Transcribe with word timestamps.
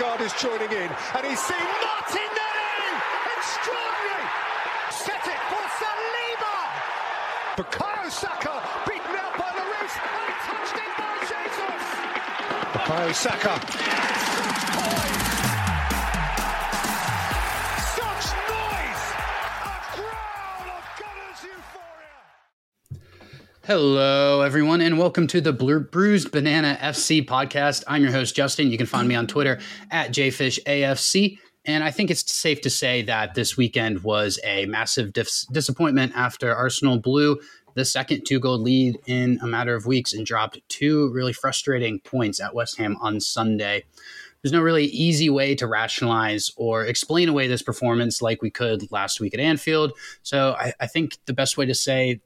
Odegaard 0.00 0.20
is 0.22 0.32
joining 0.40 0.72
in, 0.72 0.90
and 1.14 1.26
he's 1.26 1.38
seen 1.40 1.58
Martinelli! 1.60 2.88
Extraordinary! 3.36 4.28
Set 4.90 5.26
it 5.26 5.40
for 5.50 5.64
Saliba! 5.76 6.56
Bukayo 7.56 8.10
Saka 8.10 8.62
beaten 8.88 9.16
out 9.16 9.36
by 9.36 9.50
Lloris, 9.52 9.94
and 10.00 10.32
touched 10.48 10.76
in 10.80 10.90
by 10.96 11.18
Jesus! 11.28 11.84
Bukayo 12.72 13.14
Saka. 13.14 14.09
Hello, 23.70 24.40
everyone, 24.40 24.80
and 24.80 24.98
welcome 24.98 25.28
to 25.28 25.40
the 25.40 25.52
Bru- 25.52 25.84
Bruised 25.84 26.32
Banana 26.32 26.76
FC 26.80 27.24
podcast. 27.24 27.84
I'm 27.86 28.02
your 28.02 28.10
host, 28.10 28.34
Justin. 28.34 28.68
You 28.68 28.76
can 28.76 28.88
find 28.88 29.06
me 29.06 29.14
on 29.14 29.28
Twitter 29.28 29.60
at 29.92 30.10
JFishAFC. 30.10 31.38
And 31.66 31.84
I 31.84 31.92
think 31.92 32.10
it's 32.10 32.34
safe 32.34 32.60
to 32.62 32.68
say 32.68 33.02
that 33.02 33.34
this 33.34 33.56
weekend 33.56 34.02
was 34.02 34.40
a 34.42 34.66
massive 34.66 35.12
dis- 35.12 35.46
disappointment 35.52 36.14
after 36.16 36.52
Arsenal 36.52 36.98
blew 36.98 37.38
the 37.74 37.84
second 37.84 38.24
two 38.26 38.40
goal 38.40 38.58
lead 38.58 38.98
in 39.06 39.38
a 39.40 39.46
matter 39.46 39.76
of 39.76 39.86
weeks 39.86 40.12
and 40.12 40.26
dropped 40.26 40.58
two 40.68 41.08
really 41.12 41.32
frustrating 41.32 42.00
points 42.00 42.40
at 42.40 42.56
West 42.56 42.76
Ham 42.78 42.96
on 43.00 43.20
Sunday. 43.20 43.84
There's 44.42 44.52
no 44.52 44.62
really 44.62 44.86
easy 44.86 45.30
way 45.30 45.54
to 45.54 45.68
rationalize 45.68 46.50
or 46.56 46.86
explain 46.86 47.28
away 47.28 47.46
this 47.46 47.62
performance 47.62 48.20
like 48.20 48.42
we 48.42 48.50
could 48.50 48.90
last 48.90 49.20
week 49.20 49.32
at 49.32 49.38
Anfield. 49.38 49.92
So 50.24 50.56
I, 50.58 50.72
I 50.80 50.88
think 50.88 51.18
the 51.26 51.34
best 51.34 51.56
way 51.56 51.66
to 51.66 51.74
say 51.76 52.20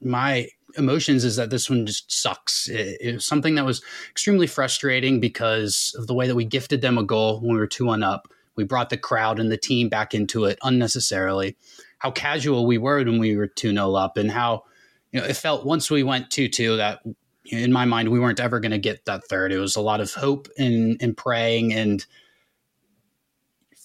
my 0.00 0.48
emotions 0.76 1.24
is 1.24 1.36
that 1.36 1.50
this 1.50 1.68
one 1.68 1.86
just 1.86 2.10
sucks. 2.10 2.68
It, 2.68 2.98
it, 3.00 3.14
was 3.14 3.24
something 3.24 3.54
that 3.54 3.64
was 3.64 3.82
extremely 4.10 4.46
frustrating 4.46 5.20
because 5.20 5.94
of 5.98 6.06
the 6.06 6.14
way 6.14 6.26
that 6.26 6.34
we 6.34 6.44
gifted 6.44 6.80
them 6.80 6.98
a 6.98 7.02
goal 7.02 7.40
when 7.40 7.54
we 7.54 7.58
were 7.58 7.66
2 7.66 7.86
1 7.86 8.02
up. 8.02 8.28
We 8.56 8.64
brought 8.64 8.90
the 8.90 8.96
crowd 8.96 9.40
and 9.40 9.50
the 9.50 9.56
team 9.56 9.88
back 9.88 10.14
into 10.14 10.44
it 10.44 10.58
unnecessarily. 10.62 11.56
How 11.98 12.10
casual 12.10 12.66
we 12.66 12.78
were 12.78 12.98
when 13.04 13.18
we 13.18 13.36
were 13.36 13.46
2 13.46 13.72
0 13.72 13.94
up, 13.94 14.16
and 14.16 14.30
how 14.30 14.64
you 15.12 15.20
know 15.20 15.26
it 15.26 15.36
felt 15.36 15.66
once 15.66 15.90
we 15.90 16.02
went 16.02 16.30
2 16.30 16.48
2 16.48 16.76
that 16.76 17.00
in 17.46 17.72
my 17.72 17.84
mind 17.84 18.08
we 18.08 18.20
weren't 18.20 18.40
ever 18.40 18.60
going 18.60 18.72
to 18.72 18.78
get 18.78 19.04
that 19.04 19.24
third. 19.24 19.52
It 19.52 19.58
was 19.58 19.76
a 19.76 19.80
lot 19.80 20.00
of 20.00 20.12
hope 20.12 20.48
and, 20.58 20.96
and 21.00 21.16
praying 21.16 21.72
and 21.72 22.04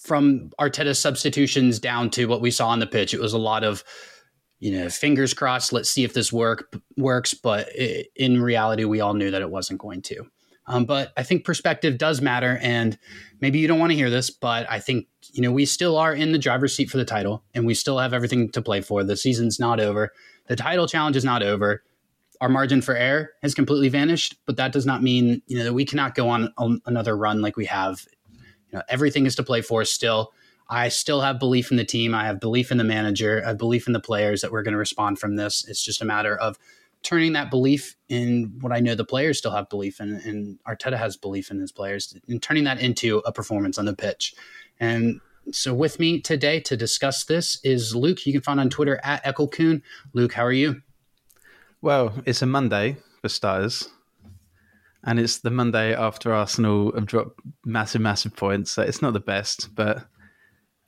from 0.00 0.50
Arteta's 0.58 0.98
substitutions 0.98 1.78
down 1.78 2.10
to 2.10 2.26
what 2.26 2.40
we 2.40 2.50
saw 2.50 2.68
on 2.68 2.78
the 2.78 2.86
pitch, 2.86 3.12
it 3.12 3.20
was 3.20 3.34
a 3.34 3.38
lot 3.38 3.62
of 3.62 3.84
you 4.60 4.78
know, 4.78 4.88
fingers 4.88 5.34
crossed. 5.34 5.72
Let's 5.72 5.90
see 5.90 6.04
if 6.04 6.14
this 6.14 6.32
work 6.32 6.72
works. 6.96 7.34
But 7.34 7.68
it, 7.74 8.08
in 8.14 8.40
reality, 8.40 8.84
we 8.84 9.00
all 9.00 9.14
knew 9.14 9.30
that 9.30 9.42
it 9.42 9.50
wasn't 9.50 9.80
going 9.80 10.02
to. 10.02 10.26
Um, 10.66 10.84
but 10.84 11.12
I 11.16 11.24
think 11.24 11.44
perspective 11.44 11.98
does 11.98 12.20
matter, 12.20 12.58
and 12.62 12.96
maybe 13.40 13.58
you 13.58 13.66
don't 13.66 13.80
want 13.80 13.90
to 13.90 13.96
hear 13.96 14.10
this, 14.10 14.30
but 14.30 14.70
I 14.70 14.78
think 14.78 15.08
you 15.32 15.42
know 15.42 15.50
we 15.50 15.64
still 15.64 15.96
are 15.96 16.14
in 16.14 16.30
the 16.30 16.38
driver's 16.38 16.76
seat 16.76 16.90
for 16.90 16.96
the 16.96 17.04
title, 17.04 17.42
and 17.54 17.66
we 17.66 17.74
still 17.74 17.98
have 17.98 18.12
everything 18.12 18.50
to 18.52 18.62
play 18.62 18.80
for. 18.80 19.02
The 19.02 19.16
season's 19.16 19.58
not 19.58 19.80
over. 19.80 20.12
The 20.46 20.54
title 20.54 20.86
challenge 20.86 21.16
is 21.16 21.24
not 21.24 21.42
over. 21.42 21.82
Our 22.40 22.48
margin 22.48 22.82
for 22.82 22.94
error 22.94 23.30
has 23.42 23.52
completely 23.54 23.88
vanished, 23.88 24.36
but 24.46 24.56
that 24.58 24.70
does 24.72 24.86
not 24.86 25.02
mean 25.02 25.42
you 25.48 25.58
know 25.58 25.64
that 25.64 25.74
we 25.74 25.84
cannot 25.84 26.14
go 26.14 26.28
on 26.28 26.52
another 26.86 27.16
run 27.16 27.40
like 27.40 27.56
we 27.56 27.66
have. 27.66 28.06
You 28.70 28.78
know, 28.78 28.82
everything 28.88 29.26
is 29.26 29.34
to 29.36 29.42
play 29.42 29.62
for 29.62 29.84
still. 29.84 30.32
I 30.70 30.88
still 30.88 31.20
have 31.20 31.40
belief 31.40 31.72
in 31.72 31.76
the 31.76 31.84
team. 31.84 32.14
I 32.14 32.26
have 32.26 32.38
belief 32.38 32.70
in 32.70 32.78
the 32.78 32.84
manager. 32.84 33.42
I 33.44 33.48
have 33.48 33.58
belief 33.58 33.88
in 33.88 33.92
the 33.92 34.00
players 34.00 34.40
that 34.40 34.52
we're 34.52 34.62
going 34.62 34.72
to 34.72 34.78
respond 34.78 35.18
from 35.18 35.34
this. 35.34 35.66
It's 35.68 35.84
just 35.84 36.00
a 36.00 36.04
matter 36.04 36.36
of 36.36 36.58
turning 37.02 37.32
that 37.32 37.50
belief 37.50 37.96
in 38.08 38.52
what 38.60 38.72
I 38.72 38.78
know 38.78 38.94
the 38.94 39.04
players 39.04 39.38
still 39.38 39.50
have 39.50 39.68
belief 39.68 40.00
in, 40.00 40.14
and 40.24 40.58
Arteta 40.68 40.96
has 40.96 41.16
belief 41.16 41.50
in 41.50 41.58
his 41.58 41.72
players, 41.72 42.14
and 42.28 42.40
turning 42.40 42.64
that 42.64 42.80
into 42.80 43.18
a 43.26 43.32
performance 43.32 43.78
on 43.78 43.84
the 43.84 43.96
pitch. 43.96 44.34
And 44.78 45.20
so, 45.50 45.74
with 45.74 45.98
me 45.98 46.20
today 46.20 46.60
to 46.60 46.76
discuss 46.76 47.24
this 47.24 47.58
is 47.64 47.96
Luke. 47.96 48.24
You 48.24 48.32
can 48.32 48.42
find 48.42 48.60
on 48.60 48.70
Twitter 48.70 49.00
at 49.02 49.24
ekulkun. 49.24 49.82
Luke, 50.12 50.34
how 50.34 50.44
are 50.44 50.52
you? 50.52 50.82
Well, 51.82 52.14
it's 52.26 52.42
a 52.42 52.46
Monday 52.46 52.98
for 53.22 53.28
starters. 53.28 53.88
And 55.02 55.18
it's 55.18 55.38
the 55.38 55.50
Monday 55.50 55.94
after 55.94 56.32
Arsenal 56.32 56.92
have 56.92 57.06
dropped 57.06 57.40
massive, 57.64 58.02
massive 58.02 58.36
points. 58.36 58.72
So 58.72 58.82
it's 58.82 59.00
not 59.00 59.14
the 59.14 59.20
best, 59.20 59.74
but 59.74 60.06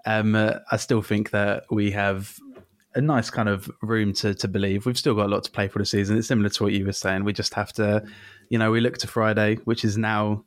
um, 0.07 0.35
uh, 0.35 0.55
I 0.71 0.77
still 0.77 1.03
think 1.03 1.31
that 1.31 1.65
we 1.71 1.91
have 1.93 2.39
a 2.95 3.01
nice 3.01 3.31
kind 3.31 3.49
of 3.49 3.71
room 3.81 4.13
to, 4.15 4.35
to 4.35 4.49
believe. 4.49 4.85
We've 4.87 4.99
still 4.99 5.15
got 5.15 5.27
a 5.27 5.29
lot 5.29 5.45
to 5.45 5.51
play 5.51 5.69
for 5.69 5.79
the 5.79 5.87
season. 5.87 6.19
It's 6.19 6.29
similar 6.29 6.51
to 6.51 6.63
what 6.63 6.73
you 6.73 6.85
were 6.85 6.93
saying. 6.93 7.25
We 7.25 7.33
just 7.33 7.55
have 7.55 7.73
to, 7.75 8.05
you 8.51 8.59
know, 8.59 8.71
we 8.71 8.81
look 8.81 8.99
to 8.99 9.07
Friday, 9.07 9.57
which 9.65 9.85
is 9.85 9.97
now 9.97 10.45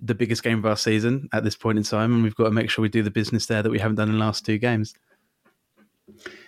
the 0.00 0.14
biggest 0.14 0.42
game 0.42 0.58
of 0.58 0.66
our 0.66 0.76
season 0.76 1.28
at 1.32 1.44
this 1.44 1.56
point 1.56 1.78
in 1.78 1.84
time, 1.84 2.14
and 2.14 2.22
we've 2.22 2.34
got 2.34 2.44
to 2.44 2.50
make 2.50 2.70
sure 2.70 2.82
we 2.82 2.88
do 2.88 3.02
the 3.02 3.10
business 3.10 3.46
there 3.46 3.62
that 3.62 3.70
we 3.70 3.78
haven't 3.78 3.96
done 3.96 4.08
in 4.08 4.14
the 4.14 4.20
last 4.20 4.44
two 4.44 4.58
games. 4.58 4.94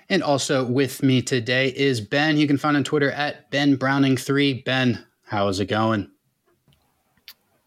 And 0.08 0.22
also 0.22 0.64
with 0.64 1.02
me 1.02 1.22
today 1.22 1.68
is 1.68 2.00
Ben. 2.00 2.36
You 2.36 2.46
can 2.46 2.58
find 2.58 2.76
on 2.76 2.84
Twitter 2.84 3.10
at 3.12 3.50
Ben 3.50 3.76
Browning3. 3.76 4.64
Ben, 4.64 5.04
how 5.26 5.48
is 5.48 5.60
it 5.60 5.66
going? 5.66 6.10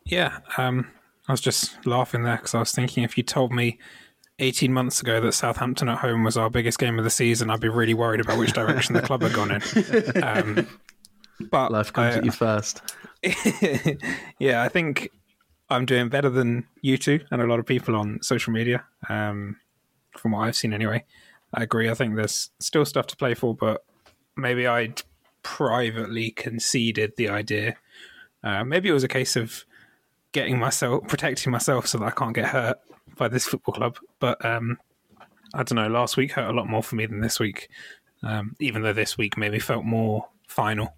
Yeah, 0.06 0.40
um, 0.58 0.88
I 1.28 1.34
was 1.34 1.42
just 1.42 1.86
laughing 1.86 2.24
there 2.24 2.38
because 2.38 2.54
I 2.54 2.60
was 2.60 2.72
thinking 2.72 3.04
if 3.04 3.18
you 3.18 3.24
told 3.24 3.52
me 3.52 3.80
18 4.40 4.72
months 4.72 5.02
ago 5.02 5.20
that 5.22 5.34
Southampton 5.34 5.90
at 5.90 5.98
home 6.00 6.24
was 6.24 6.38
our 6.38 6.50
biggest 6.50 6.78
game 6.78 6.98
of 7.00 7.04
the 7.04 7.10
season, 7.10 7.50
I'd 7.50 7.60
be 7.60 7.70
really 7.70 7.94
worried 7.94 8.22
about 8.22 8.38
which 8.38 8.54
direction 8.54 8.94
the 8.94 9.02
club 9.02 9.24
had 9.24 9.34
gone 9.34 9.52
in. 9.52 10.24
Um, 10.24 10.68
but 11.50 11.72
life 11.72 11.92
comes 11.92 12.16
I, 12.16 12.18
at 12.20 12.26
you 12.26 12.32
first. 12.32 12.82
yeah, 14.40 14.62
I 14.62 14.70
think 14.70 15.10
I'm 15.70 15.86
doing 15.86 16.10
better 16.10 16.30
than 16.30 16.66
you 16.82 16.98
two 16.98 17.20
and 17.32 17.42
a 17.42 17.48
lot 17.48 17.60
of 17.60 17.66
people 17.66 17.96
on 17.96 18.22
social 18.22 18.54
media, 18.54 18.86
um, 19.10 19.58
from 20.12 20.32
what 20.32 20.42
I've 20.42 20.56
seen 20.56 20.74
anyway. 20.74 21.04
I 21.54 21.64
agree. 21.64 21.90
I 21.90 21.94
think 21.94 22.16
there's 22.16 22.52
still 22.60 22.86
stuff 22.86 23.08
to 23.08 23.16
play 23.16 23.34
for, 23.34 23.56
but 23.56 23.84
maybe 24.36 24.68
I'd 24.68 25.02
privately 25.42 26.32
conceded 26.32 27.14
the 27.18 27.30
idea. 27.30 27.76
Uh, 28.44 28.64
maybe 28.64 28.90
it 28.90 28.94
was 28.94 29.04
a 29.04 29.08
case 29.08 29.36
of 29.36 29.66
getting 30.32 30.60
myself, 30.60 31.08
protecting 31.08 31.52
myself 31.52 31.88
so 31.88 31.98
that 31.98 32.06
I 32.06 32.12
can't 32.12 32.36
get 32.36 32.46
hurt 32.46 32.78
by 33.18 33.28
this 33.28 33.46
football 33.46 33.74
club. 33.74 33.98
But 34.20 34.44
um, 34.46 34.78
I 35.54 35.64
don't 35.64 35.76
know. 35.76 35.88
Last 35.88 36.18
week 36.18 36.32
hurt 36.32 36.50
a 36.50 36.54
lot 36.54 36.68
more 36.68 36.84
for 36.84 36.96
me 36.96 37.06
than 37.06 37.22
this 37.22 37.40
week, 37.40 37.70
um, 38.24 38.56
even 38.60 38.82
though 38.82 38.94
this 38.94 39.18
week 39.18 39.38
maybe 39.38 39.60
felt 39.60 39.86
more 39.86 40.28
final. 40.48 40.96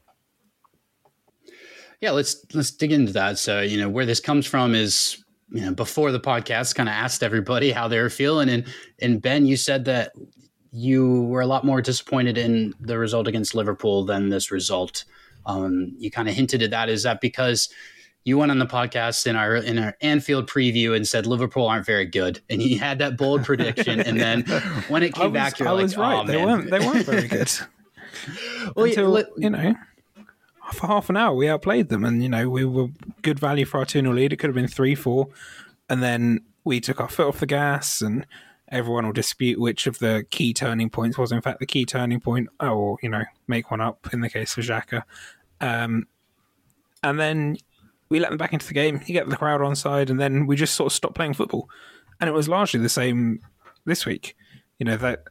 Yeah, 2.02 2.12
let's 2.12 2.46
let's 2.54 2.72
dig 2.72 2.92
into 2.92 3.14
that. 3.14 3.38
So 3.38 3.62
you 3.62 3.78
know 3.78 3.90
where 3.90 4.06
this 4.06 4.20
comes 4.20 4.46
from 4.46 4.74
is 4.74 5.24
you 5.52 5.62
know 5.62 5.74
before 5.74 6.12
the 6.12 6.20
podcast, 6.20 6.76
kind 6.76 6.90
of 6.90 6.94
asked 6.94 7.24
everybody 7.24 7.72
how 7.72 7.88
they 7.88 8.00
were 8.00 8.10
feeling, 8.10 8.50
and 8.50 8.66
and 9.02 9.22
Ben, 9.22 9.46
you 9.46 9.58
said 9.58 9.86
that 9.86 10.14
you 10.72 11.24
were 11.24 11.42
a 11.42 11.48
lot 11.48 11.66
more 11.66 11.82
disappointed 11.82 12.38
in 12.38 12.74
the 12.80 12.98
result 12.98 13.28
against 13.28 13.56
Liverpool 13.56 14.06
than 14.06 14.30
this 14.30 14.52
result. 14.52 15.04
Um, 15.46 15.96
you 15.98 16.12
kind 16.12 16.30
of 16.30 16.36
hinted 16.36 16.62
at 16.62 16.70
that. 16.72 16.90
Is 16.90 17.04
that 17.04 17.22
because 17.22 17.70
you 18.26 18.38
went 18.38 18.52
on 18.52 18.60
the 18.60 18.66
podcast 18.66 19.26
in 19.28 19.36
our 19.36 19.56
in 19.56 19.80
our 19.80 19.96
Anfield 20.02 20.48
preview 20.48 20.96
and 20.96 21.08
said 21.08 21.26
Liverpool 21.26 21.68
aren't 21.68 21.86
very 21.86 22.06
good, 22.06 22.42
and 22.50 22.62
you 22.62 22.80
had 22.80 23.00
that 23.00 23.18
bold 23.18 23.44
prediction, 23.44 24.00
and 24.00 24.20
then 24.20 24.44
when 24.88 25.04
it 25.04 25.14
came 25.16 25.32
was, 25.32 25.34
back, 25.34 25.60
you're 25.60 25.68
I 25.68 25.72
like, 25.72 25.84
was 25.84 25.98
right. 25.98 26.20
oh, 26.20 26.28
they 26.28 26.36
man. 26.38 26.46
weren't. 26.46 26.70
They 26.70 26.80
weren't 26.80 27.06
very 27.06 27.28
good. 27.28 27.52
well, 28.76 28.86
Until 28.86 29.26
you 29.38 29.50
know, 29.50 29.74
for 30.74 30.88
half 30.88 31.10
an 31.10 31.18
hour 31.18 31.34
we 31.34 31.48
outplayed 31.48 31.90
them, 31.90 32.04
and 32.04 32.22
you 32.22 32.30
know 32.30 32.50
we 32.50 32.66
were 32.66 32.88
good 33.22 33.40
value 33.40 33.66
for 33.66 33.80
our 33.80 33.86
two 33.86 34.02
0 34.02 34.14
lead. 34.14 34.34
It 34.34 34.38
could 34.38 34.50
have 34.50 34.56
been 34.56 34.68
three 34.68 34.96
four, 34.96 35.30
and 35.90 36.04
then 36.04 36.42
we 36.64 36.80
took 36.80 37.00
our 37.00 37.10
foot 37.10 37.28
off 37.28 37.40
the 37.40 37.46
gas, 37.46 38.02
and 38.02 38.28
everyone 38.68 39.06
will 39.06 39.14
dispute 39.14 39.60
which 39.60 39.88
of 39.88 40.00
the 40.00 40.26
key 40.30 40.54
turning 40.54 40.90
points 40.90 41.18
was 41.18 41.32
in 41.32 41.42
fact 41.42 41.60
the 41.60 41.66
key 41.66 41.86
turning 41.86 42.20
point, 42.20 42.50
or 42.60 42.98
you 43.02 43.10
know 43.10 43.24
make 43.48 43.72
one 43.72 43.82
up 43.82 44.10
in 44.14 44.22
the 44.22 44.30
case 44.30 44.58
of 44.58 44.64
Xhaka. 44.66 45.04
Um, 45.62 46.08
and 47.02 47.20
then 47.20 47.58
we 48.10 48.20
let 48.20 48.30
them 48.30 48.38
back 48.38 48.54
into 48.54 48.68
the 48.68 48.74
game. 48.74 49.02
You 49.06 49.14
get 49.14 49.30
the 49.30 49.38
crowd 49.38 49.62
on 49.62 49.76
side, 49.76 50.10
and 50.10 50.20
then 50.20 50.48
we 50.48 50.56
just 50.56 50.76
sort 50.76 50.92
of 50.92 50.96
stopped 50.96 51.16
playing 51.16 51.36
football. 51.36 51.70
And 52.20 52.28
it 52.28 52.34
was 52.34 52.50
largely 52.50 52.80
the 52.80 52.90
same 52.90 53.40
this 53.86 54.06
week. 54.06 54.36
You 54.80 54.86
know 54.86 54.98
that 54.98 55.24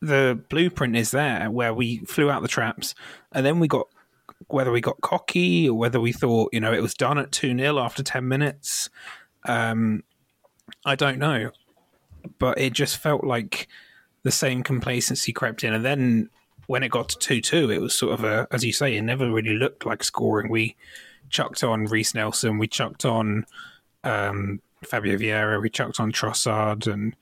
the 0.00 0.40
blueprint 0.48 0.96
is 0.96 1.10
there 1.10 1.50
where 1.50 1.74
we 1.74 1.98
flew 1.98 2.30
out 2.30 2.42
the 2.42 2.48
traps, 2.48 2.94
and 3.32 3.44
then 3.44 3.58
we 3.58 3.68
got 3.68 3.88
whether 4.48 4.70
we 4.72 4.80
got 4.80 5.00
cocky 5.00 5.68
or 5.68 5.78
whether 5.78 6.00
we 6.00 6.12
thought 6.12 6.52
you 6.52 6.60
know 6.60 6.72
it 6.72 6.82
was 6.82 6.94
done 6.94 7.18
at 7.18 7.32
two 7.32 7.56
0 7.56 7.78
after 7.78 8.02
ten 8.02 8.28
minutes. 8.28 8.88
Um, 9.44 10.04
I 10.84 10.94
don't 10.94 11.18
know, 11.18 11.50
but 12.38 12.58
it 12.58 12.72
just 12.72 12.98
felt 12.98 13.24
like 13.24 13.68
the 14.22 14.30
same 14.30 14.62
complacency 14.62 15.32
crept 15.32 15.64
in, 15.64 15.72
and 15.74 15.84
then 15.84 16.30
when 16.66 16.82
it 16.82 16.90
got 16.90 17.08
to 17.10 17.18
two 17.18 17.40
two, 17.40 17.70
it 17.70 17.80
was 17.80 17.94
sort 17.94 18.12
of 18.12 18.24
a, 18.24 18.46
as 18.50 18.64
you 18.64 18.72
say, 18.72 18.96
it 18.96 19.02
never 19.02 19.30
really 19.30 19.54
looked 19.54 19.84
like 19.84 20.04
scoring. 20.04 20.50
We 20.50 20.76
chucked 21.32 21.64
on 21.64 21.86
Reiss 21.86 22.14
Nelson, 22.14 22.58
we 22.58 22.68
chucked 22.68 23.04
on 23.04 23.46
um, 24.04 24.60
Fabio 24.84 25.16
Vieira, 25.16 25.60
we 25.60 25.70
chucked 25.70 25.98
on 25.98 26.12
Trossard 26.12 26.86
and 26.86 27.16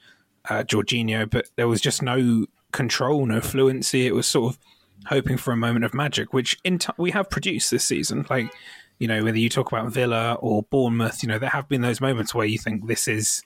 uh, 0.49 0.63
Jorginho, 0.63 1.29
but 1.31 1.49
there 1.57 1.69
was 1.69 1.81
just 1.81 2.03
no 2.03 2.47
control, 2.73 3.25
no 3.25 3.41
fluency. 3.41 4.07
It 4.07 4.15
was 4.15 4.27
sort 4.27 4.55
of 4.55 4.61
hoping 5.07 5.37
for 5.37 5.53
a 5.53 5.57
moment 5.57 5.85
of 5.85 5.95
magic, 5.95 6.33
which 6.33 6.61
t- 6.63 6.79
we 6.99 7.11
have 7.13 7.31
produced 7.31 7.71
this 7.71 7.85
season. 7.85 8.27
Like 8.29 8.53
you 8.99 9.09
know, 9.09 9.25
whether 9.25 9.39
you 9.39 9.49
talk 9.49 9.73
about 9.73 9.91
Villa 9.91 10.35
or 10.35 10.63
Bournemouth, 10.65 11.23
you 11.23 11.29
know, 11.29 11.39
there 11.39 11.49
have 11.49 11.69
been 11.69 11.81
those 11.81 12.03
moments 12.03 12.35
where 12.35 12.47
you 12.47 12.59
think 12.59 12.87
this 12.87 13.09
is 13.09 13.43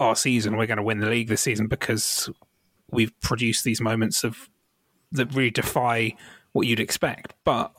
our 0.00 0.16
season. 0.16 0.56
We're 0.56 0.66
going 0.66 0.78
to 0.78 0.82
win 0.82 0.98
the 0.98 1.08
league 1.08 1.28
this 1.28 1.42
season 1.42 1.68
because 1.68 2.28
we've 2.90 3.18
produced 3.20 3.62
these 3.62 3.80
moments 3.80 4.24
of 4.24 4.50
that 5.12 5.32
really 5.32 5.50
defy 5.50 6.16
what 6.52 6.66
you'd 6.66 6.80
expect. 6.80 7.34
But 7.44 7.72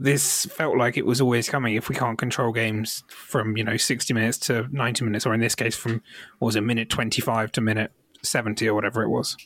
this 0.00 0.46
felt 0.46 0.78
like 0.78 0.96
it 0.96 1.04
was 1.04 1.20
always 1.20 1.48
coming. 1.50 1.74
If 1.74 1.90
we 1.90 1.94
can't 1.94 2.18
control 2.18 2.52
games 2.52 3.04
from 3.08 3.56
you 3.58 3.62
know 3.62 3.76
60 3.76 4.14
minutes 4.14 4.38
to 4.38 4.66
90 4.72 5.04
minutes 5.04 5.26
or 5.26 5.34
in 5.34 5.40
this 5.40 5.54
case 5.54 5.76
from 5.76 6.02
was 6.40 6.56
it 6.56 6.62
minute 6.62 6.88
25 6.88 7.52
to 7.52 7.60
minute 7.60 7.92
70 8.22 8.66
or 8.66 8.74
whatever 8.74 9.02
it 9.02 9.10
was. 9.10 9.36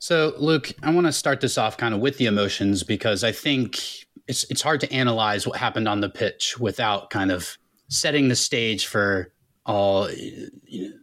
So 0.00 0.34
luke 0.38 0.72
i 0.82 0.90
want 0.90 1.06
to 1.06 1.12
start 1.12 1.40
this 1.40 1.56
off 1.56 1.76
kind 1.76 1.94
of 1.94 2.00
with 2.00 2.18
the 2.18 2.26
emotions 2.26 2.82
because 2.82 3.24
i 3.24 3.32
think 3.32 3.78
it's 4.26 4.44
it's 4.50 4.60
hard 4.60 4.80
to 4.80 4.92
analyze 4.92 5.46
what 5.46 5.56
happened 5.56 5.88
on 5.88 6.00
the 6.00 6.10
pitch 6.10 6.58
without 6.58 7.10
kind 7.10 7.30
of 7.30 7.56
setting 7.88 8.28
the 8.28 8.36
stage 8.36 8.86
for 8.86 9.32
all 9.64 10.10
you 10.10 10.90
know, 10.90 10.96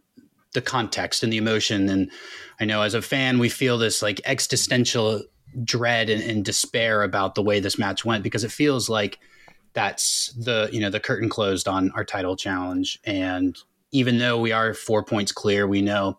the 0.52 0.60
context 0.60 1.22
and 1.22 1.32
the 1.32 1.38
emotion. 1.38 1.88
And 1.88 2.12
i 2.60 2.66
know 2.66 2.82
as 2.82 2.92
a 2.92 3.00
fan 3.00 3.38
we 3.38 3.48
feel 3.48 3.78
this 3.78 4.02
like 4.02 4.20
existential 4.26 5.22
dread 5.64 6.10
and, 6.10 6.22
and, 6.22 6.44
despair 6.44 7.02
about 7.02 7.34
the 7.34 7.42
way 7.42 7.60
this 7.60 7.78
match 7.78 8.04
went 8.04 8.22
because 8.22 8.44
it 8.44 8.52
feels 8.52 8.88
like 8.88 9.18
that's 9.74 10.32
the 10.32 10.68
you 10.72 10.80
know 10.80 10.90
the 10.90 11.00
curtain 11.00 11.28
closed 11.28 11.68
on 11.68 11.90
our 11.92 12.04
title 12.04 12.36
challenge. 12.36 12.98
And 13.04 13.56
even 13.90 14.18
though 14.18 14.38
we 14.38 14.52
are 14.52 14.74
four 14.74 15.04
points 15.04 15.32
clear 15.32 15.66
we 15.66 15.82
know 15.82 16.18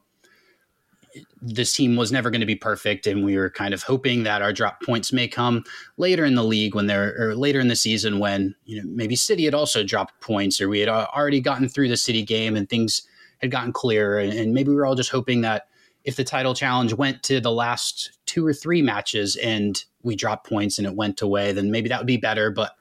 this 1.41 1.73
team 1.73 1.95
was 1.95 2.11
never 2.11 2.31
going 2.31 2.41
to 2.41 2.47
be 2.47 2.55
perfect 2.55 3.05
and 3.05 3.23
we 3.23 3.37
were 3.37 3.49
kind 3.49 3.73
of 3.73 3.83
hoping 3.83 4.23
that 4.23 4.41
our 4.41 4.51
drop 4.53 4.81
points 4.81 5.13
may 5.13 5.27
come 5.27 5.63
later 5.97 6.25
in 6.25 6.33
the 6.33 6.43
league 6.43 6.73
when 6.73 6.87
they're 6.87 7.13
or 7.19 7.35
later 7.35 7.59
in 7.59 7.67
the 7.67 7.75
season 7.75 8.17
when 8.17 8.55
you 8.65 8.81
know 8.81 8.89
maybe 8.89 9.15
city 9.15 9.45
had 9.45 9.53
also 9.53 9.83
dropped 9.83 10.19
points 10.21 10.59
or 10.59 10.69
we 10.69 10.79
had 10.79 10.89
already 10.89 11.39
gotten 11.39 11.69
through 11.69 11.89
the 11.89 11.97
city 11.97 12.23
game 12.23 12.55
and 12.55 12.69
things 12.69 13.03
had 13.43 13.51
gotten 13.51 13.71
clearer. 13.71 14.17
And, 14.17 14.33
and 14.33 14.53
maybe 14.53 14.69
we 14.69 14.75
were 14.75 14.85
all 14.85 14.95
just 14.95 15.11
hoping 15.11 15.41
that 15.41 15.67
if 16.03 16.15
the 16.15 16.23
title 16.23 16.53
challenge 16.53 16.93
went 16.93 17.23
to 17.23 17.39
the 17.39 17.51
last 17.51 18.17
two 18.25 18.45
or 18.45 18.53
three 18.53 18.81
matches 18.81 19.35
and 19.37 19.83
we 20.01 20.15
dropped 20.15 20.47
points 20.47 20.77
and 20.77 20.87
it 20.87 20.95
went 20.95 21.21
away, 21.21 21.51
then 21.53 21.71
maybe 21.71 21.89
that 21.89 21.99
would 21.99 22.07
be 22.07 22.17
better. 22.17 22.51
But 22.51 22.75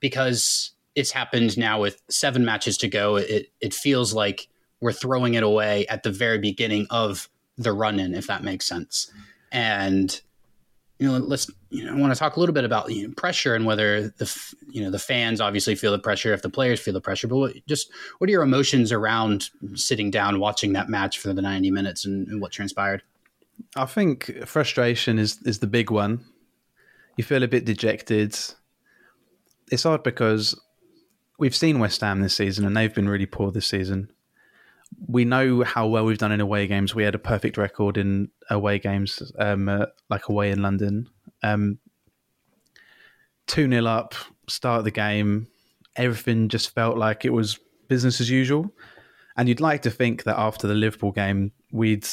because 0.00 0.70
it's 0.94 1.10
happened 1.10 1.56
now 1.58 1.80
with 1.80 2.02
seven 2.08 2.44
matches 2.44 2.78
to 2.78 2.88
go, 2.88 3.16
it 3.16 3.46
it 3.60 3.74
feels 3.74 4.12
like 4.14 4.48
we're 4.80 4.92
throwing 4.92 5.34
it 5.34 5.42
away 5.42 5.86
at 5.86 6.02
the 6.02 6.10
very 6.10 6.38
beginning 6.38 6.86
of 6.90 7.28
the 7.56 7.72
run 7.72 7.98
in, 7.98 8.14
if 8.14 8.26
that 8.26 8.42
makes 8.44 8.66
sense. 8.66 9.10
And 9.50 10.20
you 11.02 11.10
know, 11.10 11.18
let's 11.18 11.50
you 11.70 11.84
know, 11.84 11.92
I 11.92 11.96
want 11.96 12.14
to 12.14 12.18
talk 12.18 12.36
a 12.36 12.40
little 12.40 12.52
bit 12.52 12.62
about 12.62 12.88
you 12.88 13.08
know, 13.08 13.14
pressure 13.14 13.56
and 13.56 13.66
whether 13.66 14.08
the 14.08 14.54
you 14.70 14.80
know 14.80 14.90
the 14.90 15.00
fans 15.00 15.40
obviously 15.40 15.74
feel 15.74 15.90
the 15.90 15.98
pressure, 15.98 16.32
if 16.32 16.42
the 16.42 16.48
players 16.48 16.78
feel 16.78 16.94
the 16.94 17.00
pressure. 17.00 17.26
But 17.26 17.38
what, 17.38 17.66
just 17.66 17.90
what 18.18 18.28
are 18.28 18.30
your 18.30 18.44
emotions 18.44 18.92
around 18.92 19.50
sitting 19.74 20.12
down 20.12 20.38
watching 20.38 20.74
that 20.74 20.88
match 20.88 21.18
for 21.18 21.32
the 21.32 21.42
ninety 21.42 21.72
minutes 21.72 22.04
and, 22.04 22.28
and 22.28 22.40
what 22.40 22.52
transpired? 22.52 23.02
I 23.74 23.86
think 23.86 24.46
frustration 24.46 25.18
is 25.18 25.42
is 25.42 25.58
the 25.58 25.66
big 25.66 25.90
one. 25.90 26.24
You 27.16 27.24
feel 27.24 27.42
a 27.42 27.48
bit 27.48 27.64
dejected. 27.64 28.38
It's 29.72 29.82
hard 29.82 30.04
because 30.04 30.58
we've 31.36 31.56
seen 31.56 31.80
West 31.80 32.00
Ham 32.02 32.20
this 32.20 32.36
season 32.36 32.64
and 32.64 32.76
they've 32.76 32.94
been 32.94 33.08
really 33.08 33.26
poor 33.26 33.50
this 33.50 33.66
season 33.66 34.08
we 35.06 35.24
know 35.24 35.62
how 35.62 35.86
well 35.86 36.04
we've 36.04 36.18
done 36.18 36.32
in 36.32 36.40
away 36.40 36.66
games. 36.66 36.94
We 36.94 37.04
had 37.04 37.14
a 37.14 37.18
perfect 37.18 37.56
record 37.56 37.96
in 37.96 38.30
away 38.50 38.78
games, 38.78 39.32
um, 39.38 39.68
uh, 39.68 39.86
like 40.10 40.28
away 40.28 40.50
in 40.50 40.62
London. 40.62 41.08
Um, 41.42 41.78
2 43.46 43.68
0 43.68 43.84
up, 43.86 44.14
start 44.48 44.84
the 44.84 44.90
game. 44.90 45.48
Everything 45.96 46.48
just 46.48 46.74
felt 46.74 46.96
like 46.96 47.24
it 47.24 47.32
was 47.32 47.58
business 47.88 48.20
as 48.20 48.30
usual. 48.30 48.72
And 49.36 49.48
you'd 49.48 49.60
like 49.60 49.82
to 49.82 49.90
think 49.90 50.24
that 50.24 50.38
after 50.38 50.66
the 50.66 50.74
Liverpool 50.74 51.12
game, 51.12 51.52
we'd 51.70 52.06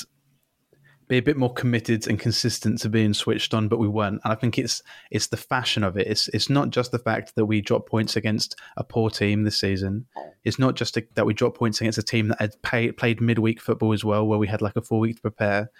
be 1.10 1.18
a 1.18 1.24
bit 1.24 1.38
more 1.38 1.52
committed 1.52 2.08
and 2.08 2.20
consistent 2.20 2.78
to 2.80 2.88
being 2.88 3.16
switched 3.16 3.56
on, 3.56 3.68
but 3.68 3.80
we 3.80 3.88
weren't. 3.88 4.22
And 4.24 4.32
I 4.32 4.36
think 4.36 4.60
it's 4.60 4.84
it's 5.10 5.28
the 5.28 5.38
fashion 5.38 5.84
of 5.84 5.98
it. 5.98 6.06
It's 6.06 6.28
it's 6.30 6.52
not 6.52 6.70
just 6.70 6.92
the 6.92 7.00
fact 7.00 7.34
that 7.36 7.48
we 7.48 7.62
dropped 7.62 7.90
points 7.90 8.16
against 8.16 8.56
a 8.78 8.84
poor 8.84 9.10
team 9.10 9.44
this 9.44 9.58
season. 9.58 10.06
It's 10.44 10.60
not 10.60 10.76
just 10.76 10.96
a, 10.98 11.06
that 11.16 11.26
we 11.26 11.34
dropped 11.34 11.58
points 11.58 11.82
against 11.82 11.98
a 11.98 12.04
team 12.04 12.28
that 12.28 12.40
had 12.40 12.62
pay, 12.62 12.92
played 12.92 13.22
midweek 13.22 13.60
football 13.60 13.92
as 13.92 14.06
well, 14.06 14.26
where 14.26 14.38
we 14.38 14.48
had 14.48 14.62
like 14.62 14.76
a 14.76 14.84
four 14.84 15.00
week 15.00 15.16
to 15.16 15.22
prepare. 15.24 15.72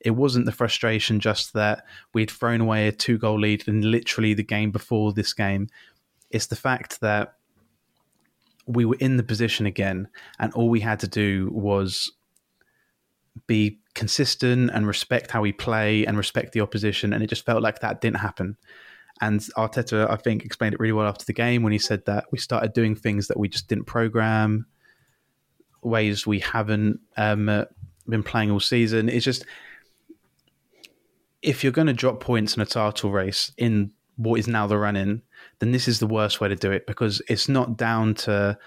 It 0.00 0.10
wasn't 0.10 0.46
the 0.46 0.52
frustration 0.52 1.20
just 1.20 1.52
that 1.54 1.84
we'd 2.12 2.30
thrown 2.30 2.60
away 2.60 2.88
a 2.88 2.92
two 2.92 3.18
goal 3.18 3.38
lead 3.38 3.66
in 3.68 3.88
literally 3.88 4.34
the 4.34 4.42
game 4.42 4.72
before 4.72 5.12
this 5.12 5.32
game. 5.32 5.68
It's 6.30 6.46
the 6.46 6.56
fact 6.56 7.00
that 7.02 7.34
we 8.66 8.84
were 8.84 8.96
in 8.98 9.16
the 9.16 9.22
position 9.22 9.64
again, 9.64 10.08
and 10.40 10.52
all 10.54 10.68
we 10.68 10.80
had 10.80 10.98
to 11.00 11.08
do 11.08 11.50
was 11.52 12.10
be 13.46 13.78
consistent 13.96 14.70
and 14.72 14.86
respect 14.86 15.32
how 15.32 15.40
we 15.40 15.52
play 15.52 16.04
and 16.06 16.16
respect 16.16 16.52
the 16.52 16.60
opposition. 16.60 17.12
And 17.12 17.24
it 17.24 17.28
just 17.28 17.44
felt 17.44 17.62
like 17.62 17.80
that 17.80 18.00
didn't 18.00 18.18
happen. 18.18 18.56
And 19.20 19.40
Arteta, 19.56 20.08
I 20.08 20.16
think, 20.16 20.44
explained 20.44 20.74
it 20.74 20.80
really 20.80 20.92
well 20.92 21.08
after 21.08 21.24
the 21.24 21.32
game 21.32 21.62
when 21.62 21.72
he 21.72 21.78
said 21.78 22.04
that 22.04 22.26
we 22.30 22.38
started 22.38 22.74
doing 22.74 22.94
things 22.94 23.28
that 23.28 23.38
we 23.38 23.48
just 23.48 23.66
didn't 23.66 23.86
program, 23.86 24.66
ways 25.82 26.26
we 26.26 26.38
haven't 26.40 27.00
um, 27.16 27.48
uh, 27.48 27.64
been 28.06 28.22
playing 28.22 28.50
all 28.50 28.60
season. 28.60 29.08
It's 29.08 29.24
just 29.24 29.44
if 31.40 31.64
you're 31.64 31.72
going 31.72 31.86
to 31.86 31.94
drop 31.94 32.20
points 32.20 32.54
in 32.54 32.62
a 32.62 32.66
title 32.66 33.10
race 33.10 33.52
in 33.56 33.92
what 34.16 34.38
is 34.38 34.46
now 34.46 34.66
the 34.66 34.76
run 34.76 34.96
in, 34.96 35.22
then 35.60 35.72
this 35.72 35.88
is 35.88 35.98
the 35.98 36.06
worst 36.06 36.40
way 36.40 36.48
to 36.48 36.56
do 36.56 36.70
it 36.70 36.86
because 36.86 37.22
it's 37.28 37.48
not 37.48 37.78
down 37.78 38.14
to 38.14 38.58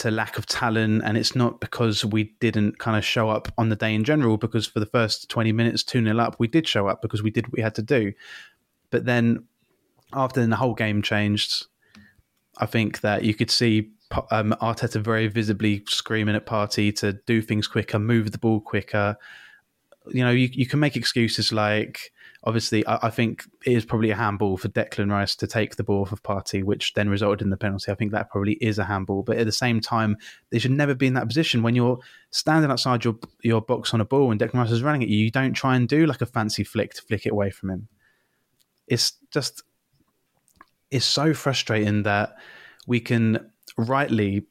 to 0.00 0.10
lack 0.10 0.38
of 0.38 0.46
talent 0.46 1.02
and 1.04 1.16
it's 1.16 1.34
not 1.34 1.60
because 1.60 2.04
we 2.04 2.34
didn't 2.40 2.78
kind 2.78 2.96
of 2.96 3.04
show 3.04 3.30
up 3.30 3.52
on 3.56 3.68
the 3.68 3.76
day 3.76 3.94
in 3.94 4.04
general 4.04 4.36
because 4.36 4.66
for 4.66 4.80
the 4.80 4.86
first 4.86 5.28
20 5.30 5.52
minutes 5.52 5.82
2 5.82 6.02
0 6.02 6.18
up 6.18 6.36
we 6.38 6.48
did 6.48 6.66
show 6.66 6.88
up 6.88 7.00
because 7.02 7.22
we 7.22 7.30
did 7.30 7.46
what 7.46 7.52
we 7.54 7.62
had 7.62 7.74
to 7.74 7.82
do. 7.82 8.12
But 8.90 9.04
then 9.04 9.44
after 10.12 10.44
the 10.44 10.56
whole 10.56 10.74
game 10.74 11.02
changed 11.02 11.66
i 12.58 12.66
think 12.66 13.00
that 13.00 13.22
you 13.22 13.32
could 13.32 13.48
see 13.48 13.92
um, 14.30 14.54
arteta 14.60 15.00
very 15.00 15.28
visibly 15.28 15.84
screaming 15.86 16.34
at 16.34 16.46
Partey 16.46 16.94
to 16.96 17.12
do 17.26 17.40
things 17.40 17.66
quicker 17.66 17.98
move 17.98 18.32
the 18.32 18.38
ball 18.38 18.60
quicker. 18.60 19.16
You 20.08 20.24
know 20.24 20.30
you, 20.30 20.48
you 20.52 20.66
can 20.66 20.80
make 20.80 20.96
excuses 20.96 21.52
like 21.52 22.12
obviously, 22.44 22.86
I, 22.86 23.06
I, 23.06 23.10
think 23.10 23.44
it 23.66 23.72
is 23.72 23.84
probably 23.84 24.10
a 24.10 24.16
handball 24.16 24.56
for 24.56 24.68
Declan 24.68 25.10
Rice 25.10 25.36
to 25.36 25.46
take 25.46 25.76
the 25.76 25.84
ball 25.84 26.02
off 26.02 26.12
of 26.12 26.22
Partey, 26.22 26.64
which 26.64 26.94
then 26.94 27.08
resulted 27.08 27.44
in 27.44 27.50
the 27.50 27.56
penalty. 27.56 27.92
I 27.92 27.94
think 27.94 28.12
that 28.12 28.30
probably 28.30 28.54
is 28.54 28.78
a 28.78 28.84
handball. 28.84 29.22
But 29.22 29.38
at 29.38 29.46
the 29.46 29.52
same 29.52 29.80
time, 29.80 30.16
they 30.50 30.58
should 30.58 30.70
never 30.70 30.94
be 30.94 31.06
in 31.06 31.14
that 31.14 31.28
position 31.28 31.62
when 31.62 31.74
you're 31.74 31.98
standing 32.30 32.70
outside 32.70 33.04
your 33.04 33.16
your 33.42 33.60
box 33.60 33.92
on 33.92 34.00
a 34.00 34.04
ball 34.04 34.30
and 34.30 34.40
Declan 34.40 34.54
Rice 34.54 34.70
is 34.70 34.82
running 34.82 35.02
at 35.02 35.08
you. 35.08 35.18
You 35.18 35.30
don't 35.30 35.54
try 35.54 35.76
and 35.76 35.88
do 35.88 36.06
like 36.06 36.20
a 36.20 36.26
fancy 36.26 36.64
flick 36.64 36.94
to 36.94 37.02
flick 37.02 37.26
it 37.26 37.32
away 37.32 37.50
from 37.50 37.70
him. 37.70 37.88
It's 38.86 39.12
just 39.30 39.62
it's 40.90 41.06
so 41.06 41.34
frustrating 41.34 42.02
that 42.04 42.34
we 42.86 43.00
can 43.00 43.50
rightly 43.76 44.46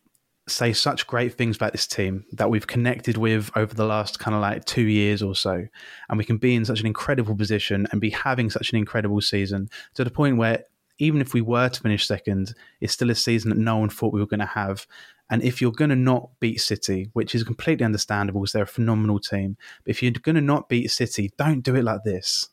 say 0.50 0.74
such 0.74 1.08
great 1.08 1.34
things 1.34 1.56
about 1.56 1.72
this 1.72 1.88
team 1.88 2.26
that 2.34 2.50
we've 2.50 2.68
connected 2.68 3.18
with 3.18 3.52
over 3.56 3.74
the 3.74 3.86
last 3.86 4.20
kind 4.20 4.36
of 4.36 4.42
like 4.42 4.66
two 4.66 4.84
years 4.84 5.22
or 5.22 5.36
so. 5.36 5.66
And 6.10 6.18
we 6.18 6.26
can 6.26 6.38
be 6.38 6.56
in 6.56 6.66
such 6.66 6.80
an 6.80 6.88
incredible 6.88 7.36
position 7.36 7.88
and 7.92 8.02
be 8.02 8.10
having 8.10 8.50
such 8.50 8.72
an 8.72 8.78
incredible 8.78 9.22
season 9.22 9.70
to 9.96 10.04
the 10.04 10.12
point 10.12 10.38
where 10.38 10.66
even 11.00 11.22
if 11.22 11.34
we 11.34 11.42
were 11.42 11.70
to 11.70 11.82
finish 11.82 12.06
second, 12.06 12.54
it's 12.82 12.94
still 12.94 13.10
a 13.10 13.16
season 13.16 13.50
that 13.50 13.58
no 13.58 13.78
one 13.78 13.90
thought 13.90 14.14
we 14.14 14.20
were 14.20 14.28
going 14.28 14.40
to 14.42 14.46
have. 14.46 14.86
And 15.30 15.42
if 15.44 15.62
you're 15.62 15.72
going 15.72 15.90
to 15.90 15.96
not 15.96 16.32
beat 16.40 16.60
City, 16.60 17.10
which 17.14 17.34
is 17.34 17.44
completely 17.44 17.86
understandable 17.86 18.42
because 18.42 18.52
they're 18.52 18.64
a 18.64 18.68
phenomenal 18.68 19.20
team, 19.20 19.58
but 19.84 19.92
if 19.92 20.04
you're 20.04 20.12
going 20.12 20.36
to 20.36 20.42
not 20.42 20.68
beat 20.68 20.92
City, 20.92 21.32
don't 21.38 21.62
do 21.62 21.76
it 21.76 21.84
like 21.84 22.04
this. 22.04 22.50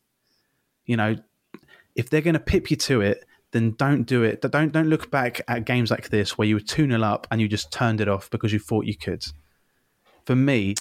You 0.85 0.97
know, 0.97 1.17
if 1.97 2.09
they're 2.09 2.21
going 2.21 2.35
to 2.35 2.41
pip 2.41 2.71
you 2.71 2.77
to 2.77 3.01
it, 3.01 3.25
then 3.53 3.73
don't 3.73 4.05
do 4.05 4.23
it. 4.23 4.43
Don't 4.43 4.73
don't 4.73 4.89
look 4.89 5.11
back 5.11 5.41
at 5.49 5.65
games 5.65 5.91
like 5.91 6.09
this 6.11 6.37
where 6.37 6.47
you 6.47 6.57
were 6.57 6.61
2 6.61 6.89
0 6.89 7.03
up 7.03 7.27
and 7.31 7.41
you 7.41 7.49
just 7.49 7.73
turned 7.73 8.01
it 8.01 8.09
off 8.09 8.31
because 8.31 8.53
you 8.53 8.59
thought 8.59 8.87
you 8.87 8.97
could. 8.97 9.25
For 10.25 10.37
me, 10.37 10.75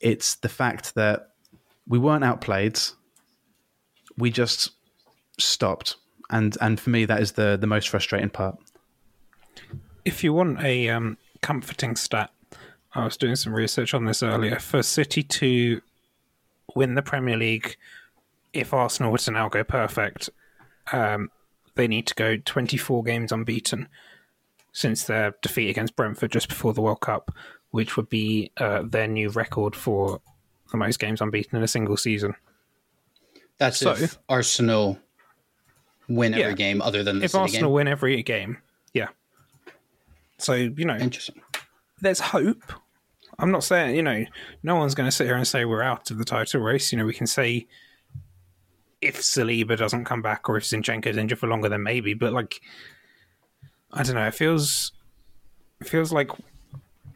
it's 0.00 0.36
the 0.36 0.48
fact 0.48 0.94
that 0.94 1.30
we 1.86 1.98
weren't 1.98 2.24
outplayed. 2.24 2.78
We 4.16 4.30
just 4.30 4.70
stopped. 5.38 5.96
And 6.30 6.56
and 6.60 6.78
for 6.78 6.90
me 6.90 7.04
that 7.06 7.20
is 7.20 7.32
the 7.32 7.56
the 7.60 7.66
most 7.66 7.88
frustrating 7.88 8.30
part. 8.30 8.58
If 10.04 10.22
you 10.22 10.32
want 10.32 10.62
a 10.62 10.88
um, 10.88 11.18
comforting 11.42 11.96
stat, 11.96 12.30
I 12.94 13.04
was 13.04 13.16
doing 13.16 13.36
some 13.36 13.54
research 13.54 13.94
on 13.94 14.04
this 14.04 14.22
earlier. 14.22 14.58
For 14.58 14.82
City 14.82 15.22
to 15.22 15.80
win 16.74 16.94
the 16.94 17.02
Premier 17.02 17.36
League, 17.36 17.76
if 18.52 18.72
Arsenal 18.72 19.12
were 19.12 19.18
to 19.18 19.30
now 19.30 19.48
go 19.48 19.62
perfect, 19.62 20.30
um, 20.92 21.30
they 21.74 21.88
need 21.88 22.06
to 22.08 22.14
go 22.14 22.36
24 22.36 23.02
games 23.04 23.32
unbeaten 23.32 23.88
since 24.72 25.04
their 25.04 25.34
defeat 25.42 25.68
against 25.70 25.96
Brentford 25.96 26.30
just 26.32 26.48
before 26.48 26.72
the 26.72 26.80
World 26.80 27.00
Cup, 27.00 27.32
which 27.70 27.96
would 27.96 28.08
be 28.08 28.50
uh, 28.58 28.82
their 28.84 29.08
new 29.08 29.28
record 29.30 29.74
for 29.74 30.20
the 30.70 30.76
most 30.76 30.98
games 31.00 31.20
unbeaten 31.20 31.56
in 31.56 31.62
a 31.64 31.68
single 31.68 31.96
season. 31.96 32.34
That's 33.58 33.78
so, 33.78 33.92
if 33.92 34.18
Arsenal 34.28 34.98
win 36.08 36.34
every 36.34 36.44
Yeah. 36.50 36.52
game 36.54 36.80
other 36.82 37.02
than 37.02 37.18
the 37.18 37.24
if 37.24 37.32
City 37.32 37.40
Arsenal 37.42 37.70
game. 37.70 37.74
win 37.74 37.88
every 37.88 38.22
game, 38.22 38.58
yeah. 38.94 39.08
So 40.38 40.54
you 40.54 40.84
know, 40.84 40.96
Interesting. 40.96 41.40
there's 42.00 42.20
hope. 42.20 42.62
I'm 43.38 43.50
not 43.50 43.64
saying 43.64 43.96
you 43.96 44.02
know, 44.02 44.24
no 44.62 44.76
one's 44.76 44.94
going 44.94 45.06
to 45.08 45.12
sit 45.14 45.26
here 45.26 45.36
and 45.36 45.46
say 45.46 45.64
we're 45.64 45.82
out 45.82 46.10
of 46.10 46.18
the 46.18 46.24
title 46.24 46.60
race. 46.60 46.92
You 46.92 46.98
know, 46.98 47.04
we 47.04 47.12
can 47.14 47.26
say 47.26 47.66
if 49.00 49.20
Saliba 49.20 49.76
doesn't 49.76 50.04
come 50.04 50.22
back 50.22 50.48
or 50.48 50.56
if 50.56 50.64
Zinchenko's 50.64 51.16
injured 51.16 51.38
for 51.38 51.46
longer, 51.48 51.68
then 51.68 51.82
maybe. 51.82 52.14
But 52.14 52.32
like, 52.32 52.60
I 53.92 54.02
don't 54.02 54.14
know. 54.14 54.26
It 54.26 54.34
feels 54.34 54.92
it 55.80 55.88
feels 55.88 56.12
like 56.12 56.30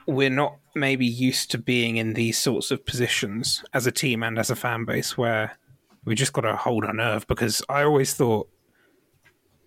we're 0.06 0.30
not 0.30 0.56
maybe 0.74 1.06
used 1.06 1.50
to 1.50 1.58
being 1.58 1.96
in 1.96 2.14
these 2.14 2.38
sorts 2.38 2.70
of 2.70 2.84
positions 2.84 3.64
as 3.72 3.86
a 3.86 3.92
team 3.92 4.22
and 4.22 4.38
as 4.38 4.50
a 4.50 4.56
fan 4.56 4.84
base 4.84 5.16
where 5.16 5.58
we 6.04 6.14
just 6.14 6.32
got 6.32 6.42
to 6.42 6.56
hold 6.56 6.84
our 6.84 6.92
nerve 6.92 7.26
because 7.26 7.62
I 7.68 7.82
always 7.84 8.14
thought 8.14 8.48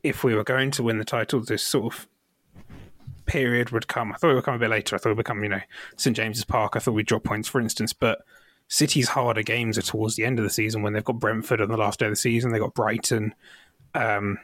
if 0.03 0.23
we 0.23 0.35
were 0.35 0.43
going 0.43 0.71
to 0.71 0.83
win 0.83 0.99
the 0.99 1.05
title, 1.05 1.41
this 1.41 1.63
sort 1.63 1.93
of 1.93 2.07
period 3.25 3.71
would 3.71 3.87
come. 3.87 4.11
I 4.11 4.15
thought 4.15 4.31
it 4.31 4.35
would 4.35 4.43
come 4.43 4.55
a 4.55 4.59
bit 4.59 4.69
later. 4.69 4.95
I 4.95 4.99
thought 4.99 5.11
it 5.11 5.17
would 5.17 5.25
come, 5.25 5.43
you 5.43 5.49
know, 5.49 5.61
St 5.97 6.15
James's 6.15 6.45
Park. 6.45 6.75
I 6.75 6.79
thought 6.79 6.93
we'd 6.93 7.07
drop 7.07 7.23
points, 7.23 7.47
for 7.47 7.59
instance. 7.59 7.93
But 7.93 8.19
City's 8.69 9.07
harder 9.09 9.43
games 9.43 9.77
are 9.77 9.81
towards 9.83 10.15
the 10.15 10.25
end 10.25 10.39
of 10.39 10.43
the 10.43 10.49
season 10.49 10.81
when 10.81 10.93
they've 10.93 11.03
got 11.03 11.19
Brentford 11.19 11.61
on 11.61 11.69
the 11.69 11.77
last 11.77 11.99
day 11.99 12.05
of 12.05 12.11
the 12.11 12.15
season. 12.17 12.51
They've 12.51 12.61
got 12.61 12.73
Brighton. 12.73 13.33
Um, 13.93 14.37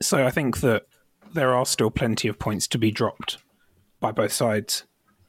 so 0.00 0.24
I 0.26 0.30
think 0.30 0.60
that 0.60 0.84
there 1.32 1.54
are 1.54 1.66
still 1.66 1.90
plenty 1.90 2.28
of 2.28 2.38
points 2.38 2.68
to 2.68 2.78
be 2.78 2.90
dropped 2.92 3.38
by 4.00 4.12
both 4.12 4.32
sides, 4.32 4.84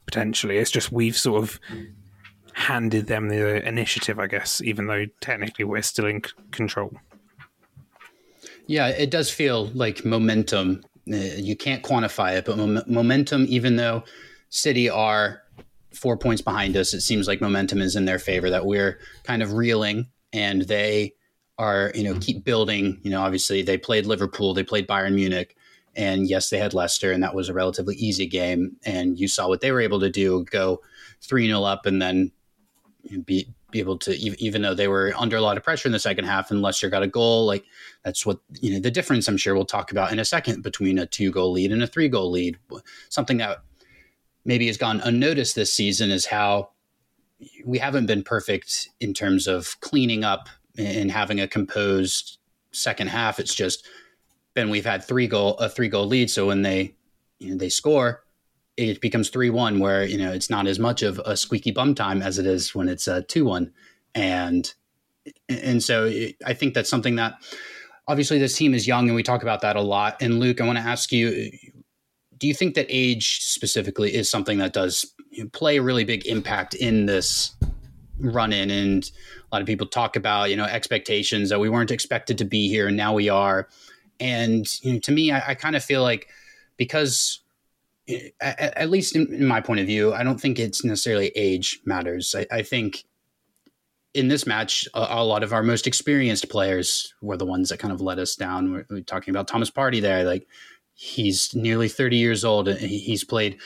potentially. 0.06 0.58
It's 0.58 0.70
just 0.72 0.92
we've 0.92 1.18
sort 1.18 1.42
of 1.42 1.60
handed 2.54 3.08
them 3.08 3.30
the 3.30 3.68
initiative, 3.68 4.20
I 4.20 4.28
guess, 4.28 4.62
even 4.62 4.86
though 4.88 5.06
technically 5.20 5.66
we're 5.66 5.82
still 5.82 6.06
in 6.06 6.24
c- 6.24 6.32
control. 6.52 6.94
Yeah, 8.68 8.88
it 8.90 9.10
does 9.12 9.30
feel 9.32 9.68
like 9.74 10.06
momentum. 10.06 10.82
Uh, 11.12 11.16
You 11.18 11.56
can't 11.56 11.84
quantify 11.84 12.38
it, 12.38 12.46
but 12.46 12.58
mom- 12.58 12.84
momentum, 12.88 13.46
even 13.50 13.76
though 13.76 14.04
City 14.50 14.90
are 14.90 15.42
four 15.96 16.18
points 16.18 16.42
behind 16.42 16.76
us, 16.78 16.94
it 16.94 17.02
seems 17.02 17.28
like 17.28 17.42
momentum 17.42 17.82
is 17.82 17.96
in 17.96 18.06
their 18.06 18.20
favor, 18.20 18.50
that 18.50 18.66
we're 18.66 19.00
kind 19.24 19.42
of 19.42 19.54
reeling 19.54 20.08
and 20.34 20.64
they 20.64 21.14
are, 21.58 21.92
you 21.96 22.04
know, 22.04 22.20
keep 22.20 22.44
building. 22.44 23.00
You 23.04 23.12
know, 23.12 23.22
obviously 23.22 23.62
they 23.62 23.78
played 23.78 24.06
Liverpool, 24.06 24.54
they 24.54 24.64
played 24.64 24.88
Bayern 24.88 25.14
Munich, 25.14 25.56
and 25.96 26.28
yes, 26.28 26.50
they 26.50 26.58
had 26.58 26.74
Leicester, 26.74 27.12
and 27.12 27.24
that 27.24 27.36
was 27.36 27.50
a 27.50 27.54
relatively 27.54 27.96
easy 27.96 28.28
game. 28.28 28.76
And 28.86 29.18
you 29.20 29.28
saw 29.28 29.48
what 29.48 29.62
they 29.62 29.72
were 29.72 29.82
able 29.82 30.00
to 30.02 30.10
do 30.10 30.44
go 30.46 30.82
3 31.22 31.48
0 31.48 31.64
up 31.64 31.86
and 31.86 32.02
then 32.02 32.32
be, 33.26 33.48
be 33.72 33.80
able 33.80 33.98
to, 34.00 34.14
even 34.16 34.62
though 34.62 34.74
they 34.74 34.88
were 34.88 35.14
under 35.18 35.38
a 35.38 35.42
lot 35.42 35.58
of 35.58 35.64
pressure 35.64 35.88
in 35.88 35.94
the 35.94 36.00
second 36.00 36.26
half, 36.26 36.52
and 36.52 36.62
Leicester 36.62 36.90
got 36.90 37.04
a 37.04 37.08
goal, 37.08 37.46
like 37.46 37.64
that's 38.04 38.26
what, 38.26 38.40
you 38.60 38.74
know, 38.74 38.80
the 38.80 38.92
difference 38.92 39.28
I'm 39.28 39.38
sure 39.38 39.56
we'll 39.56 39.66
talk 39.66 39.92
about 39.92 40.12
in 40.12 40.20
a 40.20 40.26
second 40.26 40.64
between 40.64 41.00
a 41.00 41.06
two 41.06 41.32
goal 41.32 41.52
lead 41.52 41.72
and 41.72 41.84
a 41.84 41.88
three 41.88 42.10
goal 42.10 42.32
lead. 42.32 42.58
Something 43.10 43.38
that 43.38 43.60
maybe 44.46 44.68
has 44.68 44.78
gone 44.78 45.02
unnoticed 45.02 45.56
this 45.56 45.74
season 45.74 46.12
is 46.12 46.26
how 46.26 46.70
we 47.66 47.78
haven't 47.78 48.06
been 48.06 48.24
perfect 48.24 48.90
in 49.00 49.14
terms 49.14 49.48
of 49.48 49.80
cleaning 49.82 50.24
up 50.24 50.48
and 50.78 51.12
having 51.12 51.40
a 51.40 51.48
composed 51.48 52.38
second 52.72 53.08
half. 53.08 53.40
It's 53.40 53.56
just 53.56 53.88
been 54.54 54.70
we've 54.70 54.86
had 54.86 55.04
three 55.04 55.28
goal 55.28 55.56
a 55.56 55.70
three 55.70 55.90
goal 55.90 56.06
lead, 56.06 56.30
so 56.30 56.48
when 56.48 56.62
they 56.62 56.96
you 57.40 57.52
know, 57.52 57.58
they 57.58 57.70
score, 57.70 58.24
it 58.78 59.02
becomes 59.02 59.30
three 59.30 59.50
one, 59.50 59.80
where 59.80 60.06
you 60.06 60.18
know 60.18 60.32
it's 60.32 60.50
not 60.50 60.68
as 60.68 60.80
much 60.80 61.02
of 61.02 61.20
a 61.26 61.36
squeaky 61.36 61.72
bum 61.72 61.96
time 61.96 62.22
as 62.22 62.40
it 62.40 62.46
is 62.46 62.74
when 62.74 62.88
it's 62.88 63.08
a 63.08 63.24
two 63.24 63.46
one, 63.46 63.74
and 64.14 64.74
and 65.50 65.84
so 65.84 66.06
it, 66.06 66.36
I 66.46 66.54
think 66.54 66.74
that's 66.74 66.90
something 66.90 67.16
that 67.16 67.36
obviously 68.08 68.40
this 68.40 68.56
team 68.56 68.74
is 68.74 68.88
young, 68.88 69.08
and 69.08 69.16
we 69.16 69.24
talk 69.24 69.44
about 69.44 69.62
that 69.62 69.76
a 69.76 69.82
lot. 69.82 70.22
And 70.22 70.40
Luke, 70.40 70.62
I 70.62 70.66
want 70.66 70.78
to 70.78 70.84
ask 70.84 71.12
you. 71.12 71.52
Do 72.38 72.48
you 72.48 72.54
think 72.54 72.76
that 72.76 72.86
age 72.90 73.40
specifically 73.42 74.14
is 74.14 74.30
something 74.30 74.58
that 74.58 74.74
does 74.74 75.14
play 75.54 75.78
a 75.78 75.82
really 75.82 76.04
big 76.04 76.26
impact 76.26 76.74
in 76.74 77.06
this 77.06 77.56
run 78.20 78.54
in? 78.54 78.70
And 78.70 79.10
a 79.52 79.56
lot 79.56 79.62
of 79.62 79.68
people 79.68 79.88
talk 79.88 80.16
about, 80.16 80.50
you 80.50 80.56
know, 80.56 80.66
expectations 80.66 81.50
that 81.50 81.60
we 81.60 81.70
weren't 81.70 81.92
expected 81.92 82.38
to 82.40 82.46
be 82.46 82.68
here 82.68 82.88
and 82.88 82.98
now 82.98 83.14
we 83.14 83.30
are. 83.30 83.70
And 84.20 84.66
you 84.84 84.94
know, 84.94 85.00
to 85.00 85.12
me, 85.12 85.32
I, 85.32 85.50
I 85.50 85.56
kind 85.56 85.76
of 85.76 85.84
feel 85.84 86.02
like 86.02 86.28
because, 86.78 87.42
eh, 88.08 88.30
at, 88.42 88.60
at 88.78 88.90
least 88.90 89.16
in, 89.16 89.34
in, 89.34 89.46
my 89.46 89.62
point 89.62 89.80
of 89.82 89.88
view, 89.88 90.14
I 90.14 90.24
don't 90.24 90.40
think 90.40 90.60
it's 90.60 90.84
necessarily 90.84 91.28
age 91.36 91.80
matters. 91.86 92.36
I, 92.38 92.46
I 92.52 92.62
think 92.62 93.06
in 94.14 94.30
this 94.30 94.48
match, 94.48 94.88
a, 94.94 95.08
a, 95.10 95.24
lot 95.24 95.44
of 95.44 95.52
our 95.52 95.62
most 95.62 95.86
experienced 95.86 96.50
players 96.50 97.14
were 97.22 97.36
the 97.36 97.46
ones 97.46 97.70
that 97.70 97.80
kind 97.80 97.94
of 97.94 98.00
let 98.00 98.18
us 98.18 98.36
down. 98.36 98.72
We're, 98.72 98.86
we're 98.90 99.02
talking 99.02 99.32
about 99.32 99.48
Thomas 99.48 99.70
Partey 99.70 100.02
there, 100.02 100.24
like 100.24 100.48
he's 100.96 101.54
nearly 101.54 101.88
30 101.88 102.18
years 102.18 102.44
old 102.44 102.68
and 102.68 102.80
he's 102.80 103.24
played 103.24 103.58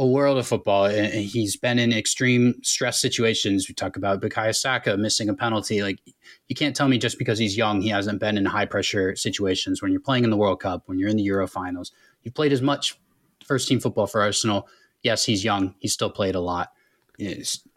a 0.00 0.06
world 0.06 0.38
of 0.38 0.46
football 0.46 0.84
and 0.84 1.12
he's 1.12 1.56
been 1.56 1.78
in 1.78 1.92
extreme 1.92 2.54
stress 2.62 3.00
situations. 3.00 3.68
We 3.68 3.74
talk 3.74 3.96
about 3.96 4.22
Bukayo 4.22 4.54
Saka 4.54 4.96
missing 4.96 5.28
a 5.28 5.34
penalty. 5.34 5.82
Like 5.82 5.98
you 6.46 6.54
can't 6.54 6.76
tell 6.76 6.86
me 6.86 6.98
just 6.98 7.18
because 7.18 7.38
he's 7.38 7.56
young, 7.56 7.80
he 7.80 7.88
hasn't 7.88 8.20
been 8.20 8.38
in 8.38 8.44
high 8.44 8.64
pressure 8.64 9.16
situations 9.16 9.82
when 9.82 9.90
you're 9.90 10.00
playing 10.00 10.22
in 10.22 10.30
the 10.30 10.36
World 10.36 10.60
Cup, 10.60 10.84
when 10.86 11.00
you're 11.00 11.08
in 11.08 11.16
the 11.16 11.24
Euro 11.24 11.48
finals. 11.48 11.90
You've 12.22 12.34
played 12.34 12.52
as 12.52 12.62
much 12.62 12.96
first 13.44 13.66
team 13.66 13.80
football 13.80 14.06
for 14.06 14.22
Arsenal. 14.22 14.68
Yes, 15.02 15.24
he's 15.24 15.44
young. 15.44 15.74
He's 15.80 15.92
still 15.92 16.10
played 16.10 16.36
a 16.36 16.40
lot. 16.40 16.70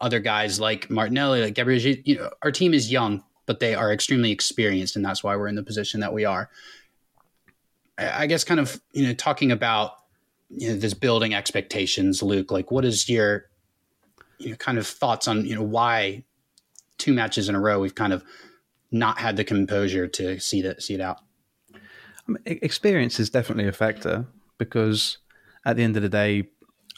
Other 0.00 0.20
guys 0.20 0.60
like 0.60 0.88
Martinelli, 0.90 1.42
like 1.42 1.54
Gabriel, 1.54 1.80
you 1.80 2.16
know, 2.16 2.30
our 2.42 2.52
team 2.52 2.72
is 2.72 2.92
young, 2.92 3.24
but 3.46 3.58
they 3.58 3.74
are 3.74 3.92
extremely 3.92 4.30
experienced, 4.30 4.94
and 4.94 5.04
that's 5.04 5.24
why 5.24 5.34
we're 5.34 5.48
in 5.48 5.56
the 5.56 5.64
position 5.64 5.98
that 6.00 6.12
we 6.12 6.24
are. 6.24 6.50
I 7.98 8.26
guess, 8.26 8.44
kind 8.44 8.60
of, 8.60 8.80
you 8.92 9.06
know, 9.06 9.14
talking 9.14 9.52
about 9.52 9.92
you 10.48 10.68
know, 10.68 10.76
this 10.76 10.94
building 10.94 11.34
expectations, 11.34 12.22
Luke. 12.22 12.50
Like, 12.50 12.70
what 12.70 12.84
is 12.84 13.08
your, 13.08 13.46
you 14.38 14.50
know, 14.50 14.56
kind 14.56 14.78
of 14.78 14.86
thoughts 14.86 15.28
on 15.28 15.44
you 15.44 15.54
know 15.54 15.62
why 15.62 16.24
two 16.98 17.12
matches 17.12 17.48
in 17.48 17.54
a 17.54 17.60
row 17.60 17.80
we've 17.80 17.94
kind 17.94 18.12
of 18.12 18.24
not 18.90 19.18
had 19.18 19.36
the 19.36 19.44
composure 19.44 20.06
to 20.06 20.38
see 20.38 20.62
that 20.62 20.82
see 20.82 20.94
it 20.94 21.00
out. 21.00 21.18
I 21.74 21.78
mean, 22.32 22.42
experience 22.44 23.18
is 23.18 23.30
definitely 23.30 23.66
a 23.66 23.72
factor 23.72 24.26
because 24.58 25.18
at 25.64 25.76
the 25.76 25.82
end 25.82 25.96
of 25.96 26.02
the 26.02 26.08
day, 26.08 26.48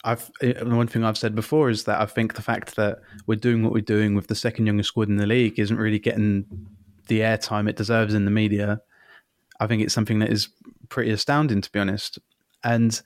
I've 0.02 0.30
eh, 0.42 0.62
one 0.62 0.88
thing 0.88 1.04
I've 1.04 1.18
said 1.18 1.34
before 1.34 1.70
is 1.70 1.84
that 1.84 2.00
I 2.00 2.06
think 2.06 2.34
the 2.34 2.42
fact 2.42 2.76
that 2.76 2.98
we're 3.26 3.36
doing 3.36 3.62
what 3.62 3.72
we're 3.72 3.80
doing 3.80 4.14
with 4.14 4.26
the 4.26 4.34
second 4.34 4.66
youngest 4.66 4.88
squad 4.88 5.08
in 5.08 5.16
the 5.16 5.26
league 5.26 5.58
isn't 5.58 5.76
really 5.76 5.98
getting 5.98 6.44
the 7.06 7.20
airtime 7.20 7.68
it 7.68 7.76
deserves 7.76 8.14
in 8.14 8.24
the 8.24 8.30
media. 8.30 8.80
I 9.60 9.66
think 9.66 9.82
it's 9.82 9.94
something 9.94 10.18
that 10.18 10.30
is 10.30 10.48
pretty 10.88 11.10
astounding, 11.10 11.60
to 11.60 11.70
be 11.70 11.78
honest. 11.78 12.18
And 12.62 13.00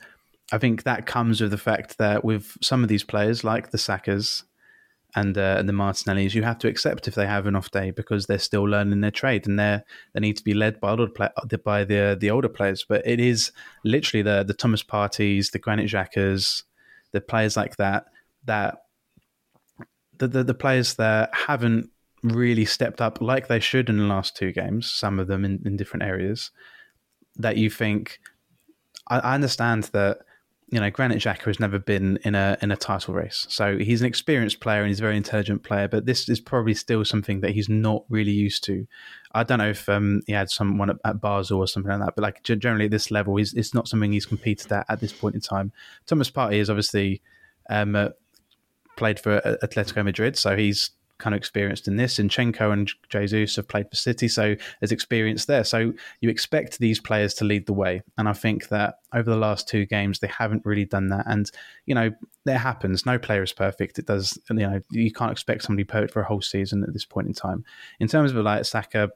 I 0.52 0.58
think 0.58 0.85
that 0.85 1.06
comes 1.06 1.40
with 1.40 1.50
the 1.50 1.58
fact 1.58 1.99
that 1.99 2.25
with 2.25 2.56
some 2.62 2.82
of 2.82 2.88
these 2.88 3.04
players, 3.04 3.44
like 3.44 3.70
the 3.70 3.78
Sakas 3.78 4.44
and 5.14 5.37
uh, 5.37 5.56
and 5.58 5.68
the 5.68 5.73
Martinellis, 5.73 6.35
you 6.35 6.42
have 6.42 6.58
to 6.61 6.68
accept 6.68 7.08
if 7.08 7.14
they 7.14 7.26
have 7.26 7.47
an 7.47 7.56
off 7.56 7.70
day 7.70 7.90
because 7.90 8.26
they're 8.26 8.38
still 8.38 8.64
learning 8.64 9.00
their 9.00 9.11
trade 9.11 9.47
and 9.47 9.58
they 9.58 9.80
they 10.14 10.20
need 10.20 10.37
to 10.38 10.44
be 10.44 10.54
led 10.54 10.80
by 10.80 10.90
older 10.90 11.08
play, 11.08 11.28
by 11.64 11.85
the 11.85 12.16
the 12.18 12.30
older 12.30 12.49
players. 12.49 12.85
But 12.88 13.06
it 13.06 13.20
is 13.20 13.52
literally 13.85 14.23
the 14.23 14.42
the 14.42 14.54
Thomas 14.54 14.82
Parteys, 14.82 15.50
the 15.50 15.58
Granit 15.58 15.90
Xhakas, 15.90 16.62
the 17.12 17.20
players 17.20 17.56
like 17.56 17.76
that 17.76 18.06
that 18.44 18.78
the, 20.16 20.28
the 20.28 20.44
the 20.44 20.54
players 20.54 20.94
that 20.94 21.35
haven't 21.35 21.90
really 22.23 22.64
stepped 22.64 23.00
up 23.00 23.20
like 23.20 23.49
they 23.49 23.61
should 23.61 23.88
in 23.88 23.99
the 23.99 24.04
last 24.04 24.35
two 24.35 24.52
games. 24.52 24.90
Some 24.90 25.18
of 25.18 25.26
them 25.26 25.44
in, 25.44 25.62
in 25.64 25.76
different 25.76 26.04
areas 26.04 26.50
that 27.38 27.57
you 27.57 27.71
think. 27.71 28.21
I, 29.09 29.18
I 29.21 29.35
understand 29.35 29.85
that 29.92 30.18
you 30.71 30.78
know, 30.78 30.90
Granit 30.90 31.18
Xhaka 31.18 31.45
has 31.45 31.59
never 31.59 31.78
been 31.78 32.18
in 32.25 32.35
a 32.35 32.59
in 32.61 32.71
a 32.71 32.76
title 32.76 33.14
race, 33.14 33.47
so 33.49 33.78
he's 33.78 34.02
an 34.02 34.07
experienced 34.07 34.61
player 34.61 34.80
and 34.80 34.88
he's 34.88 35.00
a 35.00 35.02
very 35.02 35.16
intelligent 35.16 35.62
player. 35.62 35.88
But 35.88 36.04
this 36.04 36.28
is 36.28 36.40
probably 36.40 36.75
still 36.75 37.04
something 37.07 37.40
that 37.40 37.52
he's 37.52 37.71
not 37.71 38.04
really 38.11 38.33
used 38.33 38.64
to. 38.64 38.87
I 39.33 39.45
don't 39.45 39.59
know 39.59 39.71
if 39.71 39.88
um, 39.88 40.21
he 40.26 40.35
had 40.35 40.50
someone 40.50 40.90
at, 40.90 40.97
at 41.07 41.23
Basel 41.23 41.59
or 41.59 41.66
something 41.66 41.90
like 41.90 42.00
that, 42.00 42.14
but 42.14 42.23
like 42.23 42.42
generally 42.42 42.85
at 42.85 42.90
this 42.90 43.11
level, 43.11 43.37
he's, 43.37 43.54
it's 43.54 43.73
not 43.73 43.88
something 43.88 44.12
he's 44.12 44.26
competed 44.26 44.71
at 44.71 44.85
at 44.90 45.00
this 45.00 45.12
point 45.12 45.35
in 45.35 45.40
time. 45.40 45.73
Thomas 46.07 46.30
Partey 46.30 46.54
is 46.54 46.68
obviously 46.68 47.23
um, 47.71 47.97
uh, 47.97 48.11
played 48.99 49.18
for 49.18 49.40
Atletico 49.40 50.04
Madrid, 50.04 50.37
so 50.37 50.54
he's 50.54 50.90
kind 51.18 51.34
of 51.34 51.38
experienced 51.38 51.88
in 51.88 51.96
this. 51.96 52.18
Zinchenko 52.18 52.72
and 52.72 52.90
Jesus 53.08 53.56
have 53.56 53.68
played 53.68 53.88
for 53.90 53.96
City, 53.96 54.28
so 54.28 54.54
there's 54.80 54.92
experience 54.92 55.44
there. 55.44 55.64
So 55.64 55.92
you 56.20 56.30
expect 56.30 56.78
these 56.78 57.00
players 57.00 57.34
to 57.34 57.44
lead 57.44 57.66
the 57.66 57.72
way. 57.72 58.02
And 58.16 58.28
I 58.28 58.32
think 58.32 58.68
that 58.68 59.00
over 59.12 59.28
the 59.28 59.37
last 59.37 59.68
two 59.68 59.87
games, 59.87 60.20
they 60.20 60.28
haven't 60.28 60.64
really 60.64 60.84
done 60.84 61.08
that. 61.08 61.26
And, 61.26 61.50
you 61.87 61.94
know, 61.94 62.10
that 62.44 62.58
happens. 62.58 63.04
No 63.04 63.18
player 63.18 63.42
is 63.42 63.52
perfect. 63.52 63.98
It 63.98 64.06
does, 64.06 64.38
you 64.48 64.56
know, 64.56 64.80
you 64.90 65.12
can't 65.12 65.32
expect 65.32 65.64
somebody 65.64 65.84
perfect 65.84 66.12
for 66.12 66.20
a 66.20 66.26
whole 66.26 66.42
season 66.42 66.82
at 66.84 66.92
this 66.92 67.04
point 67.04 67.26
in 67.26 67.34
time. 67.34 67.64
In 68.00 68.08
terms 68.08 68.32
of 68.32 68.37
like 68.38 68.64
Saka, 68.64 69.10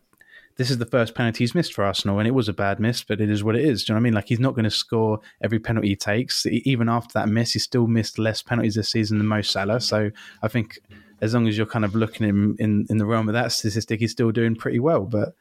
this 0.57 0.71
is 0.71 0.79
the 0.79 0.87
first 0.87 1.15
penalty 1.15 1.45
he's 1.45 1.55
missed 1.55 1.73
for 1.73 1.83
Arsenal, 1.85 2.19
and 2.19 2.29
it 2.29 2.33
was 2.33 2.49
a 2.49 2.53
bad 2.53 2.79
miss, 2.79 3.03
but 3.03 3.21
it 3.21 3.31
is 3.31 3.43
what 3.43 3.57
it 3.57 3.65
is. 3.65 3.85
Do 3.85 3.93
you 3.93 3.95
know 3.95 3.97
what 3.97 4.03
I 4.03 4.05
mean? 4.05 4.13
Like 4.15 4.29
he's 4.29 4.41
not 4.41 4.55
going 4.55 4.65
to 4.65 4.71
score 4.71 5.21
every 5.43 5.59
penalty 5.59 5.89
he 5.89 5.97
takes. 5.97 6.45
Even 6.47 6.91
after 6.91 7.15
that 7.15 7.29
miss, 7.29 7.53
he 7.53 7.59
still 7.59 7.87
missed 7.87 8.19
less 8.19 8.43
penalties 8.43 8.75
this 8.75 8.91
season 8.91 9.17
than 9.19 9.27
most 9.27 9.51
Salah. 9.51 9.81
So 9.81 10.11
I 10.43 10.49
think 10.49 10.79
as 11.23 11.33
long 11.33 11.47
as 11.47 11.57
you're 11.57 11.67
kind 11.67 11.85
of 11.85 11.95
looking 11.95 12.29
in, 12.29 12.57
in, 12.59 12.87
in 12.91 12.99
the 12.99 13.07
realm 13.07 13.29
of 13.29 13.33
that 13.33 13.53
statistic, 13.53 14.01
he's 14.01 14.11
still 14.11 14.33
doing 14.33 14.57
pretty 14.57 14.81
well. 14.81 15.05
But 15.05 15.35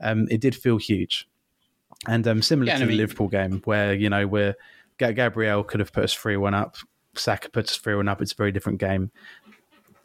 um, 0.00 0.26
it 0.30 0.40
did 0.40 0.54
feel 0.54 0.76
huge. 0.76 1.28
And 2.08 2.26
um, 2.26 2.42
similar 2.42 2.66
Yeah, 2.66 2.78
to 2.78 2.84
I 2.84 2.86
the 2.88 2.96
Liverpool 2.96 3.28
game, 3.28 3.62
where 3.64 3.94
you 3.94 4.10
know 4.10 4.26
where 4.26 4.56
Gabriel 4.98 5.62
could 5.64 5.80
have 5.80 5.92
put 5.92 6.04
us 6.04 6.12
three 6.12 6.36
one 6.36 6.54
up, 6.54 6.76
Saka 7.14 7.48
put 7.50 7.68
us 7.68 7.76
three 7.76 7.94
one 7.94 8.08
up. 8.08 8.20
It's 8.20 8.32
a 8.32 8.36
very 8.36 8.52
different 8.52 8.78
game. 8.80 9.10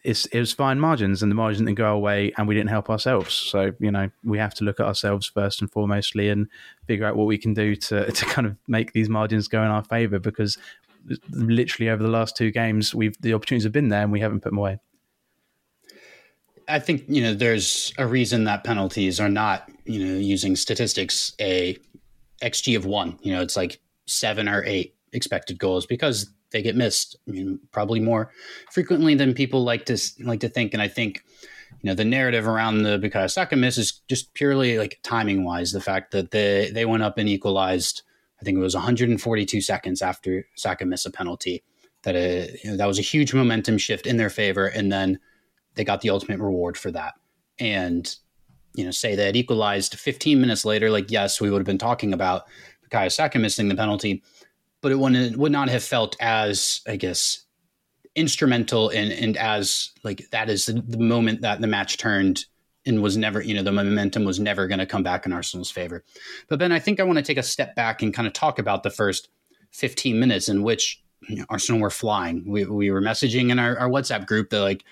It's, 0.03 0.25
it 0.27 0.39
was 0.39 0.51
fine 0.51 0.79
margins, 0.79 1.23
and 1.23 1.31
the 1.31 1.35
margin 1.35 1.65
didn't 1.65 1.77
go 1.77 1.93
away, 1.93 2.33
and 2.37 2.47
we 2.47 2.55
didn't 2.55 2.69
help 2.69 2.89
ourselves. 2.89 3.33
So 3.33 3.71
you 3.79 3.91
know 3.91 4.09
we 4.23 4.37
have 4.37 4.53
to 4.55 4.63
look 4.63 4.79
at 4.79 4.85
ourselves 4.85 5.27
first 5.27 5.61
and 5.61 5.71
foremostly, 5.71 6.31
and 6.31 6.47
figure 6.87 7.05
out 7.05 7.15
what 7.15 7.25
we 7.25 7.37
can 7.37 7.53
do 7.53 7.75
to 7.75 8.11
to 8.11 8.25
kind 8.25 8.47
of 8.47 8.55
make 8.67 8.93
these 8.93 9.09
margins 9.09 9.47
go 9.47 9.63
in 9.63 9.69
our 9.69 9.83
favour. 9.83 10.19
Because 10.19 10.57
literally 11.31 11.89
over 11.89 12.01
the 12.01 12.09
last 12.09 12.37
two 12.37 12.51
games, 12.51 12.93
we've 12.95 13.19
the 13.21 13.33
opportunities 13.33 13.63
have 13.63 13.73
been 13.73 13.89
there, 13.89 14.03
and 14.03 14.11
we 14.11 14.19
haven't 14.19 14.41
put 14.41 14.49
them 14.49 14.59
away. 14.59 14.79
I 16.67 16.79
think 16.79 17.05
you 17.07 17.21
know 17.21 17.33
there's 17.33 17.93
a 17.97 18.07
reason 18.07 18.45
that 18.45 18.63
penalties 18.63 19.19
are 19.19 19.29
not 19.29 19.69
you 19.85 20.05
know 20.05 20.17
using 20.17 20.55
statistics 20.55 21.33
a 21.39 21.77
xG 22.41 22.75
of 22.75 22.85
one. 22.85 23.17
You 23.21 23.33
know, 23.33 23.41
it's 23.41 23.55
like 23.55 23.79
seven 24.05 24.47
or 24.47 24.63
eight 24.65 24.95
expected 25.13 25.57
goals 25.57 25.85
because 25.85 26.31
they 26.51 26.61
get 26.61 26.75
missed. 26.75 27.17
I 27.27 27.31
mean, 27.31 27.59
probably 27.71 27.99
more 27.99 28.31
frequently 28.71 29.15
than 29.15 29.33
people 29.33 29.63
like 29.63 29.85
to 29.85 29.97
like 30.19 30.41
to 30.41 30.49
think. 30.49 30.73
And 30.73 30.81
I 30.81 30.87
think 30.87 31.23
you 31.81 31.89
know 31.89 31.95
the 31.95 32.05
narrative 32.05 32.47
around 32.47 32.83
the 32.83 32.99
Bukayo 32.99 33.29
Saka 33.29 33.55
miss 33.55 33.77
is 33.77 34.01
just 34.07 34.33
purely 34.33 34.77
like 34.77 34.99
timing 35.03 35.43
wise. 35.43 35.71
The 35.71 35.81
fact 35.81 36.11
that 36.11 36.31
they 36.31 36.69
they 36.71 36.85
went 36.85 37.03
up 37.03 37.17
and 37.17 37.27
equalized. 37.27 38.03
I 38.41 38.45
think 38.45 38.57
it 38.57 38.61
was 38.61 38.75
142 38.75 39.61
seconds 39.61 40.01
after 40.01 40.45
Saka 40.55 40.85
missed 40.85 41.05
a 41.05 41.11
penalty. 41.11 41.63
That 42.01 42.15
uh, 42.15 42.51
you 42.61 42.71
know, 42.71 42.77
that 42.77 42.87
was 42.87 42.99
a 42.99 43.03
huge 43.03 43.33
momentum 43.33 43.77
shift 43.77 44.05
in 44.05 44.17
their 44.17 44.29
favor, 44.29 44.67
and 44.67 44.91
then 44.91 45.19
they 45.75 45.83
got 45.83 46.01
the 46.01 46.09
ultimate 46.09 46.39
reward 46.39 46.77
for 46.77 46.91
that. 46.91 47.13
And 47.59 48.13
you 48.75 48.83
know, 48.83 48.91
say 48.91 49.15
had 49.15 49.35
equalized 49.35 49.99
15 49.99 50.41
minutes 50.41 50.65
later, 50.65 50.89
like 50.89 51.11
yes, 51.11 51.39
we 51.39 51.51
would 51.51 51.59
have 51.59 51.67
been 51.67 51.77
talking 51.77 52.13
about 52.13 52.45
Bukayo 52.89 53.11
Saka 53.11 53.39
missing 53.39 53.67
the 53.67 53.75
penalty, 53.75 54.23
but 54.81 54.91
it 54.91 54.99
wouldn't 54.99 55.37
would 55.37 55.51
not 55.51 55.69
have 55.69 55.83
felt 55.83 56.15
as 56.19 56.81
I 56.87 56.95
guess 56.95 57.43
instrumental 58.15 58.89
and 58.89 59.11
and 59.11 59.37
as 59.37 59.91
like 60.03 60.27
that 60.31 60.49
is 60.49 60.67
the, 60.67 60.73
the 60.73 60.97
moment 60.97 61.41
that 61.41 61.61
the 61.61 61.67
match 61.67 61.97
turned 61.97 62.45
and 62.85 63.01
was 63.01 63.17
never 63.17 63.41
you 63.41 63.53
know 63.53 63.63
the 63.63 63.71
momentum 63.71 64.25
was 64.25 64.39
never 64.39 64.67
going 64.67 64.79
to 64.79 64.85
come 64.85 65.03
back 65.03 65.25
in 65.25 65.33
Arsenal's 65.33 65.71
favor. 65.71 66.03
But 66.47 66.59
Ben, 66.59 66.71
I 66.71 66.79
think 66.79 66.99
I 66.99 67.03
want 67.03 67.17
to 67.17 67.23
take 67.23 67.37
a 67.37 67.43
step 67.43 67.75
back 67.75 68.01
and 68.01 68.13
kind 68.13 68.27
of 68.27 68.33
talk 68.33 68.59
about 68.59 68.83
the 68.83 68.89
first 68.89 69.29
15 69.71 70.19
minutes 70.19 70.49
in 70.49 70.63
which 70.63 71.01
you 71.27 71.37
know, 71.37 71.45
Arsenal 71.49 71.81
were 71.81 71.89
flying. 71.89 72.43
We 72.45 72.65
we 72.65 72.91
were 72.91 73.01
messaging 73.01 73.49
in 73.49 73.59
our, 73.59 73.77
our 73.77 73.89
WhatsApp 73.89 74.25
group 74.25 74.49
that 74.49 74.61
like 74.61 74.83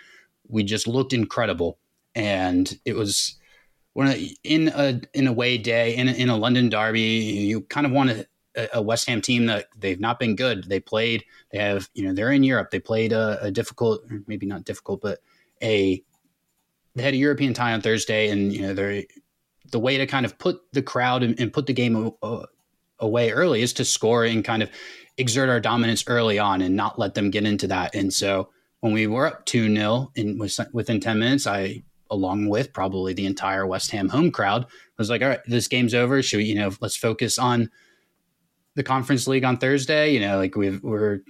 we 0.52 0.64
just 0.64 0.88
looked 0.88 1.14
incredible, 1.14 1.80
and 2.16 2.78
it 2.86 2.96
was 2.96 3.36
one 3.94 4.14
in 4.44 4.70
a 4.70 5.02
in 5.14 5.28
a 5.28 5.34
way 5.34 5.58
day 5.58 5.96
in 5.96 6.08
a, 6.08 6.12
in 6.12 6.30
a 6.30 6.38
London 6.38 6.70
derby. 6.70 7.02
You 7.02 7.62
kind 7.62 7.86
of 7.86 7.92
want 7.92 8.12
a, 8.12 8.28
a 8.74 8.82
West 8.82 9.08
Ham 9.08 9.22
team 9.22 9.46
that 9.48 9.68
they've 9.78 10.00
not 10.00 10.20
been 10.20 10.36
good. 10.36 10.66
They 10.66 10.80
played. 10.80 11.24
They 11.52 11.60
have 11.60 11.90
you 11.94 12.06
know 12.06 12.14
they're 12.14 12.32
in 12.32 12.44
Europe. 12.44 12.72
They 12.72 12.80
played 12.80 13.14
a, 13.14 13.40
a 13.42 13.52
difficult, 13.52 14.04
maybe 14.28 14.46
not 14.46 14.66
difficult, 14.66 15.02
but 15.02 15.20
a 15.62 16.04
they 16.96 17.04
had 17.04 17.14
a 17.14 17.18
European 17.18 17.54
tie 17.54 17.74
on 17.74 17.82
Thursday, 17.82 18.30
and 18.30 18.54
you 18.54 18.62
know 18.62 18.74
they're 18.74 19.04
the 19.72 19.80
way 19.80 19.98
to 19.98 20.06
kind 20.06 20.26
of 20.26 20.38
put 20.38 20.62
the 20.74 20.82
crowd 20.82 21.24
and, 21.24 21.40
and 21.40 21.54
put 21.54 21.66
the 21.66 21.74
game 21.74 22.12
away 23.00 23.32
early 23.32 23.62
is 23.62 23.74
to 23.74 23.86
score 23.86 24.26
and 24.26 24.44
kind 24.44 24.62
of 24.62 24.70
exert 25.18 25.50
our 25.50 25.60
dominance 25.60 26.04
early 26.08 26.40
on 26.40 26.62
and 26.62 26.76
not 26.76 27.00
let 27.00 27.16
them 27.16 27.30
get 27.30 27.46
into 27.46 27.68
that. 27.68 27.96
And 27.96 28.14
so 28.14 28.50
when 28.82 28.94
we 28.94 29.08
were 29.08 29.28
up 29.28 29.46
2 29.46 29.74
0 29.74 30.12
in 30.16 30.38
within 30.74 31.00
10 31.00 31.20
minutes, 31.20 31.48
I, 31.48 31.84
along 32.10 32.50
with 32.50 32.74
probably 32.74 33.14
the 33.14 33.26
entire 33.26 33.66
West 33.66 33.92
Ham 33.92 34.10
home 34.10 34.32
crowd, 34.32 34.66
was 34.98 35.10
like, 35.10 35.22
all 35.22 35.30
right, 35.30 35.40
this 35.48 35.68
game's 35.68 35.94
over. 35.94 36.22
Should 36.22 36.38
we, 36.38 36.46
you 36.46 36.56
know, 36.56 36.72
let's 36.82 36.98
focus 36.98 37.40
on 37.40 37.70
the 38.76 38.84
conference 38.84 39.28
league 39.28 39.46
on 39.46 39.58
Thursday. 39.58 40.14
You 40.14 40.20
know, 40.20 40.38
like 40.38 40.56
we've, 40.56 40.82
we're, 40.84 41.22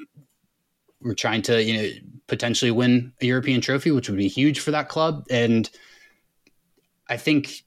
we're 1.02 1.14
trying 1.14 1.42
to, 1.44 1.62
you 1.64 1.78
know, 1.78 1.90
potentially 2.28 2.72
win 2.72 3.14
a 3.22 3.26
European 3.26 3.62
trophy, 3.62 3.92
which 3.92 4.10
would 4.10 4.18
be 4.18 4.28
huge 4.28 4.60
for 4.60 4.72
that 4.72 4.90
club. 4.90 5.26
And 5.30 5.70
I 7.10 7.18
think 7.18 7.64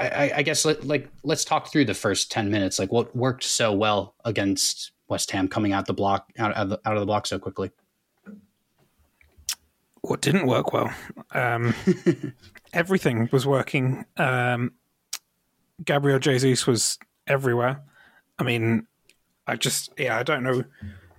I, 0.00 0.32
I, 0.36 0.42
guess 0.42 0.64
let, 0.64 0.84
like 0.84 1.08
let's 1.22 1.44
talk 1.44 1.70
through 1.70 1.84
the 1.84 1.94
first 1.94 2.30
ten 2.30 2.50
minutes. 2.50 2.78
Like 2.78 2.92
what 2.92 3.14
worked 3.14 3.44
so 3.44 3.72
well 3.72 4.14
against 4.24 4.92
West 5.08 5.30
Ham 5.30 5.48
coming 5.48 5.72
out 5.72 5.86
the 5.86 5.94
block 5.94 6.30
out, 6.38 6.56
out, 6.56 6.64
of, 6.64 6.68
the, 6.70 6.80
out 6.84 6.94
of 6.94 7.00
the 7.00 7.06
block 7.06 7.26
so 7.26 7.38
quickly. 7.38 7.70
What 10.02 10.20
didn't 10.20 10.46
work 10.46 10.72
well? 10.72 10.92
Um, 11.32 11.74
everything 12.72 13.28
was 13.32 13.46
working. 13.46 14.04
Um, 14.16 14.72
Gabriel 15.84 16.18
Jesus 16.18 16.66
was 16.66 16.98
everywhere. 17.26 17.82
I 18.38 18.44
mean, 18.44 18.86
I 19.46 19.56
just 19.56 19.92
yeah, 19.98 20.18
I 20.18 20.22
don't 20.22 20.42
know 20.42 20.64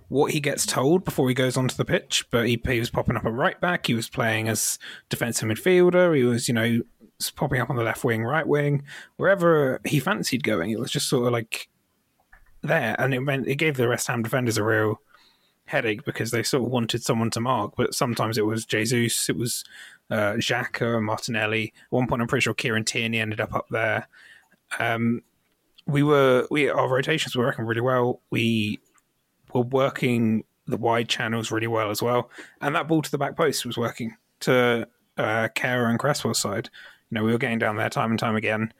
what 0.08 0.32
he 0.32 0.40
gets 0.40 0.66
told 0.66 1.04
before 1.04 1.28
he 1.28 1.34
goes 1.34 1.56
onto 1.56 1.76
the 1.76 1.84
pitch, 1.84 2.26
but 2.30 2.48
he, 2.48 2.60
he 2.66 2.80
was 2.80 2.90
popping 2.90 3.16
up 3.16 3.24
at 3.24 3.32
right 3.32 3.60
back. 3.60 3.86
He 3.86 3.94
was 3.94 4.08
playing 4.08 4.48
as 4.48 4.78
defensive 5.08 5.48
midfielder. 5.48 6.16
He 6.16 6.24
was 6.24 6.48
you 6.48 6.54
know 6.54 6.80
popping 7.36 7.60
up 7.60 7.70
on 7.70 7.76
the 7.76 7.82
left 7.82 8.04
wing, 8.04 8.24
right 8.24 8.46
wing, 8.46 8.82
wherever 9.16 9.80
he 9.84 10.00
fancied 10.00 10.42
going. 10.42 10.70
It 10.70 10.78
was 10.78 10.90
just 10.90 11.08
sort 11.08 11.26
of 11.26 11.32
like 11.32 11.68
there, 12.62 12.96
and 12.98 13.14
it 13.14 13.20
meant 13.20 13.48
it 13.48 13.56
gave 13.56 13.76
the 13.76 13.88
West 13.88 14.06
Ham 14.06 14.22
defenders 14.22 14.58
a 14.58 14.64
real 14.64 15.00
headache 15.70 16.04
because 16.04 16.32
they 16.32 16.42
sort 16.42 16.64
of 16.64 16.70
wanted 16.70 17.02
someone 17.02 17.30
to 17.30 17.40
mark, 17.40 17.74
but 17.76 17.94
sometimes 17.94 18.36
it 18.36 18.44
was 18.44 18.66
Jesus, 18.66 19.28
it 19.28 19.36
was 19.36 19.64
uh, 20.10 20.34
Xhaka, 20.34 21.02
Martinelli. 21.02 21.72
At 21.86 21.92
one 21.92 22.06
point, 22.06 22.20
I'm 22.20 22.28
pretty 22.28 22.42
sure 22.42 22.54
Kieran 22.54 22.84
Tierney 22.84 23.20
ended 23.20 23.40
up 23.40 23.54
up 23.54 23.66
there. 23.70 24.08
Um, 24.78 25.22
we 25.86 26.02
were 26.02 26.46
we 26.50 26.68
our 26.68 26.88
rotations 26.88 27.36
were 27.36 27.44
working 27.44 27.64
really 27.64 27.80
well. 27.80 28.20
We 28.30 28.80
were 29.52 29.62
working 29.62 30.44
the 30.66 30.76
wide 30.76 31.08
channels 31.08 31.50
really 31.50 31.66
well 31.66 31.90
as 31.90 32.02
well, 32.02 32.30
and 32.60 32.74
that 32.74 32.88
ball 32.88 33.02
to 33.02 33.10
the 33.10 33.18
back 33.18 33.36
post 33.36 33.64
was 33.64 33.78
working 33.78 34.16
to 34.40 34.88
uh, 35.16 35.48
and 35.56 35.98
Cresswell's 35.98 36.40
side. 36.40 36.68
You 37.10 37.16
know, 37.16 37.24
we 37.24 37.32
were 37.32 37.38
getting 37.38 37.58
down 37.58 37.76
there 37.76 37.90
time 37.90 38.10
and 38.10 38.18
time 38.18 38.36
again, 38.36 38.72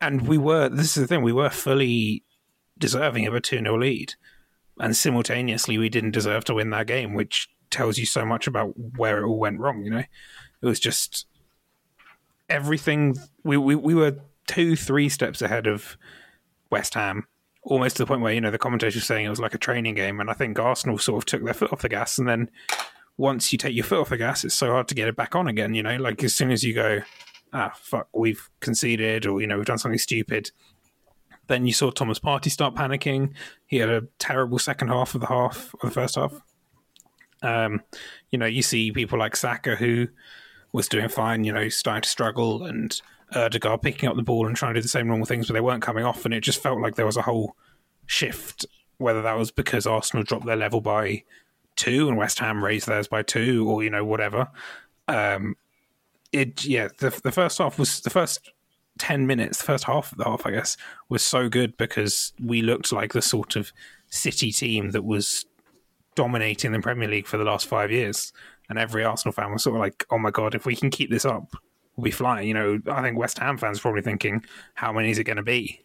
and 0.00 0.26
we 0.26 0.38
were. 0.38 0.68
This 0.68 0.96
is 0.96 1.02
the 1.02 1.06
thing: 1.06 1.22
we 1.22 1.32
were 1.32 1.50
fully 1.50 2.22
deserving 2.78 3.26
of 3.26 3.34
a 3.34 3.40
2 3.40 3.58
0 3.58 3.78
lead. 3.78 4.14
And 4.78 4.96
simultaneously, 4.96 5.78
we 5.78 5.88
didn't 5.88 6.10
deserve 6.10 6.44
to 6.44 6.54
win 6.54 6.70
that 6.70 6.86
game, 6.86 7.14
which 7.14 7.48
tells 7.70 7.98
you 7.98 8.06
so 8.06 8.24
much 8.24 8.46
about 8.46 8.74
where 8.96 9.18
it 9.18 9.26
all 9.26 9.38
went 9.38 9.58
wrong. 9.58 9.82
You 9.82 9.90
know, 9.90 9.98
it 9.98 10.66
was 10.66 10.78
just 10.80 11.26
everything. 12.48 13.16
We, 13.42 13.56
we, 13.56 13.74
we 13.74 13.94
were 13.94 14.18
two, 14.46 14.76
three 14.76 15.08
steps 15.08 15.42
ahead 15.42 15.66
of 15.66 15.96
West 16.70 16.94
Ham, 16.94 17.26
almost 17.62 17.96
to 17.96 18.02
the 18.02 18.06
point 18.06 18.20
where, 18.20 18.32
you 18.32 18.40
know, 18.40 18.50
the 18.50 18.58
commentators 18.58 18.96
were 18.96 19.00
saying 19.00 19.26
it 19.26 19.30
was 19.30 19.40
like 19.40 19.54
a 19.54 19.58
training 19.58 19.94
game. 19.94 20.20
And 20.20 20.30
I 20.30 20.34
think 20.34 20.58
Arsenal 20.58 20.98
sort 20.98 21.22
of 21.22 21.26
took 21.26 21.44
their 21.44 21.54
foot 21.54 21.72
off 21.72 21.82
the 21.82 21.88
gas. 21.88 22.18
And 22.18 22.28
then 22.28 22.50
once 23.16 23.52
you 23.52 23.58
take 23.58 23.74
your 23.74 23.84
foot 23.84 24.00
off 24.00 24.10
the 24.10 24.18
gas, 24.18 24.44
it's 24.44 24.54
so 24.54 24.72
hard 24.72 24.88
to 24.88 24.94
get 24.94 25.08
it 25.08 25.16
back 25.16 25.34
on 25.34 25.48
again. 25.48 25.74
You 25.74 25.82
know, 25.82 25.96
like 25.96 26.22
as 26.22 26.34
soon 26.34 26.50
as 26.50 26.62
you 26.62 26.74
go, 26.74 27.00
ah, 27.52 27.72
fuck, 27.74 28.08
we've 28.12 28.50
conceded 28.60 29.26
or, 29.26 29.40
you 29.40 29.46
know, 29.46 29.56
we've 29.56 29.66
done 29.66 29.78
something 29.78 29.98
stupid. 29.98 30.50
Then 31.48 31.66
you 31.66 31.72
saw 31.72 31.90
Thomas 31.90 32.18
Partey 32.18 32.50
start 32.50 32.74
panicking. 32.74 33.32
He 33.66 33.76
had 33.76 33.88
a 33.88 34.02
terrible 34.18 34.58
second 34.58 34.88
half 34.88 35.14
of 35.14 35.20
the 35.20 35.28
half 35.28 35.74
of 35.74 35.80
the 35.80 35.90
first 35.90 36.16
half. 36.16 36.40
Um, 37.42 37.82
you 38.30 38.38
know, 38.38 38.46
you 38.46 38.62
see 38.62 38.90
people 38.92 39.18
like 39.18 39.36
Saka 39.36 39.76
who 39.76 40.08
was 40.72 40.88
doing 40.88 41.08
fine, 41.08 41.44
you 41.44 41.52
know, 41.52 41.68
starting 41.68 42.02
to 42.02 42.08
struggle, 42.08 42.64
and 42.64 43.00
Odegaard 43.34 43.82
picking 43.82 44.08
up 44.08 44.16
the 44.16 44.22
ball 44.22 44.46
and 44.46 44.56
trying 44.56 44.74
to 44.74 44.80
do 44.80 44.82
the 44.82 44.88
same 44.88 45.06
normal 45.08 45.26
things, 45.26 45.46
but 45.46 45.54
they 45.54 45.60
weren't 45.60 45.82
coming 45.82 46.04
off, 46.04 46.24
and 46.24 46.34
it 46.34 46.40
just 46.40 46.62
felt 46.62 46.80
like 46.80 46.94
there 46.94 47.06
was 47.06 47.16
a 47.16 47.22
whole 47.22 47.56
shift. 48.06 48.66
Whether 48.98 49.22
that 49.22 49.36
was 49.36 49.50
because 49.50 49.86
Arsenal 49.86 50.24
dropped 50.24 50.46
their 50.46 50.56
level 50.56 50.80
by 50.80 51.24
two 51.76 52.08
and 52.08 52.16
West 52.16 52.38
Ham 52.38 52.64
raised 52.64 52.86
theirs 52.86 53.08
by 53.08 53.22
two, 53.22 53.68
or 53.68 53.84
you 53.84 53.90
know, 53.90 54.04
whatever. 54.04 54.48
Um, 55.06 55.56
it 56.32 56.64
yeah, 56.64 56.88
the 56.98 57.10
the 57.22 57.32
first 57.32 57.58
half 57.58 57.78
was 57.78 58.00
the 58.00 58.10
first 58.10 58.50
10 58.98 59.26
minutes, 59.26 59.58
the 59.58 59.64
first 59.64 59.84
half 59.84 60.12
of 60.12 60.18
the 60.18 60.24
half, 60.24 60.46
I 60.46 60.52
guess, 60.52 60.76
was 61.08 61.22
so 61.22 61.48
good 61.48 61.76
because 61.76 62.32
we 62.42 62.62
looked 62.62 62.92
like 62.92 63.12
the 63.12 63.22
sort 63.22 63.56
of 63.56 63.72
City 64.08 64.52
team 64.52 64.90
that 64.92 65.04
was 65.04 65.44
dominating 66.14 66.72
the 66.72 66.80
Premier 66.80 67.08
League 67.08 67.26
for 67.26 67.36
the 67.36 67.44
last 67.44 67.66
five 67.66 67.90
years. 67.90 68.32
And 68.68 68.78
every 68.78 69.04
Arsenal 69.04 69.32
fan 69.32 69.52
was 69.52 69.62
sort 69.62 69.76
of 69.76 69.80
like, 69.80 70.04
oh 70.10 70.18
my 70.18 70.30
God, 70.30 70.54
if 70.54 70.66
we 70.66 70.74
can 70.74 70.90
keep 70.90 71.10
this 71.10 71.24
up, 71.24 71.54
we'll 71.96 72.04
be 72.04 72.10
flying. 72.10 72.48
You 72.48 72.54
know, 72.54 72.80
I 72.90 73.02
think 73.02 73.18
West 73.18 73.38
Ham 73.38 73.58
fans 73.58 73.80
probably 73.80 74.02
thinking, 74.02 74.44
how 74.74 74.92
many 74.92 75.10
is 75.10 75.18
it 75.18 75.24
going 75.24 75.36
to 75.36 75.42
be? 75.42 75.84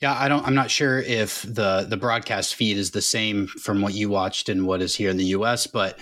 Yeah, 0.00 0.16
I 0.18 0.28
don't. 0.28 0.44
I'm 0.44 0.56
not 0.56 0.70
sure 0.70 0.98
if 0.98 1.42
the 1.42 1.86
the 1.88 1.96
broadcast 1.96 2.56
feed 2.56 2.76
is 2.76 2.90
the 2.90 3.00
same 3.00 3.46
from 3.46 3.80
what 3.80 3.94
you 3.94 4.10
watched 4.10 4.48
and 4.48 4.66
what 4.66 4.82
is 4.82 4.94
here 4.94 5.08
in 5.08 5.16
the 5.16 5.24
U.S. 5.26 5.66
But 5.66 5.98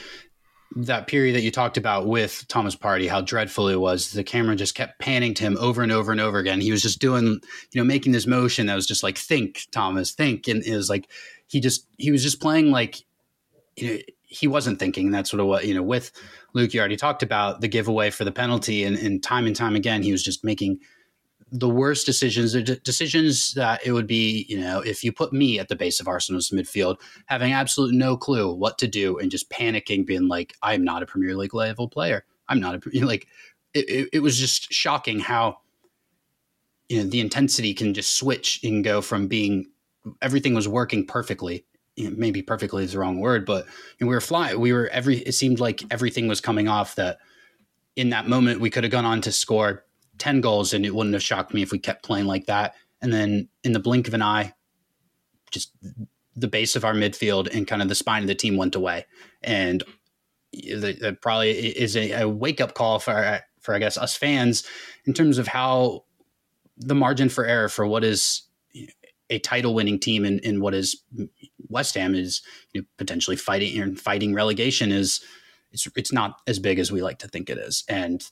that 0.77 1.07
period 1.07 1.35
that 1.35 1.43
you 1.43 1.51
talked 1.51 1.77
about 1.77 2.07
with 2.07 2.45
Thomas 2.49 2.77
Partey, 2.77 3.09
how 3.09 3.21
dreadful 3.21 3.69
it 3.69 3.81
was. 3.81 4.13
The 4.13 4.25
camera 4.25 4.57
just 4.57 4.75
kept 4.75 4.99
panning 4.99 5.35
to 5.35 5.45
him 5.45 5.57
over 5.59 5.83
and 5.83 5.93
over 5.93 6.13
and 6.13 6.21
over 6.21 6.39
again. 6.39 6.61
He 6.61 6.71
was 6.71 6.83
just 6.83 7.01
doing, 7.01 7.25
you 7.25 7.81
know, 7.81 7.85
making 7.85 8.13
this 8.13 8.27
motion 8.27 8.67
that 8.67 8.75
was 8.75 8.87
just 8.87 9.03
like, 9.03 9.19
think, 9.19 9.67
Thomas, 9.71 10.13
think. 10.13 10.49
And 10.49 10.65
it 10.65 10.77
was 10.77 10.89
like, 10.89 11.09
he 11.47 11.61
just, 11.61 11.87
he 11.99 12.11
was 12.11 12.23
just 12.23 12.41
playing 12.41 12.71
like, 12.71 13.05
you 13.77 13.89
know, 13.89 13.99
he 14.33 14.49
wasn't 14.49 14.79
thinking. 14.79 15.11
That's 15.11 15.31
sort 15.31 15.41
of 15.41 15.47
what 15.47 15.67
you 15.67 15.75
know. 15.75 15.83
With 15.83 16.11
Luke, 16.55 16.73
you 16.73 16.81
already 16.81 16.97
talked 16.97 17.23
about 17.23 17.61
the 17.61 17.69
giveaway 17.69 18.11
for 18.11 18.25
the 18.25 18.33
penalty, 18.33 18.85
and, 18.85 18.97
and 18.97 19.23
time 19.23 19.47
and 19.47 19.55
time 19.55 19.77
again, 19.77 20.03
he 20.03 20.11
was 20.11 20.23
just 20.23 20.43
making 20.43 20.81
the 21.53 21.69
worst 21.69 22.07
decisions, 22.07 22.55
the 22.55 22.63
decisions 22.63 23.53
that 23.53 23.87
it 23.87 23.93
would 23.93 24.07
be, 24.07 24.47
you 24.49 24.59
know, 24.59 24.81
if 24.81 25.05
you 25.05 25.13
put 25.13 25.35
me 25.35 25.59
at 25.59 25.69
the 25.69 25.77
base 25.77 26.01
of 26.01 26.09
Arsenal's 26.09 26.49
midfield, 26.49 26.97
having 27.27 27.53
absolutely 27.53 27.97
no 27.99 28.17
clue 28.17 28.51
what 28.51 28.79
to 28.79 28.89
do 28.89 29.19
and 29.19 29.31
just 29.31 29.51
panicking, 29.51 30.07
being 30.07 30.29
like, 30.29 30.55
I'm 30.63 30.83
not 30.83 31.03
a 31.03 31.07
Premier 31.07 31.37
League 31.37 31.53
level 31.53 31.89
player. 31.89 32.25
I'm 32.49 32.59
not 32.59 32.77
a, 32.77 32.81
like, 33.05 33.29
it, 33.75 33.89
it, 33.89 34.09
it 34.15 34.19
was 34.21 34.39
just 34.39 34.73
shocking 34.73 35.21
how, 35.21 35.59
you 36.89 37.03
know, 37.03 37.09
the 37.09 37.21
intensity 37.21 37.75
can 37.75 37.93
just 37.93 38.17
switch 38.17 38.61
and 38.65 38.83
go 38.83 39.03
from 39.03 39.29
being 39.29 39.67
everything 40.23 40.55
was 40.55 40.67
working 40.67 41.07
perfectly. 41.07 41.67
Maybe 41.99 42.41
perfectly 42.41 42.85
is 42.85 42.93
the 42.93 42.99
wrong 42.99 43.21
word, 43.21 43.45
but 43.45 43.67
we 44.01 44.07
were 44.07 44.23
flying. 44.23 44.59
We 44.59 44.73
were 44.73 44.89
every, 44.89 45.19
it 45.19 45.33
seemed 45.33 45.61
like 45.61 45.83
everything 45.91 46.29
was 46.29 46.41
coming 46.41 46.67
off 46.67 46.95
that 46.95 47.19
in 47.95 48.09
that 48.11 48.27
moment 48.27 48.61
we 48.61 48.71
could 48.71 48.85
have 48.85 48.91
gone 48.91 49.05
on 49.05 49.21
to 49.21 49.33
score 49.33 49.85
10 50.23 50.41
goals 50.41 50.73
and 50.73 50.87
it 50.87 50.95
wouldn't 50.95 51.15
have 51.15 51.23
shocked 51.23 51.53
me 51.53 51.63
if 51.63 51.73
we 51.73 51.81
kept 51.81 52.05
playing 52.05 52.27
like 52.27 52.47
that. 52.47 52.77
And 53.01 53.13
then 53.13 53.49
in 53.65 53.73
the 53.73 53.81
blink 53.81 54.07
of 54.07 54.15
an 54.15 54.23
eye, 54.23 54.55
just 55.51 55.73
the 56.37 56.47
base 56.47 56.77
of 56.77 56.85
our 56.85 56.95
midfield 56.95 57.53
and 57.53 57.67
kind 57.67 57.83
of 57.83 57.89
the 57.89 57.97
spine 57.97 58.23
of 58.23 58.29
the 58.29 58.35
team 58.37 58.57
went 58.57 58.77
away. 58.77 59.05
And 59.43 59.83
that 60.53 61.19
probably 61.21 61.51
is 61.51 61.97
a, 61.97 62.23
a 62.23 62.29
wake 62.29 62.61
up 62.61 62.75
call 62.75 63.01
for, 63.01 63.41
for, 63.61 63.75
I 63.75 63.81
guess, 63.81 63.99
us 63.99 64.15
fans 64.15 64.65
in 65.07 65.13
terms 65.13 65.39
of 65.39 65.49
how 65.49 66.05
the 66.77 66.95
margin 66.95 67.29
for 67.29 67.45
error 67.45 67.69
for 67.69 67.85
what 67.85 68.05
is 68.05 68.43
a 69.29 69.41
title 69.41 69.75
winning 69.75 69.99
team 69.99 70.25
and, 70.25 70.41
and 70.45 70.63
what 70.63 70.73
is 70.73 71.03
West 71.69 71.97
Ham 71.97 72.15
is 72.15 72.43
you 72.73 72.83
know, 72.83 72.87
potentially 72.97 73.37
fighting 73.37 73.77
and 73.83 73.99
fighting 73.99 74.35
relegation 74.35 74.93
is 74.93 75.21
it's 75.73 75.89
it's 75.97 76.13
not 76.13 76.37
as 76.47 76.61
big 76.61 76.79
as 76.79 76.93
we 76.93 77.03
like 77.03 77.19
to 77.19 77.29
think 77.29 77.51
it 77.51 77.59
is. 77.59 77.83
And 77.89 78.25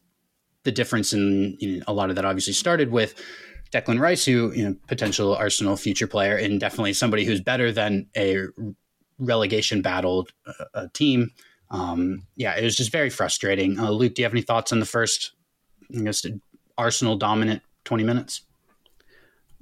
the 0.64 0.72
difference 0.72 1.12
in 1.12 1.82
a 1.86 1.92
lot 1.92 2.10
of 2.10 2.16
that 2.16 2.24
obviously 2.24 2.52
started 2.52 2.90
with 2.90 3.14
Declan 3.72 4.00
Rice, 4.00 4.24
who 4.24 4.52
you 4.52 4.64
know 4.64 4.76
potential 4.88 5.34
Arsenal 5.34 5.76
future 5.76 6.06
player, 6.06 6.36
and 6.36 6.60
definitely 6.60 6.92
somebody 6.92 7.24
who's 7.24 7.40
better 7.40 7.72
than 7.72 8.06
a 8.16 8.46
relegation 9.18 9.82
battled 9.82 10.30
uh, 10.74 10.86
team. 10.92 11.30
Um, 11.70 12.26
yeah, 12.36 12.56
it 12.56 12.64
was 12.64 12.74
just 12.74 12.90
very 12.90 13.10
frustrating. 13.10 13.78
Uh, 13.78 13.90
Luke, 13.90 14.14
do 14.14 14.22
you 14.22 14.24
have 14.26 14.32
any 14.32 14.42
thoughts 14.42 14.72
on 14.72 14.80
the 14.80 14.86
first, 14.86 15.32
I 15.96 16.00
guess, 16.00 16.26
Arsenal 16.76 17.16
dominant 17.16 17.62
twenty 17.84 18.04
minutes? 18.04 18.42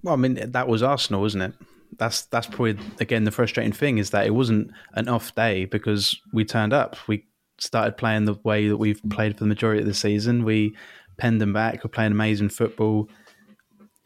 Well, 0.03 0.15
I 0.15 0.17
mean 0.17 0.53
that 0.53 0.69
was 0.69 0.83
Arsenal, 0.83 1.21
wasn't 1.21 1.45
it? 1.45 1.53
That's 1.99 2.23
that's 2.23 2.47
probably 2.47 2.79
again 3.01 3.25
the 3.25 3.31
frustrating 3.31 3.73
thing 3.73 3.99
is 3.99 4.11
that 4.11 4.27
it 4.27 4.35
wasn't 4.35 4.71
an 4.95 5.09
off 5.09 5.35
day 5.35 5.67
because 5.67 6.19
we 6.33 6.45
turned 6.45 6.73
up. 6.73 6.97
We 7.07 7.27
started 7.59 7.97
playing 7.97 8.25
the 8.25 8.35
way 8.45 8.69
that 8.69 8.77
we've 8.77 9.01
played 9.11 9.35
for 9.35 9.41
the 9.41 9.49
majority 9.49 9.81
of 9.81 9.87
the 9.87 9.95
season. 9.95 10.45
We 10.45 10.77
penned 11.17 11.41
them 11.41 11.53
back. 11.53 11.85
We're 11.85 11.91
playing 11.91 12.13
amazing 12.13 12.51
football. 12.51 13.09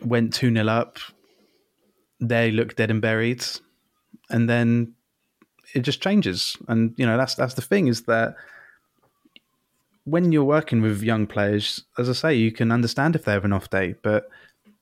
Went 0.02 0.34
2 0.34 0.52
0 0.52 0.66
up. 0.66 0.98
They 2.20 2.50
looked 2.50 2.76
dead 2.76 2.90
and 2.90 3.00
buried. 3.00 3.44
And 4.30 4.48
then 4.48 4.94
it 5.74 5.80
just 5.80 6.02
changes. 6.02 6.56
And, 6.68 6.94
you 6.96 7.06
know, 7.06 7.16
that's 7.16 7.34
that's 7.34 7.54
the 7.54 7.62
thing 7.62 7.88
is 7.88 8.02
that 8.02 8.34
when 10.04 10.32
you're 10.32 10.44
working 10.44 10.82
with 10.82 11.02
young 11.02 11.26
players, 11.26 11.84
as 11.98 12.08
I 12.08 12.12
say, 12.12 12.34
you 12.34 12.50
can 12.50 12.72
understand 12.72 13.14
if 13.14 13.24
they 13.24 13.32
have 13.32 13.44
an 13.44 13.52
off 13.52 13.70
day, 13.70 13.94
but 14.02 14.28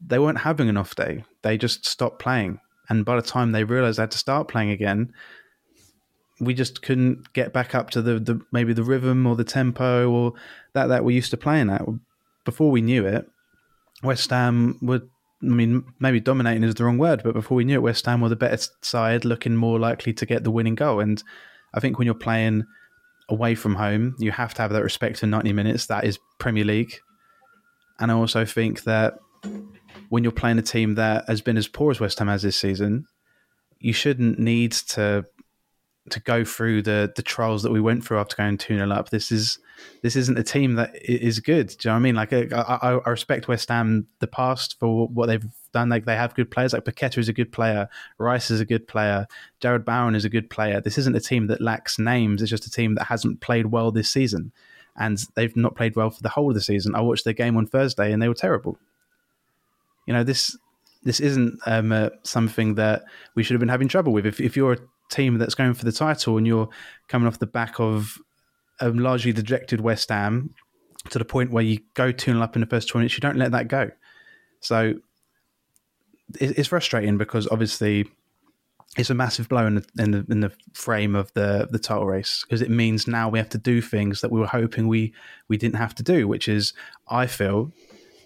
they 0.04 0.18
weren't 0.18 0.38
having 0.38 0.68
an 0.68 0.76
off 0.76 0.94
day. 0.94 1.24
They 1.42 1.58
just 1.58 1.86
stopped 1.86 2.20
playing. 2.20 2.60
And 2.88 3.04
by 3.04 3.16
the 3.16 3.22
time 3.22 3.52
they 3.52 3.64
realized 3.64 3.98
they 3.98 4.02
had 4.02 4.10
to 4.12 4.18
start 4.18 4.48
playing 4.48 4.70
again, 4.70 5.12
we 6.40 6.54
just 6.54 6.82
couldn't 6.82 7.32
get 7.32 7.52
back 7.52 7.74
up 7.74 7.90
to 7.90 8.02
the, 8.02 8.18
the 8.18 8.40
maybe 8.50 8.72
the 8.72 8.82
rhythm 8.82 9.26
or 9.26 9.36
the 9.36 9.44
tempo 9.44 10.10
or 10.10 10.32
that 10.72 10.86
that 10.86 11.04
we 11.04 11.14
used 11.14 11.30
to 11.30 11.36
playing 11.36 11.70
at. 11.70 11.82
Before 12.44 12.70
we 12.70 12.80
knew 12.80 13.06
it, 13.06 13.26
West 14.02 14.30
Ham 14.30 14.78
were. 14.82 15.02
I 15.42 15.46
mean, 15.46 15.84
maybe 15.98 16.20
dominating 16.20 16.64
is 16.64 16.74
the 16.74 16.84
wrong 16.84 16.98
word, 16.98 17.22
but 17.24 17.32
before 17.32 17.56
we 17.56 17.64
knew 17.64 17.76
it, 17.76 17.82
West 17.82 18.04
Ham 18.04 18.20
were 18.20 18.28
the 18.28 18.36
better 18.36 18.62
side, 18.82 19.24
looking 19.24 19.56
more 19.56 19.78
likely 19.78 20.12
to 20.12 20.26
get 20.26 20.44
the 20.44 20.50
winning 20.50 20.74
goal. 20.74 21.00
And 21.00 21.22
I 21.72 21.80
think 21.80 21.98
when 21.98 22.04
you're 22.04 22.14
playing 22.14 22.64
away 23.30 23.54
from 23.54 23.76
home, 23.76 24.16
you 24.18 24.32
have 24.32 24.52
to 24.54 24.62
have 24.62 24.72
that 24.72 24.82
respect 24.82 25.18
for 25.18 25.26
90 25.26 25.54
minutes. 25.54 25.86
That 25.86 26.04
is 26.04 26.18
Premier 26.38 26.64
League. 26.64 27.00
And 27.98 28.10
I 28.10 28.14
also 28.14 28.44
think 28.44 28.82
that 28.82 29.14
when 30.10 30.24
you're 30.24 30.32
playing 30.32 30.58
a 30.58 30.62
team 30.62 30.96
that 30.96 31.24
has 31.26 31.40
been 31.40 31.56
as 31.56 31.68
poor 31.68 31.90
as 31.90 32.00
West 32.00 32.18
Ham 32.18 32.28
has 32.28 32.42
this 32.42 32.56
season, 32.56 33.06
you 33.78 33.94
shouldn't 33.94 34.38
need 34.38 34.72
to 34.72 35.24
to 36.10 36.20
go 36.20 36.44
through 36.44 36.82
the 36.82 37.12
the 37.14 37.22
trials 37.22 37.62
that 37.62 37.72
we 37.72 37.80
went 37.80 38.04
through 38.04 38.18
after 38.18 38.36
going 38.36 38.58
2 38.58 38.76
0 38.76 38.90
up. 38.90 39.10
This 39.10 39.30
is 39.32 39.58
this 40.02 40.16
isn't 40.16 40.38
a 40.38 40.42
team 40.42 40.74
that 40.74 40.90
is 41.02 41.40
good. 41.40 41.68
Do 41.68 41.74
you 41.74 41.90
know 41.90 41.94
what 41.94 41.98
I 41.98 42.02
mean? 42.02 42.14
Like 42.14 42.32
I, 42.32 43.00
I, 43.04 43.10
respect 43.10 43.48
West 43.48 43.68
Ham 43.68 44.06
the 44.18 44.26
past 44.26 44.78
for 44.78 45.08
what 45.08 45.26
they've 45.26 45.44
done. 45.72 45.88
Like 45.88 46.04
they 46.04 46.16
have 46.16 46.34
good 46.34 46.50
players. 46.50 46.72
Like 46.72 46.84
Paqueta 46.84 47.18
is 47.18 47.28
a 47.28 47.32
good 47.32 47.52
player. 47.52 47.88
Rice 48.18 48.50
is 48.50 48.60
a 48.60 48.64
good 48.64 48.86
player. 48.86 49.26
Jarrod 49.60 49.84
Bowen 49.84 50.14
is 50.14 50.24
a 50.24 50.30
good 50.30 50.50
player. 50.50 50.80
This 50.80 50.98
isn't 50.98 51.16
a 51.16 51.20
team 51.20 51.46
that 51.46 51.60
lacks 51.60 51.98
names. 51.98 52.42
It's 52.42 52.50
just 52.50 52.66
a 52.66 52.70
team 52.70 52.94
that 52.96 53.04
hasn't 53.04 53.40
played 53.40 53.66
well 53.66 53.90
this 53.90 54.10
season, 54.10 54.52
and 54.96 55.22
they've 55.34 55.56
not 55.56 55.76
played 55.76 55.96
well 55.96 56.10
for 56.10 56.22
the 56.22 56.28
whole 56.28 56.48
of 56.48 56.54
the 56.54 56.60
season. 56.60 56.94
I 56.94 57.00
watched 57.00 57.24
their 57.24 57.32
game 57.34 57.56
on 57.56 57.66
Thursday 57.66 58.12
and 58.12 58.22
they 58.22 58.28
were 58.28 58.34
terrible. 58.34 58.78
You 60.06 60.14
know 60.14 60.24
this 60.24 60.56
this 61.02 61.20
isn't 61.20 61.58
um, 61.66 61.92
uh, 61.92 62.10
something 62.22 62.74
that 62.74 63.04
we 63.34 63.42
should 63.42 63.54
have 63.54 63.60
been 63.60 63.68
having 63.68 63.88
trouble 63.88 64.12
with. 64.12 64.26
If, 64.26 64.40
if 64.40 64.56
you're 64.56 64.74
a 64.74 64.78
team 65.10 65.38
that's 65.38 65.54
going 65.54 65.74
for 65.74 65.84
the 65.84 65.92
title 65.92 66.36
and 66.36 66.46
you're 66.46 66.68
coming 67.08 67.26
off 67.26 67.38
the 67.38 67.46
back 67.46 67.78
of 67.80 68.18
a 68.80 68.90
largely 68.90 69.32
dejected 69.32 69.80
West 69.80 70.08
Ham 70.08 70.54
to 71.10 71.18
the 71.18 71.24
point 71.24 71.50
where 71.50 71.64
you 71.64 71.78
go 71.94 72.12
2 72.12 72.32
0 72.32 72.42
up 72.42 72.56
in 72.56 72.60
the 72.60 72.66
first 72.66 72.88
20 72.88 73.02
minutes, 73.02 73.16
you 73.16 73.20
don't 73.20 73.36
let 73.36 73.52
that 73.52 73.68
go. 73.68 73.90
So 74.60 74.94
it's 76.38 76.68
frustrating 76.68 77.18
because 77.18 77.48
obviously 77.50 78.06
it's 78.96 79.10
a 79.10 79.14
massive 79.14 79.48
blow 79.48 79.66
in 79.66 79.76
the, 79.76 79.86
in 79.98 80.10
the, 80.10 80.26
in 80.30 80.40
the 80.40 80.52
frame 80.72 81.14
of 81.14 81.32
the 81.34 81.68
the 81.70 81.78
title 81.78 82.06
race 82.06 82.44
because 82.44 82.60
it 82.60 82.70
means 82.70 83.06
now 83.06 83.28
we 83.28 83.38
have 83.38 83.48
to 83.48 83.58
do 83.58 83.80
things 83.80 84.20
that 84.20 84.30
we 84.30 84.40
were 84.40 84.46
hoping 84.46 84.88
we 84.88 85.12
we 85.48 85.56
didn't 85.56 85.76
have 85.76 85.94
to 85.96 86.02
do, 86.02 86.26
which 86.26 86.48
is 86.48 86.72
I 87.08 87.26
feel 87.26 87.72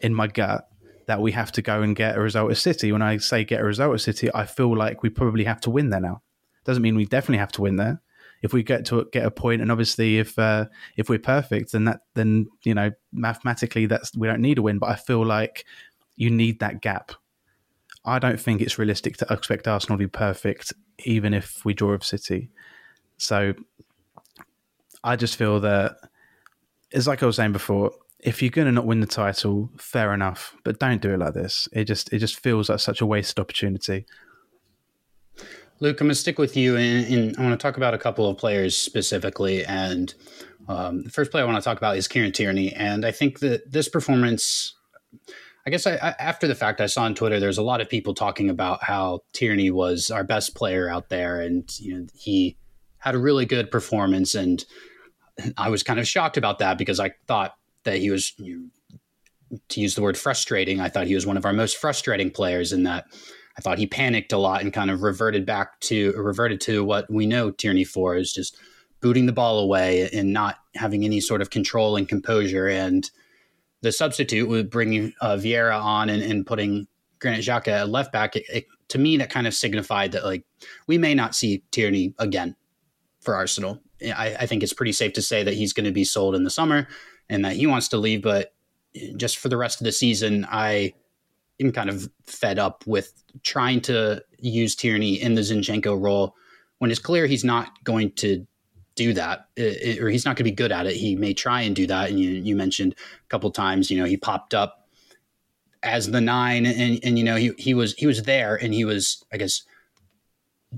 in 0.00 0.14
my 0.14 0.26
gut 0.26 0.68
that 1.06 1.20
we 1.20 1.32
have 1.32 1.52
to 1.52 1.62
go 1.62 1.82
and 1.82 1.94
get 1.94 2.16
a 2.16 2.20
result 2.20 2.50
at 2.50 2.56
City. 2.56 2.92
When 2.92 3.02
I 3.02 3.18
say 3.18 3.44
get 3.44 3.60
a 3.60 3.64
result 3.64 3.94
at 3.94 4.00
City, 4.00 4.30
I 4.34 4.46
feel 4.46 4.74
like 4.74 5.02
we 5.02 5.10
probably 5.10 5.44
have 5.44 5.60
to 5.62 5.70
win 5.70 5.90
there 5.90 6.00
now. 6.00 6.22
Doesn't 6.64 6.82
mean 6.82 6.96
we 6.96 7.04
definitely 7.06 7.38
have 7.38 7.52
to 7.52 7.62
win 7.62 7.76
there. 7.76 8.00
If 8.42 8.52
we 8.52 8.62
get 8.62 8.84
to 8.86 9.08
get 9.12 9.24
a 9.24 9.30
point, 9.30 9.62
and 9.62 9.72
obviously 9.72 10.18
if 10.18 10.38
uh, 10.38 10.66
if 10.96 11.08
we're 11.08 11.18
perfect, 11.18 11.72
then 11.72 11.84
that 11.84 12.00
then 12.14 12.48
you 12.62 12.74
know 12.74 12.90
mathematically 13.12 13.86
that's 13.86 14.14
we 14.16 14.26
don't 14.26 14.40
need 14.40 14.58
a 14.58 14.62
win. 14.62 14.78
But 14.78 14.90
I 14.90 14.96
feel 14.96 15.24
like 15.24 15.64
you 16.16 16.30
need 16.30 16.60
that 16.60 16.82
gap. 16.82 17.12
I 18.04 18.18
don't 18.18 18.38
think 18.38 18.60
it's 18.60 18.78
realistic 18.78 19.16
to 19.18 19.26
expect 19.30 19.66
Arsenal 19.66 19.96
to 19.96 20.04
be 20.04 20.08
perfect, 20.08 20.74
even 21.04 21.32
if 21.32 21.64
we 21.64 21.72
draw 21.72 21.92
with 21.92 22.04
City. 22.04 22.50
So 23.16 23.54
I 25.02 25.16
just 25.16 25.36
feel 25.36 25.60
that 25.60 25.96
it's 26.90 27.06
like 27.06 27.22
I 27.22 27.26
was 27.26 27.36
saying 27.36 27.52
before. 27.52 27.92
If 28.20 28.40
you're 28.40 28.50
going 28.50 28.66
to 28.66 28.72
not 28.72 28.86
win 28.86 29.00
the 29.00 29.06
title, 29.06 29.70
fair 29.76 30.14
enough, 30.14 30.56
but 30.64 30.78
don't 30.78 31.02
do 31.02 31.12
it 31.12 31.18
like 31.18 31.34
this. 31.34 31.68
It 31.72 31.84
just 31.84 32.10
it 32.12 32.20
just 32.20 32.40
feels 32.40 32.70
like 32.70 32.80
such 32.80 33.02
a 33.02 33.06
wasted 33.06 33.38
opportunity. 33.38 34.06
Luke, 35.84 36.00
I'm 36.00 36.06
going 36.06 36.12
to 36.12 36.14
stick 36.14 36.38
with 36.38 36.56
you, 36.56 36.78
and, 36.78 37.06
and 37.12 37.36
I 37.36 37.42
want 37.42 37.52
to 37.52 37.62
talk 37.62 37.76
about 37.76 37.92
a 37.92 37.98
couple 37.98 38.26
of 38.26 38.38
players 38.38 38.74
specifically. 38.74 39.66
And 39.66 40.14
um, 40.66 41.02
the 41.02 41.10
first 41.10 41.30
player 41.30 41.44
I 41.44 41.46
want 41.46 41.62
to 41.62 41.62
talk 41.62 41.76
about 41.76 41.98
is 41.98 42.08
Kieran 42.08 42.32
Tierney, 42.32 42.72
and 42.72 43.04
I 43.04 43.10
think 43.10 43.40
that 43.40 43.70
this 43.70 43.86
performance. 43.86 44.74
I 45.66 45.70
guess 45.70 45.86
I, 45.86 45.96
I, 45.96 46.14
after 46.18 46.46
the 46.46 46.54
fact, 46.54 46.80
I 46.80 46.86
saw 46.86 47.02
on 47.02 47.14
Twitter 47.14 47.38
there's 47.38 47.58
a 47.58 47.62
lot 47.62 47.82
of 47.82 47.90
people 47.90 48.14
talking 48.14 48.48
about 48.48 48.82
how 48.82 49.20
Tierney 49.34 49.70
was 49.70 50.10
our 50.10 50.24
best 50.24 50.54
player 50.54 50.88
out 50.88 51.10
there, 51.10 51.38
and 51.38 51.68
you 51.78 51.98
know 51.98 52.06
he 52.14 52.56
had 52.96 53.14
a 53.14 53.18
really 53.18 53.44
good 53.44 53.70
performance, 53.70 54.34
and 54.34 54.64
I 55.58 55.68
was 55.68 55.82
kind 55.82 56.00
of 56.00 56.08
shocked 56.08 56.38
about 56.38 56.60
that 56.60 56.78
because 56.78 56.98
I 56.98 57.12
thought 57.26 57.56
that 57.82 57.98
he 57.98 58.08
was, 58.08 58.32
you 58.38 58.70
know, 59.50 59.58
to 59.68 59.82
use 59.82 59.96
the 59.96 60.02
word 60.02 60.16
frustrating, 60.16 60.80
I 60.80 60.88
thought 60.88 61.08
he 61.08 61.14
was 61.14 61.26
one 61.26 61.36
of 61.36 61.44
our 61.44 61.52
most 61.52 61.76
frustrating 61.76 62.30
players 62.30 62.72
in 62.72 62.84
that 62.84 63.04
I 63.56 63.60
thought 63.60 63.78
he 63.78 63.86
panicked 63.86 64.32
a 64.32 64.38
lot 64.38 64.62
and 64.62 64.72
kind 64.72 64.90
of 64.90 65.02
reverted 65.02 65.46
back 65.46 65.78
to 65.80 66.12
reverted 66.16 66.60
to 66.62 66.84
what 66.84 67.10
we 67.10 67.26
know 67.26 67.50
Tierney 67.50 67.84
for 67.84 68.16
is 68.16 68.32
just 68.32 68.58
booting 69.00 69.26
the 69.26 69.32
ball 69.32 69.58
away 69.58 70.08
and 70.12 70.32
not 70.32 70.56
having 70.74 71.04
any 71.04 71.20
sort 71.20 71.42
of 71.42 71.50
control 71.50 71.96
and 71.96 72.08
composure. 72.08 72.68
And 72.68 73.08
the 73.82 73.92
substitute 73.92 74.48
with 74.48 74.70
bringing 74.70 75.12
uh, 75.20 75.36
Vieira 75.36 75.80
on 75.80 76.08
and, 76.08 76.22
and 76.22 76.46
putting 76.46 76.88
Granit 77.20 77.44
Xhaka 77.44 77.68
at 77.68 77.88
left 77.88 78.12
back, 78.12 78.34
it, 78.34 78.44
it, 78.52 78.66
to 78.88 78.98
me 78.98 79.16
that 79.18 79.30
kind 79.30 79.46
of 79.46 79.54
signified 79.54 80.12
that 80.12 80.24
like 80.24 80.44
we 80.86 80.98
may 80.98 81.14
not 81.14 81.34
see 81.34 81.62
Tierney 81.70 82.14
again 82.18 82.56
for 83.20 83.36
Arsenal. 83.36 83.80
I, 84.02 84.36
I 84.40 84.46
think 84.46 84.62
it's 84.62 84.72
pretty 84.72 84.92
safe 84.92 85.12
to 85.14 85.22
say 85.22 85.42
that 85.42 85.54
he's 85.54 85.72
going 85.72 85.86
to 85.86 85.92
be 85.92 86.04
sold 86.04 86.34
in 86.34 86.44
the 86.44 86.50
summer 86.50 86.88
and 87.28 87.44
that 87.44 87.56
he 87.56 87.66
wants 87.66 87.88
to 87.88 87.98
leave. 87.98 88.22
But 88.22 88.52
just 89.16 89.38
for 89.38 89.48
the 89.48 89.56
rest 89.56 89.80
of 89.80 89.84
the 89.84 89.92
season, 89.92 90.46
I 90.50 90.94
am 91.60 91.72
kind 91.72 91.90
of 91.90 92.08
fed 92.26 92.58
up 92.58 92.84
with 92.86 93.12
trying 93.42 93.80
to 93.82 94.22
use 94.38 94.74
Tierney 94.74 95.20
in 95.20 95.34
the 95.34 95.42
Zinchenko 95.42 96.00
role 96.00 96.34
when 96.78 96.90
it's 96.90 97.00
clear 97.00 97.26
he's 97.26 97.44
not 97.44 97.82
going 97.84 98.12
to 98.12 98.46
do 98.96 99.12
that, 99.14 99.48
it, 99.56 100.00
or 100.00 100.08
he's 100.08 100.24
not 100.24 100.36
going 100.36 100.44
to 100.44 100.50
be 100.50 100.54
good 100.54 100.72
at 100.72 100.86
it. 100.86 100.94
He 100.94 101.16
may 101.16 101.34
try 101.34 101.62
and 101.62 101.74
do 101.74 101.86
that. 101.86 102.10
And 102.10 102.20
you, 102.20 102.30
you 102.30 102.54
mentioned 102.54 102.94
a 102.94 103.28
couple 103.28 103.50
times, 103.50 103.90
you 103.90 103.98
know, 103.98 104.04
he 104.04 104.16
popped 104.16 104.54
up 104.54 104.88
as 105.82 106.10
the 106.10 106.20
nine, 106.20 106.64
and 106.64 106.98
and 107.04 107.18
you 107.18 107.24
know 107.24 107.36
he 107.36 107.52
he 107.58 107.74
was 107.74 107.94
he 107.94 108.06
was 108.06 108.22
there, 108.22 108.56
and 108.56 108.72
he 108.72 108.84
was 108.84 109.22
I 109.32 109.36
guess 109.36 109.62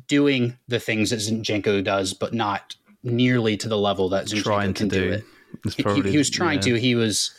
doing 0.08 0.58
the 0.68 0.80
things 0.80 1.10
that 1.10 1.20
Zinchenko 1.20 1.84
does, 1.84 2.12
but 2.12 2.34
not 2.34 2.74
nearly 3.02 3.56
to 3.56 3.68
the 3.68 3.78
level 3.78 4.08
that 4.10 4.26
Zinchenko 4.26 4.42
Trying 4.42 4.74
to 4.74 4.78
can 4.80 4.88
do, 4.88 5.00
do. 5.00 5.12
it. 5.12 5.24
He- 5.76 5.82
probably- 5.82 6.10
he, 6.10 6.18
was 6.18 6.28
trying 6.28 6.58
yeah. 6.58 6.74
to. 6.74 6.80
He 6.80 6.94
was 6.94 7.32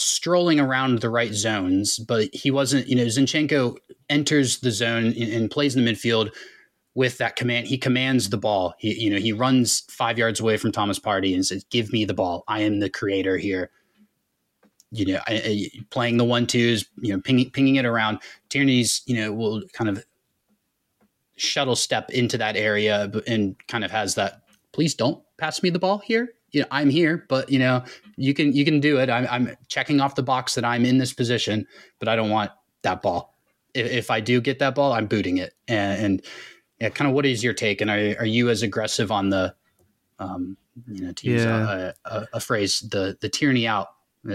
strolling 0.00 0.60
around 0.60 1.00
the 1.00 1.10
right 1.10 1.32
zones, 1.32 1.98
but 1.98 2.28
he 2.32 2.50
wasn't. 2.50 2.88
You 2.88 2.96
know, 2.96 3.04
Zinchenko 3.04 3.76
enters 4.08 4.60
the 4.60 4.70
zone 4.70 5.06
and, 5.06 5.32
and 5.32 5.50
plays 5.50 5.76
in 5.76 5.84
the 5.84 5.92
midfield 5.92 6.30
with 6.94 7.18
that 7.18 7.36
command. 7.36 7.66
He 7.66 7.78
commands 7.78 8.30
the 8.30 8.36
ball. 8.36 8.74
He, 8.78 8.94
you 8.94 9.10
know, 9.10 9.18
he 9.18 9.32
runs 9.32 9.84
five 9.90 10.18
yards 10.18 10.40
away 10.40 10.56
from 10.56 10.72
Thomas 10.72 10.98
Partey 10.98 11.34
and 11.34 11.44
says, 11.46 11.64
"Give 11.70 11.92
me 11.92 12.04
the 12.04 12.14
ball. 12.14 12.44
I 12.48 12.60
am 12.60 12.80
the 12.80 12.90
creator 12.90 13.36
here." 13.38 13.70
You 14.92 15.06
know, 15.06 15.20
I, 15.28 15.34
I, 15.44 15.70
playing 15.90 16.16
the 16.16 16.24
one 16.24 16.46
twos. 16.46 16.84
You 17.00 17.14
know, 17.14 17.20
pinging, 17.20 17.50
pinging 17.50 17.76
it 17.76 17.84
around. 17.84 18.18
Tierney's, 18.48 19.02
you 19.06 19.16
know, 19.16 19.32
will 19.32 19.62
kind 19.72 19.88
of 19.88 20.04
shuttle 21.36 21.76
step 21.76 22.10
into 22.10 22.38
that 22.38 22.56
area 22.56 23.10
and 23.26 23.56
kind 23.66 23.84
of 23.84 23.90
has 23.90 24.14
that. 24.16 24.42
Please 24.72 24.94
don't 24.94 25.22
pass 25.38 25.62
me 25.62 25.70
the 25.70 25.78
ball 25.78 25.98
here. 25.98 26.34
You 26.52 26.62
know, 26.62 26.66
I'm 26.70 26.90
here, 26.90 27.24
but 27.28 27.50
you 27.50 27.58
know, 27.58 27.84
you 28.16 28.34
can 28.34 28.52
you 28.52 28.64
can 28.64 28.80
do 28.80 28.98
it. 28.98 29.08
I'm, 29.10 29.26
I'm 29.30 29.56
checking 29.68 30.00
off 30.00 30.14
the 30.14 30.22
box 30.22 30.54
that 30.54 30.64
I'm 30.64 30.84
in 30.84 30.98
this 30.98 31.12
position, 31.12 31.66
but 31.98 32.08
I 32.08 32.16
don't 32.16 32.30
want 32.30 32.50
that 32.82 33.02
ball. 33.02 33.34
If, 33.74 33.86
if 33.90 34.10
I 34.10 34.20
do 34.20 34.40
get 34.40 34.58
that 34.58 34.74
ball, 34.74 34.92
I'm 34.92 35.06
booting 35.06 35.38
it. 35.38 35.54
And, 35.68 36.04
and 36.04 36.22
yeah, 36.80 36.88
kind 36.88 37.08
of 37.08 37.14
what 37.14 37.24
is 37.26 37.44
your 37.44 37.52
take? 37.52 37.80
And 37.80 37.90
are, 37.90 38.16
are 38.20 38.26
you 38.26 38.48
as 38.50 38.62
aggressive 38.62 39.12
on 39.12 39.30
the, 39.30 39.54
um, 40.18 40.56
you 40.88 41.02
know, 41.02 41.12
to 41.12 41.26
use 41.28 41.44
Yeah. 41.44 41.92
a, 42.04 42.10
a, 42.16 42.28
a 42.34 42.40
phrase, 42.40 42.80
the 42.80 43.16
the 43.20 43.28
Tierney 43.28 43.66
out 43.66 43.88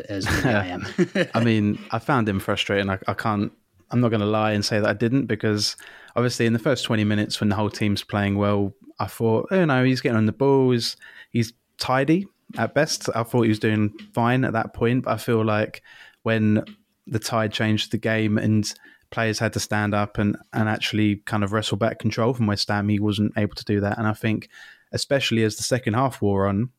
as 0.09 0.25
I 0.27 0.67
am? 0.67 0.85
I 1.33 1.43
mean, 1.43 1.79
I 1.91 1.99
found 1.99 2.29
him 2.29 2.39
frustrating. 2.39 2.89
I, 2.89 2.99
I 3.07 3.13
can't. 3.13 3.51
I'm 3.91 3.99
not 4.01 4.09
going 4.09 4.21
to 4.21 4.25
lie 4.25 4.51
and 4.53 4.65
say 4.65 4.79
that 4.79 4.89
I 4.89 4.93
didn't 4.93 5.27
because 5.27 5.75
obviously 6.15 6.45
in 6.47 6.53
the 6.53 6.59
first 6.59 6.85
20 6.85 7.03
minutes 7.03 7.39
when 7.39 7.49
the 7.49 7.55
whole 7.55 7.69
team's 7.69 8.03
playing 8.03 8.35
well, 8.35 8.73
I 8.99 9.05
thought, 9.05 9.47
oh 9.51 9.63
no, 9.65 9.83
he's 9.83 10.01
getting 10.01 10.17
on 10.17 10.25
the 10.25 10.31
ball. 10.31 10.71
He's, 10.71 10.97
he's 11.31 11.53
tidy 11.77 12.27
at 12.57 12.73
best. 12.73 13.09
I 13.15 13.23
thought 13.23 13.43
he 13.43 13.49
was 13.49 13.59
doing 13.59 13.93
fine 14.13 14.45
at 14.45 14.53
that 14.53 14.73
point, 14.73 15.05
but 15.05 15.11
I 15.11 15.17
feel 15.17 15.43
like 15.43 15.81
when 16.23 16.63
the 17.07 17.19
tide 17.19 17.53
changed 17.53 17.91
the 17.91 17.97
game 17.97 18.37
and 18.37 18.71
players 19.11 19.39
had 19.39 19.53
to 19.53 19.59
stand 19.59 19.93
up 19.93 20.17
and, 20.17 20.35
and 20.53 20.67
actually 20.67 21.17
kind 21.17 21.43
of 21.43 21.53
wrestle 21.53 21.77
back 21.77 21.99
control 21.99 22.33
from 22.33 22.47
West 22.47 22.67
Ham, 22.69 22.89
he 22.89 22.99
wasn't 22.99 23.33
able 23.37 23.55
to 23.55 23.65
do 23.65 23.79
that. 23.81 23.97
And 23.97 24.07
I 24.07 24.13
think, 24.13 24.49
especially 24.91 25.43
as 25.43 25.55
the 25.55 25.63
second 25.63 25.93
half 25.93 26.21
wore 26.21 26.47
on, 26.47 26.69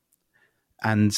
and 0.83 1.17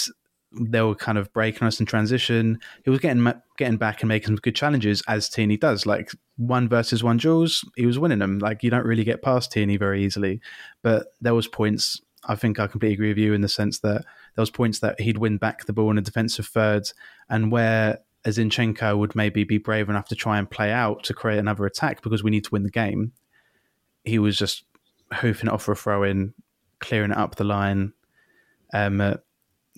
they 0.52 0.80
were 0.80 0.94
kind 0.94 1.18
of 1.18 1.32
breaking 1.32 1.66
us 1.66 1.80
in 1.80 1.86
transition. 1.86 2.58
He 2.84 2.90
was 2.90 3.00
getting 3.00 3.30
getting 3.58 3.76
back 3.76 4.02
and 4.02 4.08
making 4.08 4.28
some 4.28 4.36
good 4.36 4.54
challenges 4.54 5.02
as 5.06 5.28
Tierney 5.28 5.56
does. 5.56 5.84
Like 5.84 6.10
one 6.36 6.68
versus 6.68 7.04
one 7.04 7.18
duels, 7.18 7.68
he 7.76 7.86
was 7.86 7.98
winning 7.98 8.18
them. 8.18 8.38
Like 8.38 8.62
you 8.62 8.70
don't 8.70 8.86
really 8.86 9.04
get 9.04 9.22
past 9.22 9.52
Tierney 9.52 9.76
very 9.76 10.04
easily. 10.04 10.40
But 10.82 11.08
there 11.20 11.34
was 11.34 11.48
points. 11.48 12.00
I 12.24 12.34
think 12.34 12.58
I 12.58 12.66
completely 12.66 12.94
agree 12.94 13.08
with 13.08 13.18
you 13.18 13.32
in 13.32 13.40
the 13.40 13.48
sense 13.48 13.78
that 13.80 14.04
there 14.34 14.42
was 14.42 14.50
points 14.50 14.80
that 14.80 15.00
he'd 15.00 15.18
win 15.18 15.38
back 15.38 15.66
the 15.66 15.72
ball 15.72 15.90
in 15.90 15.98
a 15.98 16.02
defensive 16.02 16.46
third, 16.46 16.90
and 17.28 17.52
where 17.52 18.00
Zinchenko 18.26 18.98
would 18.98 19.14
maybe 19.14 19.44
be 19.44 19.58
brave 19.58 19.88
enough 19.88 20.08
to 20.08 20.16
try 20.16 20.38
and 20.38 20.50
play 20.50 20.72
out 20.72 21.04
to 21.04 21.14
create 21.14 21.38
another 21.38 21.66
attack 21.66 22.02
because 22.02 22.22
we 22.22 22.30
need 22.30 22.44
to 22.44 22.50
win 22.50 22.64
the 22.64 22.70
game. 22.70 23.12
He 24.04 24.18
was 24.18 24.36
just 24.36 24.64
hoofing 25.12 25.48
it 25.48 25.52
off 25.52 25.62
for 25.62 25.72
a 25.72 25.76
throw 25.76 26.02
in, 26.02 26.34
clearing 26.80 27.10
it 27.10 27.16
up 27.16 27.36
the 27.36 27.44
line. 27.44 27.92
Um, 28.72 29.00
uh, 29.00 29.14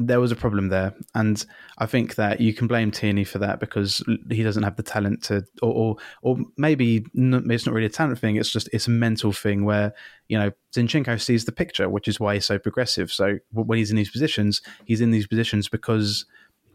there 0.01 0.19
was 0.19 0.33
a 0.33 0.37
problem 0.37 0.69
there, 0.69 0.95
and 1.15 1.45
I 1.79 1.87
think 1.87 2.15
that 2.15 2.41
you 2.41 2.55
can 2.55 2.67
blame 2.67 2.91
Tierney 2.91 3.25
for 3.25 3.39
that 3.39 3.61
because 3.61 4.03
he 4.31 4.43
doesn't 4.43 4.63
have 4.63 4.77
the 4.77 4.83
talent 4.83 5.23
to, 5.25 5.45
or 5.61 5.73
or, 5.73 5.97
or 6.23 6.39
maybe 6.57 7.05
it's 7.15 7.67
not 7.67 7.75
really 7.75 7.87
a 7.87 7.91
talent 7.91 8.19
thing. 8.19 8.37
It's 8.37 8.51
just 8.51 8.69
it's 8.73 8.87
a 8.87 8.91
mental 8.91 9.33
thing 9.33 9.65
where 9.65 9.93
you 10.29 10.39
know 10.39 10.51
Zinchenko 10.73 11.21
sees 11.21 11.45
the 11.45 11.53
picture, 11.53 11.89
which 11.89 12.09
is 12.09 12.19
why 12.19 12.35
he's 12.35 12.47
so 12.47 12.59
progressive. 12.59 13.13
So 13.13 13.39
when 13.53 13.79
he's 13.79 13.91
in 13.91 13.97
these 13.97 14.11
positions, 14.11 14.63
he's 14.87 15.03
in 15.03 15.11
these 15.11 15.27
positions 15.27 15.69
because 15.69 16.25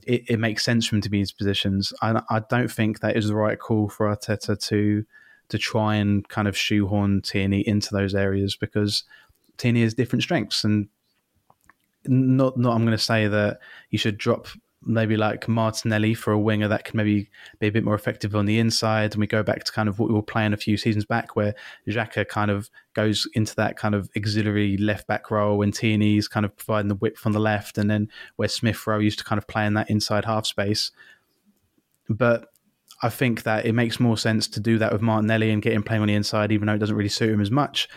it, 0.06 0.24
it 0.28 0.40
makes 0.40 0.64
sense 0.64 0.88
for 0.88 0.96
him 0.96 1.02
to 1.02 1.10
be 1.10 1.18
in 1.18 1.22
these 1.22 1.32
positions. 1.32 1.94
I, 2.02 2.22
I 2.30 2.42
don't 2.48 2.72
think 2.72 3.00
that 3.00 3.18
is 3.18 3.28
the 3.28 3.36
right 3.36 3.60
call 3.60 3.90
for 3.90 4.08
Arteta 4.08 4.60
to 4.68 5.04
to 5.50 5.58
try 5.58 5.96
and 5.96 6.28
kind 6.30 6.48
of 6.48 6.58
shoehorn 6.58 7.22
Tierney 7.22 7.68
into 7.68 7.94
those 7.94 8.16
areas 8.16 8.56
because 8.56 9.04
Tierney 9.58 9.82
has 9.82 9.94
different 9.94 10.24
strengths 10.24 10.64
and 10.64 10.88
not 12.08 12.58
not 12.58 12.76
I'm 12.76 12.86
going 12.86 12.98
to 12.98 13.04
say 13.04 13.28
that 13.28 13.60
you 13.90 13.98
should 13.98 14.18
drop 14.18 14.48
maybe 14.88 15.18
like 15.18 15.48
Martinelli 15.48 16.14
for 16.14 16.32
a 16.32 16.40
winger 16.40 16.68
that 16.68 16.86
can 16.86 16.96
maybe 16.98 17.30
be 17.60 17.68
a 17.68 17.72
bit 17.72 17.84
more 17.84 17.96
effective 17.96 18.36
on 18.36 18.46
the 18.46 18.60
inside. 18.60 19.14
And 19.14 19.20
we 19.20 19.28
go 19.28 19.42
back 19.42 19.64
to 19.64 19.72
kind 19.72 19.90
of 19.90 19.98
what 19.98 20.10
we 20.10 20.16
were 20.16 20.22
playing 20.22 20.54
a 20.54 20.58
few 20.58 20.78
seasons 20.78 21.06
back, 21.06 21.36
where 21.36 21.56
Xhaka 21.88 22.28
kind 22.28 22.52
of 22.52 22.70
goes 22.94 23.28
into 23.34 23.56
that 23.56 23.78
kind 23.78 23.96
of 23.96 24.10
auxiliary 24.16 24.78
left 24.78 25.08
back 25.08 25.32
role, 25.32 25.62
and 25.62 25.74
Tierney's 25.74 26.28
kind 26.28 26.46
of 26.46 26.56
providing 26.56 26.90
the 26.90 26.96
whip 26.96 27.18
from 27.18 27.34
the 27.34 27.40
left, 27.40 27.78
and 27.78 27.90
then 27.90 28.10
where 28.36 28.48
Smith 28.48 28.86
Rowe 28.86 29.00
used 29.00 29.20
to 29.20 29.26
kind 29.26 29.40
of 29.40 29.48
play 29.48 29.66
in 29.66 29.74
that 29.74 29.90
inside 29.90 30.26
half 30.26 30.46
space. 30.46 30.92
But 32.08 32.48
I 33.02 33.10
think 33.10 33.44
that 33.44 33.66
it 33.66 33.74
makes 33.74 34.00
more 34.00 34.18
sense 34.18 34.48
to 34.50 34.60
do 34.60 34.78
that 34.78 34.94
with 34.94 35.02
Martinelli 35.02 35.52
and 35.52 35.62
get 35.62 35.74
him 35.74 35.84
playing 35.84 36.02
on 36.02 36.08
the 36.08 36.14
inside, 36.14 36.52
even 36.52 36.68
though 36.68 36.76
it 36.76 36.80
doesn't 36.80 36.96
really 36.96 37.10
suit 37.10 37.32
him 37.32 37.42
as 37.42 37.52
much, 37.52 37.90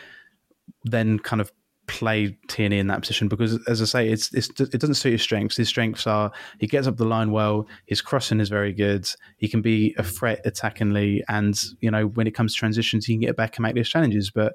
than 0.84 1.18
kind 1.18 1.40
of 1.40 1.52
play 1.88 2.38
Tierney 2.46 2.78
in 2.78 2.86
that 2.86 3.00
position 3.00 3.26
because, 3.26 3.58
as 3.66 3.82
I 3.82 3.86
say, 3.86 4.08
it's, 4.08 4.32
it's 4.32 4.48
it 4.60 4.80
doesn't 4.80 4.94
suit 4.94 5.12
his 5.12 5.22
strengths. 5.22 5.56
His 5.56 5.68
strengths 5.68 6.06
are 6.06 6.30
he 6.60 6.68
gets 6.68 6.86
up 6.86 6.96
the 6.96 7.04
line 7.04 7.32
well, 7.32 7.66
his 7.86 8.00
crossing 8.00 8.38
is 8.38 8.48
very 8.48 8.72
good, 8.72 9.08
he 9.38 9.48
can 9.48 9.62
be 9.62 9.94
a 9.98 10.04
threat 10.04 10.40
attackingly, 10.44 11.22
and 11.28 11.60
you 11.80 11.90
know 11.90 12.06
when 12.06 12.28
it 12.28 12.34
comes 12.34 12.54
to 12.54 12.58
transitions, 12.58 13.06
he 13.06 13.14
can 13.14 13.22
get 13.22 13.36
back 13.36 13.56
and 13.56 13.64
make 13.64 13.74
those 13.74 13.88
challenges. 13.88 14.30
But 14.30 14.54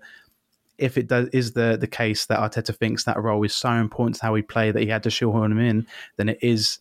if 0.77 0.97
it 0.97 1.07
does 1.07 1.27
is 1.29 1.51
the 1.53 1.77
the 1.77 1.87
case 1.87 2.27
that 2.27 2.39
Arteta 2.39 2.75
thinks 2.75 3.03
that 3.03 3.21
role 3.21 3.43
is 3.43 3.53
so 3.53 3.71
important 3.71 4.15
to 4.17 4.25
how 4.25 4.33
we 4.33 4.41
play 4.41 4.71
that 4.71 4.81
he 4.81 4.87
had 4.87 5.03
to 5.03 5.09
shoehorn 5.09 5.51
him 5.51 5.59
in, 5.59 5.87
then 6.17 6.29
it 6.29 6.39
is 6.41 6.79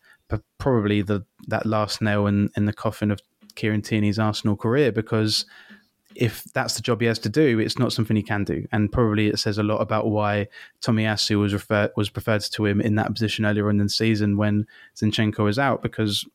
probably 0.58 1.02
the 1.02 1.24
that 1.48 1.66
last 1.66 2.00
nail 2.00 2.26
in, 2.26 2.50
in 2.56 2.66
the 2.66 2.72
coffin 2.72 3.10
of 3.10 3.20
Kieran 3.54 3.82
Tierney's 3.82 4.18
Arsenal 4.18 4.56
career 4.56 4.92
because 4.92 5.44
if 6.14 6.44
that's 6.54 6.74
the 6.74 6.82
job 6.82 7.00
he 7.00 7.06
has 7.06 7.18
to 7.20 7.28
do, 7.28 7.58
it's 7.58 7.78
not 7.78 7.92
something 7.92 8.16
he 8.16 8.22
can 8.22 8.44
do, 8.44 8.66
and 8.72 8.90
probably 8.90 9.28
it 9.28 9.38
says 9.38 9.58
a 9.58 9.62
lot 9.62 9.78
about 9.78 10.08
why 10.08 10.48
Tomiyasu 10.80 11.38
was 11.38 11.52
referred 11.52 11.90
was 11.96 12.10
preferred 12.10 12.42
to 12.42 12.66
him 12.66 12.80
in 12.80 12.94
that 12.96 13.12
position 13.12 13.44
earlier 13.44 13.68
on 13.68 13.80
in 13.80 13.86
the 13.86 13.90
season 13.90 14.36
when 14.36 14.66
Zinchenko 14.96 15.44
was 15.44 15.58
out 15.58 15.82
because 15.82 16.26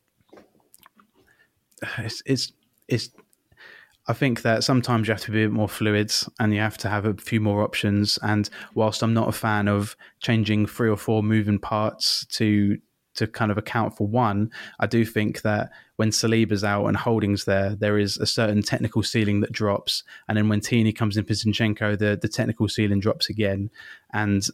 it's 1.97 2.21
it's 2.25 2.53
it's. 2.87 3.09
I 4.09 4.13
think 4.13 4.43
that 4.43 4.63
sometimes 4.63 5.07
you 5.07 5.13
have 5.13 5.21
to 5.23 5.31
be 5.31 5.43
a 5.43 5.47
bit 5.47 5.53
more 5.53 5.67
fluid 5.67 6.13
and 6.39 6.53
you 6.53 6.61
have 6.61 6.77
to 6.77 6.89
have 6.89 7.03
a 7.03 7.13
few 7.15 7.41
more 7.41 7.61
options. 7.61 8.17
And 8.21 8.49
whilst 8.73 9.03
I'm 9.03 9.13
not 9.13 9.27
a 9.27 9.33
fan 9.33 9.67
of 9.67 9.97
changing 10.21 10.67
three 10.67 10.89
or 10.89 10.95
four 10.95 11.21
moving 11.21 11.59
parts 11.59 12.25
to 12.27 12.77
to 13.17 13.27
kind 13.27 13.51
of 13.51 13.57
account 13.57 13.97
for 13.97 14.07
one, 14.07 14.51
I 14.79 14.87
do 14.87 15.05
think 15.05 15.41
that 15.41 15.69
when 15.97 16.11
Saliba's 16.11 16.63
out 16.63 16.85
and 16.85 16.97
Holding's 16.97 17.45
there, 17.45 17.75
there 17.75 17.97
is 17.97 18.17
a 18.17 18.25
certain 18.25 18.61
technical 18.61 19.03
ceiling 19.03 19.41
that 19.41 19.51
drops. 19.51 20.03
And 20.27 20.37
then 20.37 20.49
when 20.49 20.61
Tierney 20.61 20.93
comes 20.93 21.17
in 21.17 21.25
for 21.25 21.33
Zinchenko, 21.33 21.97
the, 21.97 22.17
the 22.19 22.27
technical 22.27 22.67
ceiling 22.67 22.99
drops 22.99 23.29
again. 23.29 23.69
And 24.13 24.47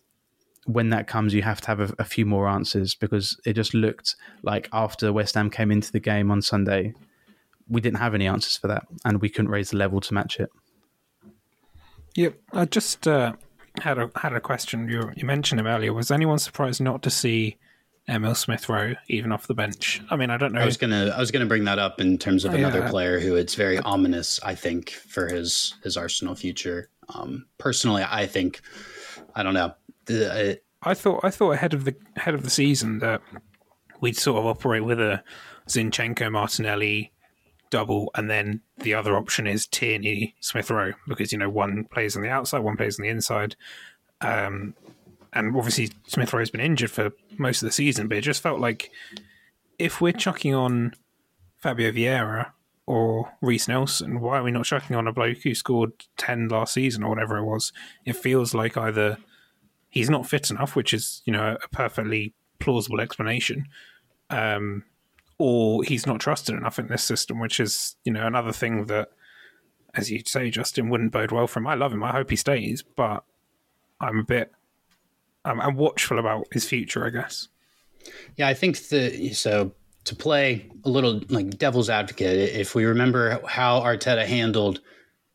when 0.65 0.89
that 0.89 1.07
comes, 1.07 1.33
you 1.33 1.41
have 1.41 1.61
to 1.61 1.67
have 1.67 1.79
a, 1.79 1.93
a 1.99 2.05
few 2.05 2.25
more 2.25 2.47
answers 2.47 2.95
because 2.95 3.39
it 3.45 3.53
just 3.53 3.73
looked 3.73 4.15
like 4.41 4.69
after 4.71 5.11
West 5.11 5.35
Ham 5.35 5.49
came 5.49 5.71
into 5.71 5.91
the 5.91 5.99
game 5.99 6.31
on 6.31 6.41
Sunday, 6.41 6.93
we 7.67 7.81
didn't 7.81 7.99
have 7.99 8.15
any 8.15 8.27
answers 8.27 8.57
for 8.57 8.67
that, 8.67 8.85
and 9.05 9.21
we 9.21 9.29
couldn't 9.29 9.51
raise 9.51 9.71
the 9.71 9.77
level 9.77 9.99
to 10.01 10.13
match 10.13 10.39
it. 10.39 10.49
Yep, 12.15 12.35
I 12.51 12.65
just 12.65 13.07
uh, 13.07 13.33
had 13.81 13.97
a 13.97 14.11
had 14.15 14.33
a 14.33 14.39
question. 14.39 14.87
You 14.87 15.11
you 15.15 15.25
mentioned 15.25 15.59
him 15.59 15.67
earlier. 15.67 15.93
Was 15.93 16.11
anyone 16.11 16.39
surprised 16.39 16.81
not 16.81 17.01
to 17.03 17.09
see 17.09 17.57
Emil 18.07 18.35
Smith 18.35 18.67
Rowe 18.67 18.95
even 19.07 19.31
off 19.31 19.47
the 19.47 19.53
bench? 19.53 20.01
I 20.09 20.15
mean, 20.15 20.29
I 20.29 20.37
don't 20.37 20.51
know. 20.53 20.61
I 20.61 20.65
was 20.65 20.77
gonna 20.77 21.13
I 21.15 21.19
was 21.19 21.31
gonna 21.31 21.45
bring 21.45 21.63
that 21.65 21.79
up 21.79 22.01
in 22.01 22.17
terms 22.17 22.43
of 22.45 22.51
Oh, 22.53 22.55
another 22.57 22.79
yeah. 22.79 22.89
player 22.89 23.19
who 23.19 23.35
it's 23.35 23.55
very 23.55 23.79
ominous. 23.79 24.39
I 24.43 24.55
think 24.55 24.89
for 24.91 25.27
his 25.27 25.75
his 25.83 25.95
Arsenal 25.97 26.35
future. 26.35 26.89
Um, 27.13 27.45
personally, 27.57 28.03
I 28.07 28.25
think 28.25 28.61
I 29.35 29.43
don't 29.43 29.53
know. 29.53 29.73
The, 30.05 30.59
I 30.81 30.93
thought 30.93 31.21
I 31.23 31.29
thought 31.29 31.51
ahead 31.51 31.73
of 31.73 31.85
the 31.85 31.95
ahead 32.17 32.33
of 32.33 32.43
the 32.43 32.49
season 32.49 32.99
that 32.99 33.21
we'd 34.01 34.17
sort 34.17 34.39
of 34.39 34.45
operate 34.45 34.83
with 34.83 34.99
a 34.99 35.23
Zinchenko 35.69 36.29
Martinelli 36.31 37.13
double, 37.69 38.11
and 38.15 38.29
then 38.29 38.61
the 38.79 38.93
other 38.93 39.15
option 39.15 39.47
is 39.47 39.65
Tierney 39.65 40.35
Smith 40.41 40.69
Rowe 40.69 40.91
because 41.07 41.31
you 41.31 41.37
know 41.37 41.49
one 41.49 41.85
plays 41.85 42.17
on 42.17 42.21
the 42.21 42.29
outside, 42.29 42.59
one 42.59 42.75
plays 42.75 42.99
on 42.99 43.03
the 43.03 43.09
inside. 43.09 43.55
Um, 44.21 44.73
and 45.33 45.55
obviously 45.55 45.91
Smith 46.07 46.33
Rowe's 46.33 46.49
been 46.49 46.61
injured 46.61 46.91
for 46.91 47.11
most 47.37 47.61
of 47.61 47.67
the 47.67 47.73
season, 47.73 48.07
but 48.07 48.17
it 48.17 48.21
just 48.21 48.41
felt 48.41 48.59
like 48.59 48.91
if 49.79 49.99
we're 49.99 50.13
chucking 50.13 50.53
on 50.53 50.93
Fabio 51.57 51.91
Vieira 51.91 52.51
or 52.85 53.31
Reiss 53.41 53.67
Nelson, 53.67 54.19
why 54.19 54.37
are 54.37 54.43
we 54.43 54.51
not 54.51 54.65
chucking 54.65 54.95
on 54.95 55.07
a 55.07 55.13
bloke 55.13 55.39
who 55.43 55.55
scored 55.55 55.93
ten 56.17 56.47
last 56.47 56.73
season 56.73 57.03
or 57.03 57.09
whatever 57.09 57.37
it 57.37 57.45
was? 57.45 57.71
It 58.05 58.15
feels 58.15 58.53
like 58.53 58.77
either 58.77 59.17
he's 59.89 60.09
not 60.09 60.27
fit 60.27 60.51
enough, 60.51 60.75
which 60.75 60.93
is 60.93 61.21
you 61.25 61.33
know 61.33 61.57
a 61.63 61.67
perfectly 61.69 62.33
plausible 62.59 63.01
explanation, 63.01 63.67
um, 64.29 64.83
or 65.37 65.83
he's 65.83 66.05
not 66.05 66.19
trusted 66.19 66.55
enough 66.55 66.79
in 66.79 66.87
this 66.87 67.03
system, 67.03 67.39
which 67.39 67.59
is 67.59 67.95
you 68.03 68.13
know 68.13 68.27
another 68.27 68.51
thing 68.51 68.85
that, 68.85 69.09
as 69.95 70.11
you 70.11 70.21
say, 70.25 70.49
Justin 70.49 70.89
wouldn't 70.89 71.11
bode 71.11 71.31
well 71.31 71.47
for 71.47 71.59
him. 71.59 71.67
I 71.67 71.75
love 71.75 71.93
him. 71.93 72.03
I 72.03 72.11
hope 72.11 72.29
he 72.29 72.35
stays, 72.35 72.83
but 72.83 73.23
I'm 73.99 74.19
a 74.19 74.23
bit 74.23 74.51
I'm, 75.45 75.59
I'm 75.59 75.75
watchful 75.75 76.19
about 76.19 76.47
his 76.51 76.65
future. 76.65 77.05
I 77.05 77.09
guess. 77.09 77.47
Yeah, 78.37 78.47
I 78.47 78.53
think 78.53 78.77
the 78.89 79.33
so 79.33 79.73
to 80.05 80.15
play 80.15 80.69
a 80.83 80.89
little 80.89 81.21
like 81.29 81.57
devil's 81.57 81.89
advocate, 81.89 82.55
if 82.55 82.75
we 82.75 82.85
remember 82.85 83.39
how 83.47 83.81
Arteta 83.81 84.25
handled 84.25 84.81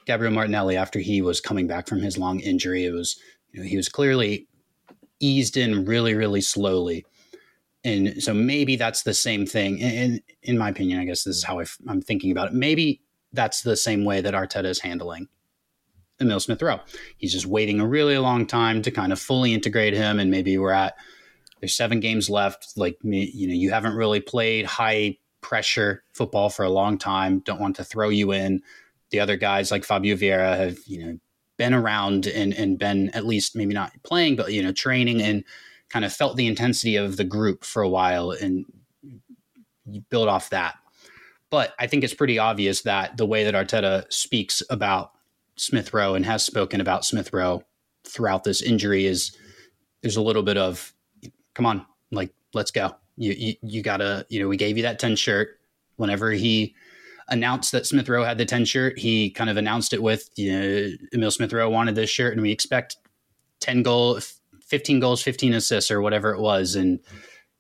Gabriel 0.07 0.33
Martinelli 0.33 0.77
after 0.77 0.99
he 0.99 1.23
was 1.23 1.41
coming 1.41 1.67
back 1.67 1.89
from 1.89 2.01
his 2.01 2.19
long 2.19 2.41
injury, 2.41 2.85
it 2.85 2.93
was 2.93 3.19
you 3.53 3.61
know, 3.61 3.67
he 3.67 3.77
was 3.77 3.89
clearly 3.89 4.49
eased 5.21 5.57
in 5.57 5.85
really, 5.85 6.15
really 6.15 6.41
slowly. 6.41 7.05
And 7.85 8.23
so 8.23 8.35
maybe 8.35 8.77
that's 8.77 9.03
the 9.03 9.15
same 9.15 9.47
thing. 9.47 9.81
And 9.81 10.21
in 10.43 10.59
my 10.59 10.69
opinion, 10.69 11.01
I 11.01 11.05
guess 11.05 11.25
this 11.25 11.37
is 11.37 11.45
how 11.45 11.61
i 11.61 11.63
f- 11.63 11.79
I'm 11.87 12.03
thinking 12.03 12.31
about 12.31 12.49
it. 12.49 12.55
Maybe 12.55 13.01
that's 13.33 13.63
the 13.63 13.77
same 13.77 14.05
way 14.05 14.21
that 14.21 14.35
Arteta 14.35 14.67
is 14.67 14.81
handling 14.81 15.29
Emile 16.21 16.41
Smith 16.41 16.63
Rowe. 16.63 16.81
He's 17.17 17.33
just 17.33 17.47
waiting 17.47 17.81
a 17.81 17.87
really 17.87 18.19
long 18.19 18.47
time 18.47 18.83
to 18.83 18.91
kind 18.91 19.13
of 19.13 19.21
fully 19.21 19.55
integrate 19.55 19.95
him. 19.95 20.19
And 20.19 20.31
maybe 20.31 20.59
we're 20.59 20.73
at 20.73 20.97
there's 21.61 21.75
seven 21.75 22.01
games 22.01 22.31
left. 22.31 22.77
Like 22.77 22.99
you 23.03 23.49
know, 23.49 23.55
you 23.55 23.71
haven't 23.71 23.95
really 23.95 24.21
played 24.21 24.65
high 24.65 25.19
pressure 25.41 26.03
football 26.15 26.51
for 26.51 26.65
a 26.65 26.71
long 26.71 26.99
time. 26.99 27.41
Don't 27.41 27.61
want 27.61 27.77
to 27.77 27.85
throw 27.85 28.09
you 28.09 28.33
in. 28.33 28.63
The 29.11 29.21
other 29.21 29.37
guys 29.37 29.71
like 29.71 29.85
Fabio 29.85 30.17
Vieira 30.17 30.57
have 30.57 30.79
you 30.87 31.05
know 31.05 31.19
been 31.57 31.75
around 31.75 32.27
and 32.27 32.53
and 32.55 32.79
been 32.79 33.11
at 33.11 33.27
least 33.27 33.57
maybe 33.57 33.75
not 33.75 33.93
playing, 34.03 34.37
but 34.37 34.53
you 34.53 34.63
know 34.63 34.73
training 34.73 35.23
and 35.23 35.45
kind 35.89 36.05
of 36.05 36.13
felt 36.13 36.37
the 36.37 36.47
intensity 36.47 36.97
of 36.97 37.17
the 37.17 37.25
group 37.25 37.65
for 37.65 37.83
a 37.83 37.89
while, 37.89 38.31
and 38.31 38.67
you 39.87 40.03
build 40.11 40.29
off 40.29 40.51
that. 40.51 40.77
But 41.51 41.75
I 41.79 41.87
think 41.87 42.05
it's 42.05 42.15
pretty 42.15 42.39
obvious 42.39 42.83
that 42.83 43.17
the 43.17 43.27
way 43.27 43.45
that 43.45 43.55
Arteta 43.55 44.11
speaks 44.13 44.63
about 44.69 45.13
Smith 45.59 45.93
Rowe 45.93 46.15
and 46.15 46.25
has 46.25 46.45
spoken 46.45 46.81
about 46.81 47.05
Smith 47.05 47.33
Rowe 47.33 47.63
throughout 48.05 48.45
this 48.45 48.63
injury 48.63 49.07
is 49.07 49.37
there's 50.03 50.17
a 50.17 50.23
little 50.23 50.43
bit 50.43 50.57
of 50.57 50.95
come 51.55 51.67
on, 51.67 51.85
like 52.11 52.33
let's 52.55 52.71
go. 52.71 52.95
You 53.17 53.33
you, 53.33 53.55
you 53.63 53.83
gotta 53.83 54.27
you 54.29 54.41
know 54.41 54.49
we 54.49 54.57
gave 54.57 54.77
you 54.77 54.85
that 54.85 54.99
ten 54.99 55.17
shirt 55.17 55.59
whenever 55.97 56.31
he 56.31 56.75
announced 57.29 57.73
that 57.73 57.87
Smith 57.87 58.09
Rowe 58.09 58.25
had 58.25 58.39
the 58.39 58.47
10 58.47 58.65
shirt, 58.65 58.99
he 58.99 59.31
kind 59.31 59.51
of 59.51 59.57
announced 59.57 59.93
it 59.93 60.03
with, 60.03 60.31
you 60.37 60.51
know, 60.51 60.91
Emile 61.13 61.31
Smith 61.31 61.53
Rowe 61.53 61.69
wanted 61.69 61.95
this 61.95 62.09
shirt 62.09 62.33
and 62.33 62.41
we 62.41 62.51
expect 62.51 62.97
10 63.61 63.83
goals, 63.83 64.41
15 64.63 65.01
goals, 65.01 65.23
15 65.23 65.55
assists 65.55 65.91
or 65.91 66.01
whatever 66.01 66.33
it 66.33 66.41
was. 66.41 66.75
And 66.75 67.01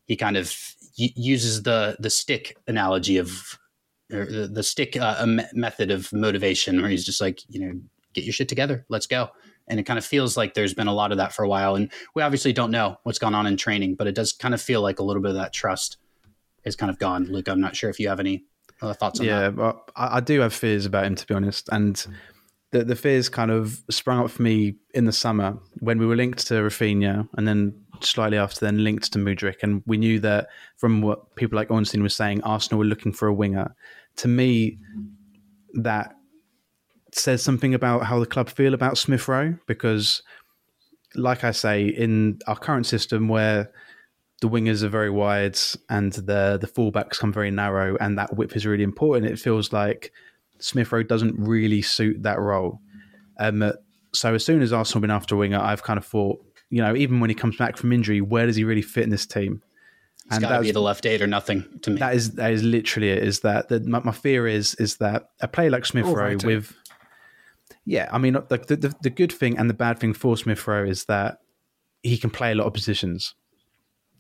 he 0.07 0.17
kind 0.17 0.37
of 0.37 0.55
uses 0.97 1.63
the, 1.63 1.97
the 2.01 2.11
stick 2.11 2.57
analogy 2.67 3.19
of 3.19 3.58
the, 4.09 4.51
the 4.53 4.63
stick 4.63 4.97
uh, 4.97 5.27
method 5.53 5.91
of 5.91 6.13
motivation 6.13 6.81
where 6.81 6.91
he's 6.91 7.05
just 7.05 7.21
like, 7.21 7.41
you 7.49 7.61
know, 7.61 7.81
get 8.15 8.25
your 8.25 8.33
shit 8.33 8.49
together. 8.49 8.85
Let's 8.89 9.07
go. 9.07 9.31
And 9.69 9.79
it 9.79 9.85
kind 9.85 9.99
of 9.99 10.05
feels 10.05 10.37
like 10.37 10.55
there's 10.55 10.73
been 10.75 10.87
a 10.87 10.95
lot 10.95 11.13
of 11.13 11.19
that 11.19 11.33
for 11.33 11.45
a 11.45 11.49
while. 11.49 11.75
And 11.75 11.93
we 12.15 12.23
obviously 12.23 12.53
don't 12.53 12.71
know 12.71 12.97
what's 13.03 13.19
gone 13.19 13.35
on 13.35 13.47
in 13.47 13.57
training, 13.57 13.97
but 13.97 14.07
it 14.07 14.15
does 14.15 14.33
kind 14.33 14.55
of 14.55 14.63
feel 14.63 14.81
like 14.81 14.99
a 14.99 15.03
little 15.03 15.23
bit 15.23 15.31
of 15.31 15.37
that 15.37 15.53
trust 15.53 15.99
is 16.65 16.75
kind 16.75 16.91
of 16.91 16.99
gone. 16.99 17.25
Luke, 17.25 17.49
I'm 17.49 17.61
not 17.61 17.77
sure 17.77 17.91
if 17.91 18.01
you 18.01 18.09
have 18.09 18.21
any 18.21 18.45
thoughts 18.81 19.21
on 19.21 19.27
yeah, 19.27 19.51
that. 19.51 19.59
Yeah, 19.59 19.73
I, 19.95 20.17
I, 20.17 20.21
do 20.21 20.41
have 20.41 20.55
fears 20.55 20.87
about 20.87 21.05
him, 21.05 21.17
to 21.17 21.27
be 21.27 21.35
honest. 21.35 21.69
And 21.71 22.07
the, 22.71 22.85
the 22.85 22.97
fears 22.97 23.29
kind 23.29 23.51
of 23.51 23.83
sprung 23.91 24.21
up 24.21 24.31
for 24.31 24.43
me 24.43 24.77
in 24.95 25.05
the 25.05 25.13
summer 25.13 25.59
when 25.81 25.99
we 25.99 26.07
were 26.07 26.17
linked 26.17 26.47
to 26.47 26.55
Rafinha 26.55 27.29
and 27.37 27.47
then 27.47 27.75
slightly 28.05 28.39
after 28.39 28.61
then 28.61 28.85
linked 28.85 29.13
to 29.13 29.19
Mudryk. 29.19 29.63
And 29.63 29.83
we 29.87 29.97
knew 29.97 30.19
that 30.21 30.49
from 30.77 31.03
what 31.03 31.35
people 31.37 31.57
like 31.57 31.71
Ornstein 31.71 32.03
was 32.03 32.15
saying, 32.15 32.43
Arsenal 32.43 32.79
were 32.79 32.85
looking 32.85 33.13
for 33.13 33.29
a 33.29 33.35
winger. 33.35 33.75
To 34.17 34.29
me, 34.29 34.79
that 35.75 36.15
says 37.13 37.43
something 37.43 37.75
about 37.75 38.05
how 38.05 38.19
the 38.19 38.27
club 38.27 38.49
feel 38.49 38.75
about 38.75 38.99
Smith 38.99 39.29
Rowe 39.29 39.57
because, 39.67 40.23
like 41.15 41.45
I 41.45 41.53
say, 41.53 41.87
in 41.87 42.39
our 42.47 42.57
current 42.57 42.87
system 42.87 43.29
where 43.29 43.71
the 44.41 44.49
wingers 44.49 44.83
are 44.83 44.89
very 44.89 45.11
wide 45.11 45.59
and 45.89 46.13
the 46.13 46.59
the 46.61 46.69
fullbacks 46.69 47.19
come 47.19 47.33
very 47.33 47.51
narrow, 47.51 47.97
and 48.01 48.19
that 48.19 48.37
width 48.37 48.55
is 48.57 48.67
really 48.67 48.85
important. 48.85 49.27
It 49.27 49.39
feels 49.39 49.73
like 49.73 50.13
Smith 50.59 50.93
Rowe 50.93 51.03
doesn't 51.03 51.35
really 51.39 51.83
suit 51.83 52.23
that 52.23 52.39
role. 52.39 52.81
Um, 53.39 53.73
so 54.13 54.35
as 54.35 54.45
soon 54.45 54.63
as 54.63 54.73
Arsenal 54.73 55.01
been 55.01 55.11
after 55.11 55.35
a 55.35 55.39
winger, 55.39 55.59
I've 55.59 55.83
kind 55.83 55.99
of 55.99 56.07
thought, 56.07 56.45
you 56.71 56.83
know, 56.83 56.95
even 56.95 57.21
when 57.21 57.31
he 57.31 57.35
comes 57.35 57.57
back 57.57 57.77
from 57.77 57.93
injury, 57.93 58.21
where 58.21 58.47
does 58.47 58.57
he 58.57 58.65
really 58.65 58.83
fit 58.83 59.05
in 59.05 59.11
this 59.11 59.27
team? 59.27 59.63
It's 60.31 60.39
got 60.41 60.57
to 60.57 60.61
be 60.61 60.73
the 60.73 60.81
left 60.81 61.07
eight 61.07 61.23
or 61.23 61.27
nothing 61.27 61.65
to 61.83 61.91
me. 61.91 61.99
That 61.99 62.15
is 62.15 62.33
that 62.33 62.53
is 62.53 62.63
literally 62.63 63.11
it. 63.11 63.23
Is 63.23 63.41
that 63.41 63.69
the, 63.69 63.81
my, 63.81 64.01
my, 64.01 64.13
fear 64.13 64.47
is 64.47 64.75
is 64.75 64.99
that 64.99 65.31
a 65.41 65.49
player 65.49 65.71
like 65.71 65.87
Smith 65.87 66.05
Rowe 66.05 66.37
with 66.45 66.75
yeah, 67.89 68.07
I 68.13 68.19
mean, 68.19 68.35
the, 68.35 68.59
the, 68.59 68.95
the 69.01 69.09
good 69.09 69.33
thing 69.33 69.57
and 69.57 69.71
the 69.71 69.75
bad 69.75 69.99
thing 69.99 70.13
for 70.13 70.37
Smith 70.37 70.69
Rowe 70.69 70.85
is 70.85 71.07
that 71.07 71.39
he 72.03 72.19
can 72.19 72.29
play 72.29 72.53
a 72.53 72.55
lot 72.55 72.67
of 72.67 72.75
positions. 72.75 73.35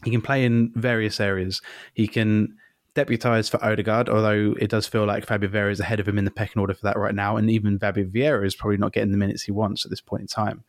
He 0.04 0.10
can 0.10 0.22
play 0.22 0.46
in 0.46 0.72
various 0.74 1.20
areas. 1.20 1.60
He 1.92 2.08
can 2.08 2.56
deputise 2.94 3.50
for 3.50 3.62
Odegaard, 3.62 4.08
although 4.08 4.54
it 4.58 4.70
does 4.70 4.86
feel 4.86 5.04
like 5.04 5.26
Fabio 5.26 5.50
Vieira 5.50 5.70
is 5.70 5.80
ahead 5.80 6.00
of 6.00 6.08
him 6.08 6.16
in 6.16 6.24
the 6.24 6.30
pecking 6.30 6.60
order 6.60 6.72
for 6.72 6.80
that 6.84 6.96
right 6.96 7.14
now, 7.14 7.36
and 7.36 7.50
even 7.50 7.78
Fabio 7.78 8.06
Vieira 8.06 8.46
is 8.46 8.56
probably 8.56 8.78
not 8.78 8.94
getting 8.94 9.10
the 9.12 9.18
minutes 9.18 9.42
he 9.42 9.52
wants 9.52 9.84
at 9.84 9.90
this 9.90 10.00
point 10.00 10.22
in 10.22 10.28
time. 10.28 10.64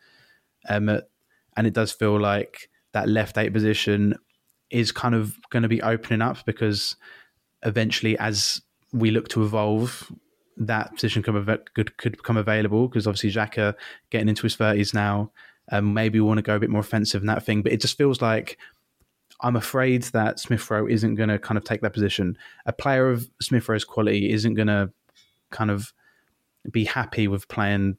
Um, 0.67 0.99
and 1.59 1.67
it 1.67 1.73
does 1.73 1.91
feel 1.91 2.17
like 2.17 2.69
that 2.93 3.09
left 3.09 3.37
eight 3.37 3.51
position 3.51 4.15
is 4.69 4.93
kind 4.93 5.13
of 5.13 5.37
going 5.49 5.63
to 5.63 5.67
be 5.67 5.81
opening 5.81 6.21
up 6.21 6.37
because 6.45 6.95
eventually, 7.63 8.17
as 8.17 8.61
we 8.93 9.11
look 9.11 9.27
to 9.27 9.43
evolve 9.43 10.09
that 10.55 10.93
position 10.93 11.21
could, 11.21 11.97
could, 11.97 12.15
become 12.15 12.37
available 12.37 12.87
because 12.87 13.05
obviously 13.05 13.29
Xhaka 13.29 13.75
getting 14.09 14.29
into 14.29 14.43
his 14.43 14.55
30s 14.55 14.93
now, 14.93 15.33
um, 15.69 15.93
maybe 15.93 16.21
we 16.21 16.25
want 16.25 16.37
to 16.37 16.43
go 16.43 16.55
a 16.55 16.59
bit 16.59 16.69
more 16.69 16.79
offensive 16.79 17.21
in 17.23 17.27
that 17.27 17.43
thing. 17.43 17.61
But 17.61 17.73
it 17.73 17.81
just 17.81 17.97
feels 17.97 18.21
like 18.21 18.57
I'm 19.41 19.57
afraid 19.57 20.03
that 20.03 20.39
Smith 20.39 20.71
Rowe 20.71 20.87
isn't 20.87 21.15
going 21.15 21.27
to 21.27 21.39
kind 21.39 21.57
of 21.57 21.65
take 21.65 21.81
that 21.81 21.91
position. 21.91 22.37
A 22.67 22.71
player 22.71 23.09
of 23.09 23.29
Smith 23.41 23.67
Rowe's 23.67 23.83
quality 23.83 24.31
isn't 24.31 24.53
going 24.53 24.67
to 24.69 24.93
kind 25.49 25.71
of 25.71 25.91
be 26.71 26.85
happy 26.85 27.27
with 27.27 27.49
playing 27.49 27.97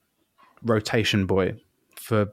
rotation 0.63 1.27
boy 1.27 1.61
for 1.97 2.33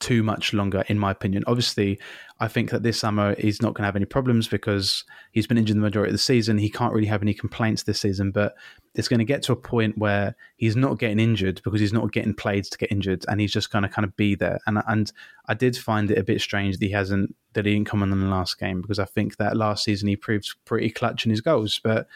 too 0.00 0.22
much 0.22 0.52
longer, 0.52 0.84
in 0.88 0.98
my 0.98 1.10
opinion. 1.10 1.44
Obviously, 1.46 1.98
I 2.38 2.48
think 2.48 2.70
that 2.70 2.82
this 2.82 2.98
summer 2.98 3.34
he's 3.38 3.62
not 3.62 3.74
going 3.74 3.82
to 3.82 3.86
have 3.86 3.96
any 3.96 4.04
problems 4.04 4.46
because 4.46 5.04
he's 5.32 5.46
been 5.46 5.58
injured 5.58 5.76
the 5.76 5.80
majority 5.80 6.10
of 6.10 6.14
the 6.14 6.18
season. 6.18 6.58
He 6.58 6.70
can't 6.70 6.92
really 6.92 7.06
have 7.06 7.22
any 7.22 7.32
complaints 7.32 7.84
this 7.84 8.00
season, 8.00 8.30
but 8.30 8.54
it's 8.94 9.08
going 9.08 9.18
to 9.18 9.24
get 9.24 9.42
to 9.44 9.52
a 9.52 9.56
point 9.56 9.96
where 9.96 10.36
he's 10.56 10.76
not 10.76 10.98
getting 10.98 11.18
injured 11.18 11.60
because 11.64 11.80
he's 11.80 11.92
not 11.92 12.12
getting 12.12 12.34
played 12.34 12.64
to 12.64 12.78
get 12.78 12.92
injured, 12.92 13.24
and 13.28 13.40
he's 13.40 13.52
just 13.52 13.70
going 13.70 13.82
to 13.82 13.88
kind 13.88 14.04
of 14.04 14.16
be 14.16 14.34
there. 14.34 14.58
And 14.66 14.82
and 14.86 15.12
I 15.46 15.54
did 15.54 15.76
find 15.76 16.10
it 16.10 16.18
a 16.18 16.24
bit 16.24 16.40
strange 16.40 16.78
that 16.78 16.86
he 16.86 16.92
hasn't 16.92 17.34
that 17.54 17.64
he 17.64 17.74
didn't 17.74 17.88
come 17.88 18.02
on 18.02 18.12
in 18.12 18.20
the 18.20 18.26
last 18.26 18.58
game 18.58 18.82
because 18.82 18.98
I 18.98 19.06
think 19.06 19.36
that 19.36 19.56
last 19.56 19.84
season 19.84 20.08
he 20.08 20.16
proved 20.16 20.54
pretty 20.64 20.90
clutch 20.90 21.24
in 21.24 21.30
his 21.30 21.40
goals, 21.40 21.80
but. 21.82 22.06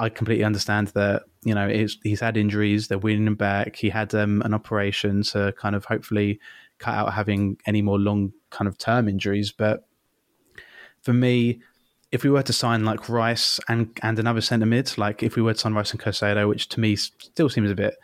I 0.00 0.08
completely 0.08 0.44
understand 0.44 0.88
that 0.88 1.24
you 1.42 1.54
know 1.56 1.68
he's 1.68 2.20
had 2.20 2.36
injuries. 2.36 2.86
They're 2.86 2.98
winning 2.98 3.26
him 3.26 3.34
back. 3.34 3.74
He 3.74 3.88
had 3.88 4.14
um, 4.14 4.42
an 4.42 4.54
operation 4.54 5.24
to 5.24 5.52
kind 5.58 5.74
of 5.74 5.86
hopefully 5.86 6.38
cut 6.78 6.94
out 6.94 7.14
having 7.14 7.58
any 7.66 7.82
more 7.82 7.98
long 7.98 8.32
kind 8.50 8.68
of 8.68 8.78
term 8.78 9.08
injuries. 9.08 9.52
But 9.52 9.86
for 11.02 11.12
me, 11.12 11.60
if 12.10 12.24
we 12.24 12.30
were 12.30 12.42
to 12.42 12.52
sign 12.52 12.84
like 12.84 13.08
Rice 13.08 13.60
and 13.68 13.90
and 14.02 14.18
another 14.18 14.40
centre 14.40 14.66
mid, 14.66 14.96
like 14.96 15.22
if 15.22 15.36
we 15.36 15.42
were 15.42 15.52
to 15.54 15.58
sign 15.58 15.74
Rice 15.74 15.92
and 15.92 16.00
Caicedo, 16.00 16.48
which 16.48 16.68
to 16.70 16.80
me 16.80 16.96
still 16.96 17.48
seems 17.48 17.70
a 17.70 17.74
bit 17.74 17.94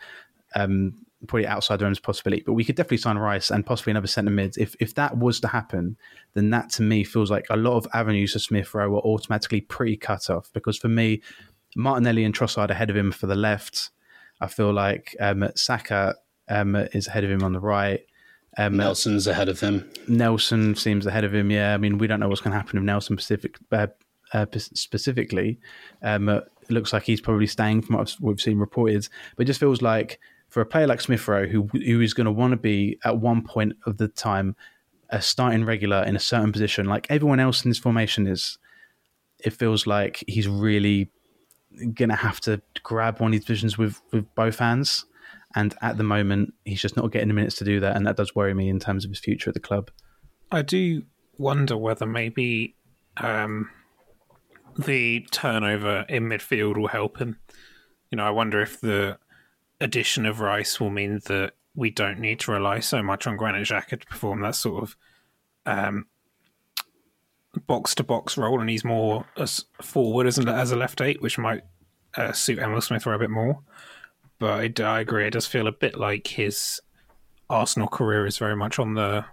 um, 0.55 0.93
probably 1.27 1.47
outside 1.47 1.79
the 1.79 1.85
realms 1.85 1.99
possibility, 1.99 2.43
but 2.45 2.53
we 2.53 2.63
could 2.63 2.75
definitely 2.75 2.97
sign 2.97 3.17
Rice 3.17 3.49
and 3.49 3.65
possibly 3.65 3.91
another 3.91 4.07
centre 4.07 4.31
mid. 4.31 4.57
If 4.57 4.75
if 4.79 4.93
that 4.95 5.17
was 5.17 5.39
to 5.41 5.47
happen, 5.47 5.97
then 6.33 6.51
that 6.51 6.69
to 6.71 6.83
me 6.83 7.03
feels 7.03 7.31
like 7.31 7.47
a 7.49 7.57
lot 7.57 7.77
of 7.77 7.87
avenues 7.93 8.33
for 8.33 8.39
Smith 8.39 8.73
Rowe 8.73 8.95
are 8.95 9.01
automatically 9.01 9.61
pretty 9.61 9.97
cut 9.97 10.29
off. 10.29 10.51
Because 10.53 10.77
for 10.77 10.89
me, 10.89 11.21
Martinelli 11.75 12.23
and 12.23 12.35
Trossard 12.35 12.69
ahead 12.69 12.89
of 12.89 12.95
him 12.95 13.11
for 13.11 13.27
the 13.27 13.35
left. 13.35 13.89
I 14.39 14.47
feel 14.47 14.73
like 14.73 15.15
um, 15.19 15.49
Saka 15.55 16.15
um, 16.47 16.75
is 16.75 17.07
ahead 17.07 17.23
of 17.23 17.31
him 17.31 17.43
on 17.43 17.53
the 17.53 17.59
right. 17.59 18.01
Um, 18.57 18.77
Nelson's 18.77 19.27
ahead 19.27 19.49
of 19.49 19.59
him. 19.59 19.89
Nelson 20.07 20.75
seems 20.75 21.05
ahead 21.05 21.23
of 21.23 21.33
him. 21.33 21.51
Yeah, 21.51 21.73
I 21.73 21.77
mean, 21.77 21.97
we 21.97 22.07
don't 22.07 22.19
know 22.19 22.29
what's 22.29 22.41
going 22.41 22.51
to 22.51 22.57
happen 22.57 22.79
with 22.79 22.85
Nelson 22.85 23.17
specific, 23.17 23.57
uh, 23.71 23.87
uh, 24.33 24.45
specifically. 24.53 25.59
Um, 26.01 26.29
uh, 26.29 26.37
it 26.61 26.71
looks 26.71 26.93
like 26.93 27.03
he's 27.03 27.21
probably 27.21 27.47
staying 27.47 27.81
from 27.81 27.97
what 27.97 28.15
we've 28.21 28.41
seen 28.41 28.57
reported, 28.57 29.07
but 29.35 29.43
it 29.43 29.47
just 29.47 29.59
feels 29.59 29.81
like 29.81 30.19
for 30.47 30.61
a 30.61 30.65
player 30.65 30.87
like 30.87 31.01
Smith 31.01 31.27
Rowe, 31.27 31.47
who 31.47 31.63
who 31.73 32.01
is 32.01 32.13
going 32.13 32.25
to 32.25 32.31
want 32.31 32.51
to 32.51 32.57
be 32.57 32.97
at 33.03 33.17
one 33.17 33.43
point 33.43 33.73
of 33.85 33.97
the 33.97 34.07
time 34.07 34.55
a 35.09 35.21
starting 35.21 35.65
regular 35.65 36.03
in 36.03 36.15
a 36.15 36.19
certain 36.19 36.51
position, 36.51 36.85
like 36.87 37.07
everyone 37.09 37.39
else 37.39 37.63
in 37.63 37.69
this 37.69 37.77
formation 37.77 38.25
is, 38.25 38.57
it 39.39 39.53
feels 39.53 39.85
like 39.85 40.23
he's 40.27 40.47
really 40.47 41.09
going 41.93 42.09
to 42.09 42.15
have 42.15 42.39
to 42.41 42.61
grab 42.83 43.19
one 43.19 43.29
of 43.29 43.31
these 43.33 43.45
positions 43.45 43.77
with 43.77 44.01
with 44.11 44.33
both 44.35 44.59
hands. 44.59 45.05
And 45.55 45.73
at 45.81 45.97
the 45.97 46.03
moment, 46.03 46.53
he's 46.65 46.81
just 46.81 46.97
not 46.97 47.11
getting 47.11 47.29
the 47.29 47.33
minutes 47.33 47.55
to 47.55 47.63
do 47.63 47.79
that, 47.79 47.95
and 47.95 48.05
that 48.05 48.17
does 48.17 48.35
worry 48.35 48.53
me 48.53 48.69
in 48.69 48.79
terms 48.79 49.05
of 49.05 49.11
his 49.11 49.19
future 49.19 49.49
at 49.49 49.53
the 49.53 49.59
club. 49.59 49.89
I 50.51 50.61
do 50.61 51.03
wonder 51.37 51.77
whether 51.77 52.05
maybe 52.05 52.75
um, 53.17 53.69
the 54.77 55.25
turnover 55.31 56.05
in 56.09 56.23
midfield 56.25 56.77
will 56.77 56.89
help 56.89 57.17
him. 57.19 57.39
You 58.11 58.17
know, 58.17 58.25
I 58.25 58.31
wonder 58.31 58.61
if 58.61 58.81
the 58.81 59.17
addition 59.79 60.25
of 60.25 60.41
Rice 60.41 60.79
will 60.79 60.89
mean 60.89 61.21
that 61.25 61.53
we 61.73 61.89
don't 61.89 62.19
need 62.19 62.39
to 62.41 62.51
rely 62.51 62.79
so 62.79 63.01
much 63.01 63.27
on 63.27 63.37
Granit 63.37 63.67
Xhaka 63.67 63.99
to 63.99 64.07
perform 64.07 64.41
that 64.41 64.55
sort 64.55 64.83
of 64.83 64.95
um, 65.65 66.07
box 67.67 67.95
to 67.95 68.03
box 68.03 68.37
role, 68.37 68.59
and 68.59 68.69
he's 68.69 68.83
more 68.83 69.25
as 69.37 69.65
forward 69.81 70.27
as, 70.27 70.37
as 70.39 70.71
a 70.71 70.75
left 70.75 71.01
eight, 71.01 71.21
which 71.21 71.37
might 71.37 71.63
uh, 72.15 72.31
suit 72.31 72.59
Emile 72.59 72.81
Smith 72.81 73.05
a 73.05 73.19
bit 73.19 73.29
more. 73.29 73.61
But 74.39 74.63
it, 74.63 74.79
I 74.81 74.99
agree, 74.99 75.27
it 75.27 75.31
does 75.31 75.47
feel 75.47 75.67
a 75.67 75.71
bit 75.71 75.97
like 75.97 76.27
his 76.27 76.81
Arsenal 77.49 77.87
career 77.87 78.25
is 78.25 78.37
very 78.37 78.55
much 78.55 78.79
on 78.79 78.95
the 78.95 79.25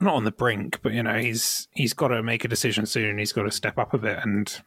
not 0.00 0.14
on 0.14 0.24
the 0.24 0.30
brink, 0.30 0.80
but 0.82 0.92
you 0.92 1.02
know 1.02 1.18
he's 1.18 1.68
he's 1.72 1.92
got 1.92 2.08
to 2.08 2.22
make 2.22 2.44
a 2.44 2.48
decision 2.48 2.86
soon. 2.86 3.18
He's 3.18 3.32
got 3.32 3.42
to 3.42 3.50
step 3.50 3.78
up 3.78 3.92
a 3.94 3.98
bit, 3.98 4.18
and 4.22 4.60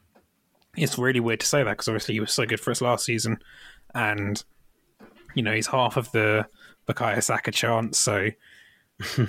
it's 0.76 0.98
really 0.98 1.20
weird 1.20 1.40
to 1.42 1.46
say 1.46 1.64
that 1.64 1.72
because 1.72 1.88
obviously 1.88 2.16
he 2.16 2.20
was 2.20 2.34
so 2.34 2.46
good 2.46 2.60
for 2.60 2.72
us 2.72 2.82
last 2.82 3.06
season, 3.06 3.40
and 3.96 4.44
you 5.36 5.44
know 5.44 5.54
he's 5.54 5.68
half 5.68 5.98
of 5.98 6.12
the 6.12 6.48
Bukayo 6.88 7.22
Saka 7.22 7.52
chance. 7.52 7.98
So 7.98 8.30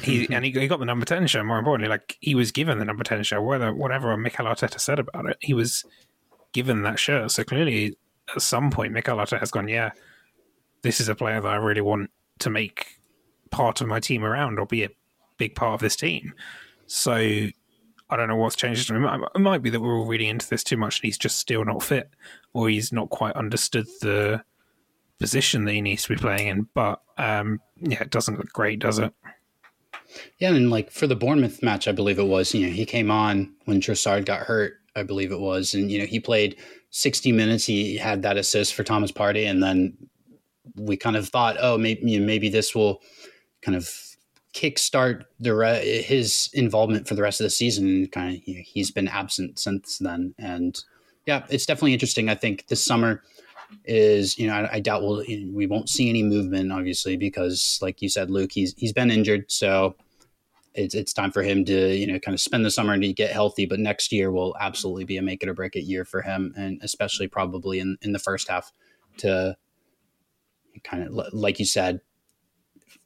he 0.03 0.29
and 0.31 0.45
he, 0.45 0.51
he, 0.51 0.69
got 0.69 0.79
the 0.79 0.85
number 0.85 1.07
ten 1.07 1.27
show. 1.27 1.43
More 1.43 1.59
importantly, 1.59 1.89
like 1.89 2.17
he 2.21 2.35
was 2.35 2.53
given 2.53 2.79
the 2.79 2.85
number 2.85 3.05
ten 3.05 3.23
show. 3.23 3.41
Whether 3.41 3.73
whatever 3.75 4.17
Mikel 4.17 4.47
Arteta 4.47 4.79
said 4.79 4.99
about 4.99 5.27
it, 5.27 5.39
he 5.41 5.55
was 5.55 5.85
given 6.53 6.83
that 6.83 6.99
shirt. 6.99 7.31
So 7.31 7.45
clearly, 7.45 7.97
at 8.35 8.43
some 8.43 8.71
point, 8.71 8.93
Mikel 8.93 9.17
Arteta 9.17 9.41
has 9.41 9.51
gone, 9.51 9.69
yeah, 9.69 9.91
this 10.83 11.01
is 11.01 11.09
a 11.09 11.15
player 11.15 11.41
that 11.41 11.49
I 11.49 11.57
really 11.57 11.81
want 11.81 12.11
to 12.41 12.51
make 12.51 13.01
part 13.51 13.81
of 13.81 13.89
my 13.89 14.01
team 14.01 14.25
around 14.25 14.59
or 14.59 14.67
be 14.67 14.85
a 14.85 14.91
big 15.39 15.55
part 15.55 15.75
of 15.75 15.81
this 15.81 15.97
team. 15.97 16.35
So 16.87 17.15
I 17.15 18.17
don't 18.17 18.29
know 18.29 18.37
what's 18.37 18.57
changed. 18.57 18.91
It 18.91 19.39
might, 19.39 19.63
be 19.63 19.71
that 19.71 19.81
we're 19.81 19.99
all 19.99 20.07
reading 20.07 20.29
into 20.29 20.49
this 20.49 20.65
too 20.65 20.77
much 20.77 21.01
and 21.01 21.07
he's 21.07 21.19
just 21.19 21.39
still 21.39 21.65
not 21.65 21.83
fit 21.83 22.11
or 22.53 22.69
he's 22.69 22.93
not 22.93 23.11
quite 23.11 23.35
understood 23.35 23.87
the 24.01 24.43
position 25.19 25.65
that 25.65 25.73
he 25.73 25.81
needs 25.81 26.03
to 26.05 26.11
be 26.11 26.17
playing 26.17 26.49
in. 26.49 26.69
But 26.75 27.01
um, 27.17 27.61
yeah, 27.81 28.03
it 28.03 28.11
doesn't 28.11 28.39
look 28.39 28.53
great, 28.53 28.81
does 28.81 28.99
it? 28.99 29.13
Yeah, 30.39 30.51
and 30.51 30.71
like 30.71 30.91
for 30.91 31.07
the 31.07 31.17
Bournemouth 31.17 31.63
match, 31.63 31.89
I 31.89 31.93
believe 31.93 32.19
it 32.19 32.27
was, 32.27 32.55
you 32.55 32.67
know, 32.67 32.73
he 32.73 32.85
came 32.85 33.11
on 33.11 33.55
when 33.65 33.81
Trossard 33.81 34.27
got 34.27 34.41
hurt, 34.41 34.75
I 34.95 35.03
believe 35.03 35.33
it 35.33 35.41
was. 35.41 35.75
And, 35.75 35.91
you 35.91 35.99
know, 35.99 36.07
he 36.07 36.21
played 36.21 36.57
60 36.95 37.33
minutes. 37.33 37.65
He 37.65 37.97
had 37.97 38.23
that 38.23 38.37
assist 38.37 38.73
for 38.73 38.85
Thomas 38.85 39.11
Partey. 39.11 39.51
And 39.51 39.61
then 39.61 39.97
we 40.77 40.97
kind 40.97 41.17
of 41.17 41.29
thought, 41.29 41.57
oh, 41.59 41.77
maybe, 41.77 42.21
maybe 42.21 42.49
this 42.49 42.73
will 42.73 43.03
kind 43.63 43.77
of 43.77 43.91
kickstart 44.55 45.25
the 45.41 45.57
re- 45.57 46.03
his 46.03 46.51
involvement 46.53 47.09
for 47.09 47.17
the 47.17 47.23
rest 47.23 47.41
of 47.41 47.45
the 47.45 47.51
season. 47.51 48.07
Kind 48.07 48.37
of, 48.37 48.43
he's 48.45 48.93
been 48.93 49.09
absent 49.09 49.59
since 49.59 49.99
then, 49.99 50.35
and 50.39 50.79
yeah, 51.27 51.45
it's 51.49 51.67
definitely 51.67 51.95
interesting. 51.95 52.29
I 52.29 52.37
think 52.37 52.69
this 52.69 52.85
summer 52.85 53.23
is 53.85 54.39
you 54.39 54.47
know 54.47 54.55
I, 54.55 54.75
I, 54.75 54.81
doubt 54.81 55.03
we'll 55.03 55.25
we 55.53 55.67
won't 55.67 55.89
see 55.89 56.09
any 56.09 56.23
movement 56.23 56.71
obviously 56.71 57.17
because 57.17 57.81
like 57.83 58.01
you 58.01 58.09
said, 58.09 58.31
Luke, 58.31 58.53
he's 58.53 58.73
he's 58.77 58.93
been 58.93 59.11
injured, 59.11 59.51
so 59.51 59.97
it's 60.75 60.95
it's 60.95 61.13
time 61.13 61.31
for 61.31 61.43
him 61.43 61.65
to 61.67 61.95
you 61.95 62.07
know 62.07 62.19
kind 62.19 62.35
of 62.35 62.41
spend 62.41 62.65
the 62.65 62.71
summer 62.71 62.93
and 62.93 63.03
to 63.03 63.13
get 63.13 63.33
healthy. 63.33 63.67
But 63.67 63.81
next 63.81 64.13
year 64.13 64.31
will 64.31 64.57
absolutely 64.61 65.05
be 65.05 65.17
a 65.17 65.23
make 65.23 65.43
it 65.43 65.49
or 65.49 65.55
break 65.55 65.77
it 65.77 65.83
year 65.83 66.05
for 66.05 66.23
him, 66.23 66.53
and 66.57 66.79
especially 66.83 67.29
probably 67.29 67.79
in 67.79 67.97
in 68.03 68.13
the 68.13 68.19
first 68.19 68.49
half 68.49 68.73
to 69.19 69.57
kind 70.83 71.05
of 71.05 71.33
like 71.33 71.59
you 71.59 71.65
said 71.65 72.01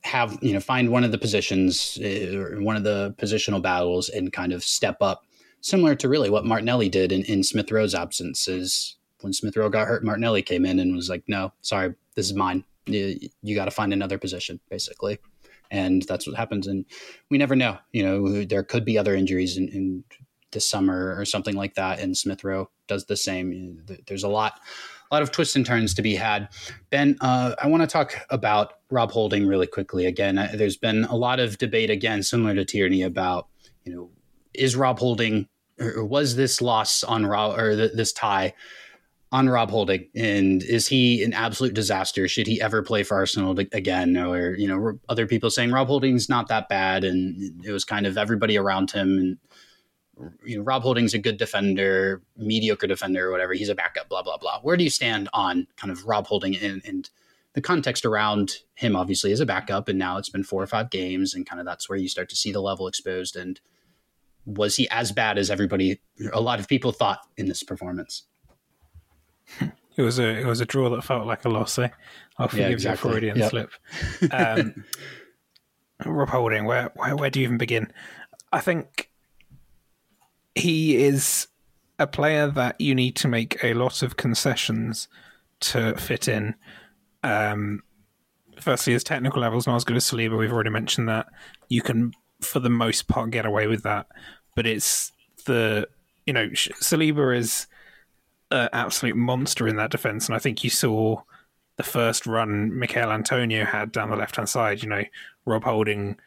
have 0.03 0.39
you 0.43 0.53
know 0.53 0.61
find 0.61 0.91
one 0.91 1.05
of 1.05 1.13
the 1.13 1.19
positions 1.19 1.99
uh, 2.03 2.39
or 2.39 2.63
one 2.63 2.77
of 2.77 2.85
the 2.85 3.15
positional 3.19 3.61
battles 3.61 4.09
and 4.09 4.33
kind 4.33 4.53
of 4.53 4.63
step 4.63 4.97
up 5.01 5.23
similar 5.61 5.95
to 5.95 6.09
really 6.09 6.31
what 6.31 6.45
Martinelli 6.45 6.89
did 6.89 7.13
in, 7.13 7.23
in 7.25 7.43
Smith 7.43 7.71
Rowe's 7.71 7.95
absence 7.95 8.49
is 8.49 8.97
when 9.21 9.33
Smith 9.33 9.57
Rowe 9.57 9.69
got 9.69 9.87
hurt 9.87 10.05
Martinelli 10.05 10.43
came 10.43 10.65
in 10.65 10.79
and 10.79 10.95
was 10.95 11.11
like 11.11 11.25
no 11.27 11.53
sorry 11.61 11.95
this 12.15 12.27
is 12.27 12.35
mine 12.35 12.65
you, 12.87 13.19
you 13.43 13.55
got 13.55 13.67
to 13.67 13.71
find 13.71 13.93
another 13.93 14.19
position 14.19 14.61
basically 14.71 15.19
and 15.71 16.03
that's 16.03 16.27
what 16.27 16.37
happens 16.37 16.67
and 16.67 16.85
we 17.31 17.39
never 17.39 17.57
know 17.57 17.79
you 17.93 18.03
know 18.03 18.45
there 18.45 18.63
could 18.63 18.85
be 18.85 18.99
other 18.99 19.15
injuries 19.15 19.57
in, 19.57 19.69
in 19.69 20.05
this 20.53 20.69
summer 20.69 21.15
or 21.19 21.25
something 21.25 21.55
like 21.55 21.75
that 21.75 22.01
and 22.01 22.17
Smith 22.17 22.43
Rowe 22.45 22.71
does 22.87 23.05
the 23.07 23.17
same 23.17 23.85
there's 24.07 24.25
a 24.25 24.29
lot 24.29 24.61
a 25.11 25.15
lot 25.15 25.23
of 25.23 25.31
twists 25.31 25.57
and 25.57 25.65
turns 25.65 25.95
to 25.95 26.03
be 26.03 26.15
had. 26.15 26.49
Ben, 26.91 27.17
uh, 27.21 27.55
I 27.59 27.67
want 27.67 27.83
to 27.83 27.87
talk 27.87 28.27
about 28.31 28.75
Rob 28.91 29.11
Holding 29.11 29.47
really 29.47 29.67
quickly. 29.67 30.05
Again, 30.05 30.37
uh, 30.37 30.51
there's 30.55 30.77
been 30.77 31.05
a 31.05 31.17
lot 31.17 31.41
of 31.41 31.57
debate 31.59 31.89
again, 31.89 32.23
similar 32.23 32.55
to 32.55 32.65
Tierney, 32.65 33.03
about 33.03 33.49
you 33.85 33.95
know 33.95 34.11
is 34.55 34.77
Rob 34.77 34.99
Holding 34.99 35.49
or 35.81 36.05
was 36.05 36.37
this 36.37 36.61
loss 36.61 37.05
on 37.05 37.25
Rob 37.25 37.59
or 37.59 37.77
th- 37.77 37.93
this 37.95 38.13
tie 38.13 38.55
on 39.31 39.49
Rob 39.49 39.71
Holding, 39.71 40.09
and 40.15 40.63
is 40.63 40.89
he 40.89 41.23
an 41.23 41.35
absolute 41.35 41.75
disaster? 41.75 42.27
Should 42.29 42.47
he 42.47 42.61
ever 42.61 42.83
play 42.83 43.03
for 43.03 43.17
Arsenal 43.17 43.59
again? 43.59 44.17
Or 44.17 44.55
you 44.57 44.67
know, 44.67 44.99
other 45.09 45.27
people 45.27 45.51
saying 45.51 45.71
Rob 45.71 45.89
Holding's 45.89 46.29
not 46.29 46.49
that 46.49 46.69
bad, 46.69 47.05
and 47.05 47.65
it 47.65 47.73
was 47.73 47.85
kind 47.85 48.07
of 48.07 48.17
everybody 48.17 48.57
around 48.57 48.91
him 48.91 49.19
and 49.19 49.39
you 50.45 50.57
know, 50.57 50.63
Rob 50.63 50.83
Holding's 50.83 51.15
a 51.15 51.19
good 51.19 51.37
defender, 51.37 52.23
mediocre 52.37 52.87
defender, 52.87 53.29
or 53.29 53.31
whatever. 53.31 53.53
He's 53.53 53.69
a 53.69 53.75
backup, 53.75 54.09
blah, 54.09 54.23
blah, 54.23 54.37
blah. 54.37 54.61
Where 54.61 54.77
do 54.77 54.85
you 54.85 54.91
stand 54.91 55.29
on 55.33 55.67
kind 55.77 55.91
of 55.91 56.05
Rob 56.07 56.27
Holding 56.27 56.57
and, 56.57 56.83
and 56.85 57.09
the 57.55 57.61
context 57.61 58.05
around 58.05 58.59
him, 58.75 58.97
obviously, 58.97 59.33
as 59.33 59.41
a 59.41 59.47
backup? 59.47 59.89
And 59.89 59.99
now 59.99 60.19
it's 60.19 60.29
been 60.29 60.45
four 60.45 60.63
or 60.63 60.67
five 60.67 60.91
games, 60.91 61.35
and 61.35 61.47
kind 61.47 61.61
of 61.61 61.67
that's 61.67 61.89
where 61.89 61.99
you 61.99 62.09
start 62.09 62.29
to 62.31 62.37
see 62.37 62.53
the 62.53 62.61
level 62.61 62.89
exposed. 62.89 63.37
And 63.37 63.61
was 64.45 64.77
he 64.77 64.89
as 64.91 65.13
bad 65.13 65.39
as 65.39 65.51
everybody, 65.51 66.01
a 66.33 66.41
lot 66.41 66.61
of 66.61 66.69
people 66.69 66.93
thought 66.93 67.21
in 67.37 67.47
this 67.47 67.63
performance? 67.63 68.25
It 69.97 70.03
was 70.03 70.19
a 70.21 70.29
it 70.29 70.47
was 70.47 70.61
a 70.61 70.65
draw 70.65 70.91
that 70.91 71.03
felt 71.03 71.27
like 71.27 71.45
a 71.45 71.49
loss. 71.49 71.79
Eh? 71.79 71.89
I'll 72.39 72.49
forgive 72.49 72.67
yeah, 72.67 72.73
exactly. 72.73 73.09
you 73.09 73.15
Freudian 73.15 73.39
yep. 73.39 73.51
slip. 73.51 73.71
Um, 74.33 74.85
Rob 76.07 76.29
Holding, 76.29 76.65
where, 76.65 76.93
where 76.95 77.17
where 77.17 77.31
do 77.31 77.41
you 77.41 77.47
even 77.47 77.59
begin? 77.59 77.93
I 78.53 78.61
think 78.61 79.11
he 80.55 80.97
is 80.97 81.49
a 81.99 82.07
player 82.07 82.49
that 82.49 82.81
you 82.81 82.95
need 82.95 83.17
to 83.17 83.29
make 83.29 83.63
a 83.65 83.75
lot 83.75 84.03
of 84.03 84.17
concessions 84.17 85.09
to 85.61 85.97
fit 85.97 86.29
in. 86.29 86.55
Um, 87.25 87.83
firstly, 88.61 88.93
his 88.93 89.05
technical 89.05 89.43
level 89.43 89.59
is 89.59 89.67
not 89.67 89.77
as 89.77 89.85
good 89.85 89.97
as 89.97 90.05
Saliba. 90.05 90.39
We've 90.39 90.53
already 90.53 90.71
mentioned 90.71 91.09
that. 91.09 91.27
You 91.69 91.83
can, 91.83 92.13
for 92.41 92.61
the 92.61 92.71
most 92.71 93.09
part, 93.09 93.31
get 93.31 93.47
away 93.47 93.67
with 93.67 93.83
that. 93.83 94.07
But 94.55 94.67
it's 94.67 95.13
the, 95.47 95.89
you 96.27 96.33
know, 96.33 96.49
Saliba 96.49 97.37
is 97.37 97.67
an 98.51 98.69
absolute 98.73 99.17
monster 99.17 99.69
in 99.69 99.77
that 99.77 99.91
defense. 99.91 100.27
And 100.27 100.37
I 100.37 100.39
think 100.39 100.65
you 100.65 100.71
saw 100.71 101.23
the 101.77 101.83
first 101.83 102.27
run 102.27 102.77
Michail 102.79 103.11
Antonio 103.11 103.65
had 103.65 103.93
down 103.93 104.11
the 104.11 104.17
left 104.17 104.37
hand 104.37 104.49
side. 104.49 104.83
You 104.83 104.89
know, 104.89 105.05
Rob 105.45 105.65
Holding 105.65 106.19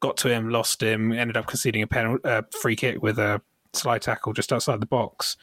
got 0.00 0.16
to 0.18 0.28
him, 0.28 0.48
lost 0.48 0.82
him, 0.82 1.12
ended 1.12 1.36
up 1.36 1.46
conceding 1.46 1.82
a 1.82 1.86
penalty, 1.86 2.24
uh, 2.24 2.42
free 2.60 2.76
kick 2.76 3.02
with 3.02 3.18
a 3.18 3.42
slide 3.72 4.02
tackle 4.02 4.32
just 4.32 4.52
outside 4.52 4.80
the 4.80 4.86
box. 4.86 5.36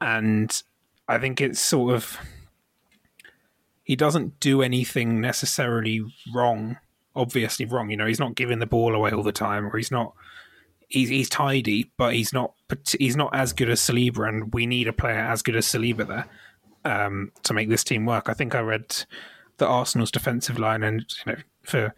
And 0.00 0.52
I 1.08 1.18
think 1.18 1.40
it's 1.40 1.60
sort 1.60 1.94
of 1.94 2.18
he 3.84 3.96
doesn't 3.96 4.40
do 4.40 4.62
anything 4.62 5.20
necessarily 5.20 6.02
wrong, 6.34 6.78
obviously 7.14 7.66
wrong. 7.66 7.90
You 7.90 7.96
know, 7.96 8.06
he's 8.06 8.20
not 8.20 8.34
giving 8.34 8.58
the 8.58 8.66
ball 8.66 8.94
away 8.94 9.10
all 9.10 9.22
the 9.22 9.32
time, 9.32 9.66
or 9.66 9.76
he's 9.76 9.90
not. 9.90 10.14
He's, 10.92 11.08
he's 11.08 11.28
tidy, 11.28 11.90
but 11.96 12.14
he's 12.14 12.32
not 12.32 12.54
he's 12.98 13.16
not 13.16 13.34
as 13.34 13.52
good 13.52 13.70
as 13.70 13.80
Saliba, 13.80 14.28
and 14.28 14.52
we 14.52 14.66
need 14.66 14.88
a 14.88 14.92
player 14.92 15.18
as 15.18 15.42
good 15.42 15.56
as 15.56 15.66
Saliba 15.66 16.06
there 16.06 16.26
um, 16.84 17.32
to 17.44 17.54
make 17.54 17.68
this 17.68 17.84
team 17.84 18.04
work. 18.04 18.28
I 18.28 18.34
think 18.34 18.54
I 18.54 18.60
read 18.60 19.04
the 19.56 19.66
Arsenal's 19.66 20.10
defensive 20.10 20.58
line, 20.58 20.82
and 20.82 21.04
you 21.24 21.32
know, 21.32 21.38
for 21.62 21.94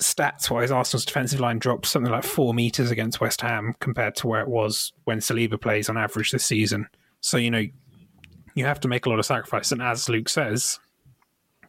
stats 0.00 0.50
wise, 0.50 0.70
Arsenal's 0.70 1.04
defensive 1.04 1.40
line 1.40 1.58
dropped 1.58 1.86
something 1.86 2.12
like 2.12 2.24
four 2.24 2.54
meters 2.54 2.90
against 2.90 3.20
West 3.20 3.40
Ham 3.40 3.74
compared 3.80 4.14
to 4.16 4.26
where 4.26 4.40
it 4.40 4.48
was 4.48 4.92
when 5.04 5.18
Saliba 5.18 5.60
plays 5.60 5.88
on 5.88 5.96
average 5.96 6.30
this 6.30 6.44
season. 6.44 6.88
So, 7.20 7.38
you 7.38 7.50
know, 7.50 7.64
you 8.54 8.64
have 8.64 8.80
to 8.80 8.88
make 8.88 9.06
a 9.06 9.10
lot 9.10 9.18
of 9.18 9.26
sacrifice. 9.26 9.72
And 9.72 9.82
as 9.82 10.08
Luke 10.08 10.28
says, 10.28 10.78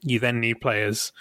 you 0.01 0.19
then 0.19 0.39
need 0.39 0.61
players 0.61 1.11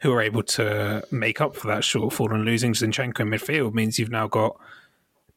who 0.00 0.12
are 0.12 0.20
able 0.20 0.42
to 0.42 1.02
make 1.10 1.40
up 1.40 1.56
for 1.56 1.66
that 1.68 1.82
shortfall. 1.82 2.32
And 2.32 2.44
losing 2.44 2.72
Zinchenko 2.72 3.20
in 3.20 3.28
midfield 3.28 3.74
means 3.74 3.98
you've 3.98 4.10
now 4.10 4.26
got 4.26 4.58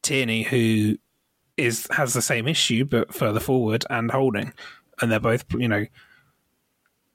Tierney, 0.01 0.43
who 0.43 0.97
is 1.55 1.87
has 1.91 2.13
the 2.13 2.21
same 2.21 2.47
issue 2.47 2.85
but 2.85 3.13
further 3.13 3.39
forward 3.39 3.85
and 3.89 4.11
holding, 4.11 4.53
and 5.01 5.11
they're 5.11 5.19
both 5.19 5.45
you 5.53 5.67
know. 5.67 5.85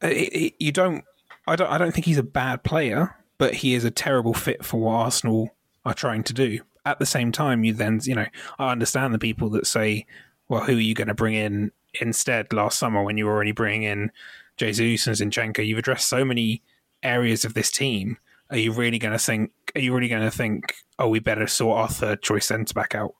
You 0.03 0.73
don't. 0.73 1.05
I 1.47 1.57
don't. 1.57 1.71
I 1.71 1.79
don't 1.79 1.93
think 1.93 2.07
he's 2.07 2.19
a 2.19 2.25
bad 2.25 2.65
player 2.65 3.17
but 3.43 3.55
he 3.55 3.75
is 3.75 3.85
a 3.85 3.91
terrible 3.91 4.35
fit 4.35 4.65
for 4.65 4.79
what 4.79 4.93
Arsenal 4.93 5.51
are 5.85 5.95
trying 5.95 6.23
to 6.23 6.33
do. 6.33 6.61
At 6.87 7.01
the 7.01 7.07
same 7.07 7.33
time, 7.33 7.65
you 7.65 7.73
then, 7.73 7.99
you 8.05 8.15
know, 8.15 8.27
I 8.57 8.71
understand 8.71 9.13
the 9.13 9.19
people 9.19 9.51
that 9.51 9.67
say, 9.67 10.07
well, 10.49 10.63
who 10.63 10.77
are 10.77 10.81
you 10.81 10.95
going 10.95 11.09
to 11.09 11.15
bring 11.15 11.35
in 11.35 11.73
instead 12.01 12.53
last 12.53 12.79
summer 12.79 13.03
when 13.03 13.17
you 13.19 13.27
were 13.27 13.33
already 13.33 13.51
bringing 13.51 13.83
in 13.83 14.13
Jesus 14.59 15.21
and 15.21 15.33
Zinchenko? 15.33 15.67
You've 15.67 15.81
addressed 15.81 16.09
so 16.09 16.25
many 16.25 16.63
areas 17.03 17.45
of 17.45 17.55
this 17.55 17.71
team 17.71 18.19
are 18.53 18.59
you 18.59 18.71
really 18.71 18.99
going 18.99 19.13
to 19.13 19.19
think? 19.19 19.51
Are 19.75 19.81
you 19.81 19.95
really 19.95 20.09
going 20.09 20.23
to 20.23 20.31
think? 20.31 20.75
Oh, 20.99 21.09
we 21.09 21.21
better 21.21 21.47
sort 21.47 21.79
our 21.79 21.89
third 21.89 22.23
choice 22.23 22.47
centre 22.47 22.75
back 22.75 22.95
out. 22.95 23.15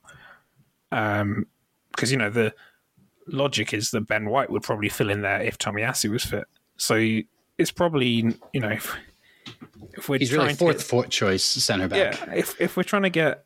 Um, 0.91 1.47
because 1.89 2.11
you 2.11 2.17
know 2.17 2.29
the 2.29 2.53
logic 3.27 3.73
is 3.73 3.91
that 3.91 4.01
Ben 4.01 4.29
White 4.29 4.51
would 4.51 4.61
probably 4.61 4.89
fill 4.89 5.09
in 5.09 5.21
there 5.21 5.41
if 5.41 5.57
Tomiyasu 5.57 6.11
was 6.11 6.23
fit. 6.23 6.45
So 6.77 6.95
it's 7.57 7.71
probably 7.71 8.35
you 8.53 8.59
know 8.59 8.69
if, 8.69 8.95
if 9.97 10.07
we're 10.07 10.19
He's 10.19 10.29
trying 10.29 10.41
really 10.41 10.53
fourth 10.53 10.79
to, 10.79 10.85
fourth 10.85 11.09
choice 11.09 11.43
center 11.43 11.87
back. 11.87 12.19
yeah, 12.19 12.33
if 12.33 12.59
if 12.61 12.77
we're 12.77 12.83
trying 12.83 13.03
to 13.03 13.09
get 13.09 13.43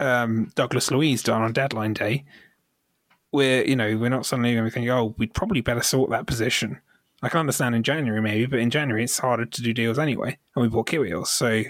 um, 0.00 0.52
Douglas 0.54 0.90
Luiz 0.90 1.22
done 1.22 1.40
on 1.40 1.54
deadline 1.54 1.94
day, 1.94 2.24
we're 3.32 3.64
you 3.64 3.76
know 3.76 3.96
we're 3.96 4.10
not 4.10 4.26
suddenly 4.26 4.52
going 4.52 4.66
to 4.66 4.70
think 4.70 4.88
oh 4.90 5.14
we'd 5.16 5.32
probably 5.32 5.62
better 5.62 5.82
sort 5.82 6.10
that 6.10 6.26
position. 6.26 6.80
I 7.24 7.28
can 7.30 7.40
understand 7.40 7.74
in 7.74 7.82
January 7.82 8.20
maybe, 8.20 8.46
but 8.46 8.58
in 8.58 8.70
January 8.70 9.04
it's 9.04 9.18
harder 9.18 9.46
to 9.46 9.62
do 9.62 9.72
deals 9.72 9.98
anyway, 9.98 10.38
and 10.54 10.62
we 10.62 10.68
bought 10.68 10.88
Kiwior, 10.88 11.26
so 11.26 11.62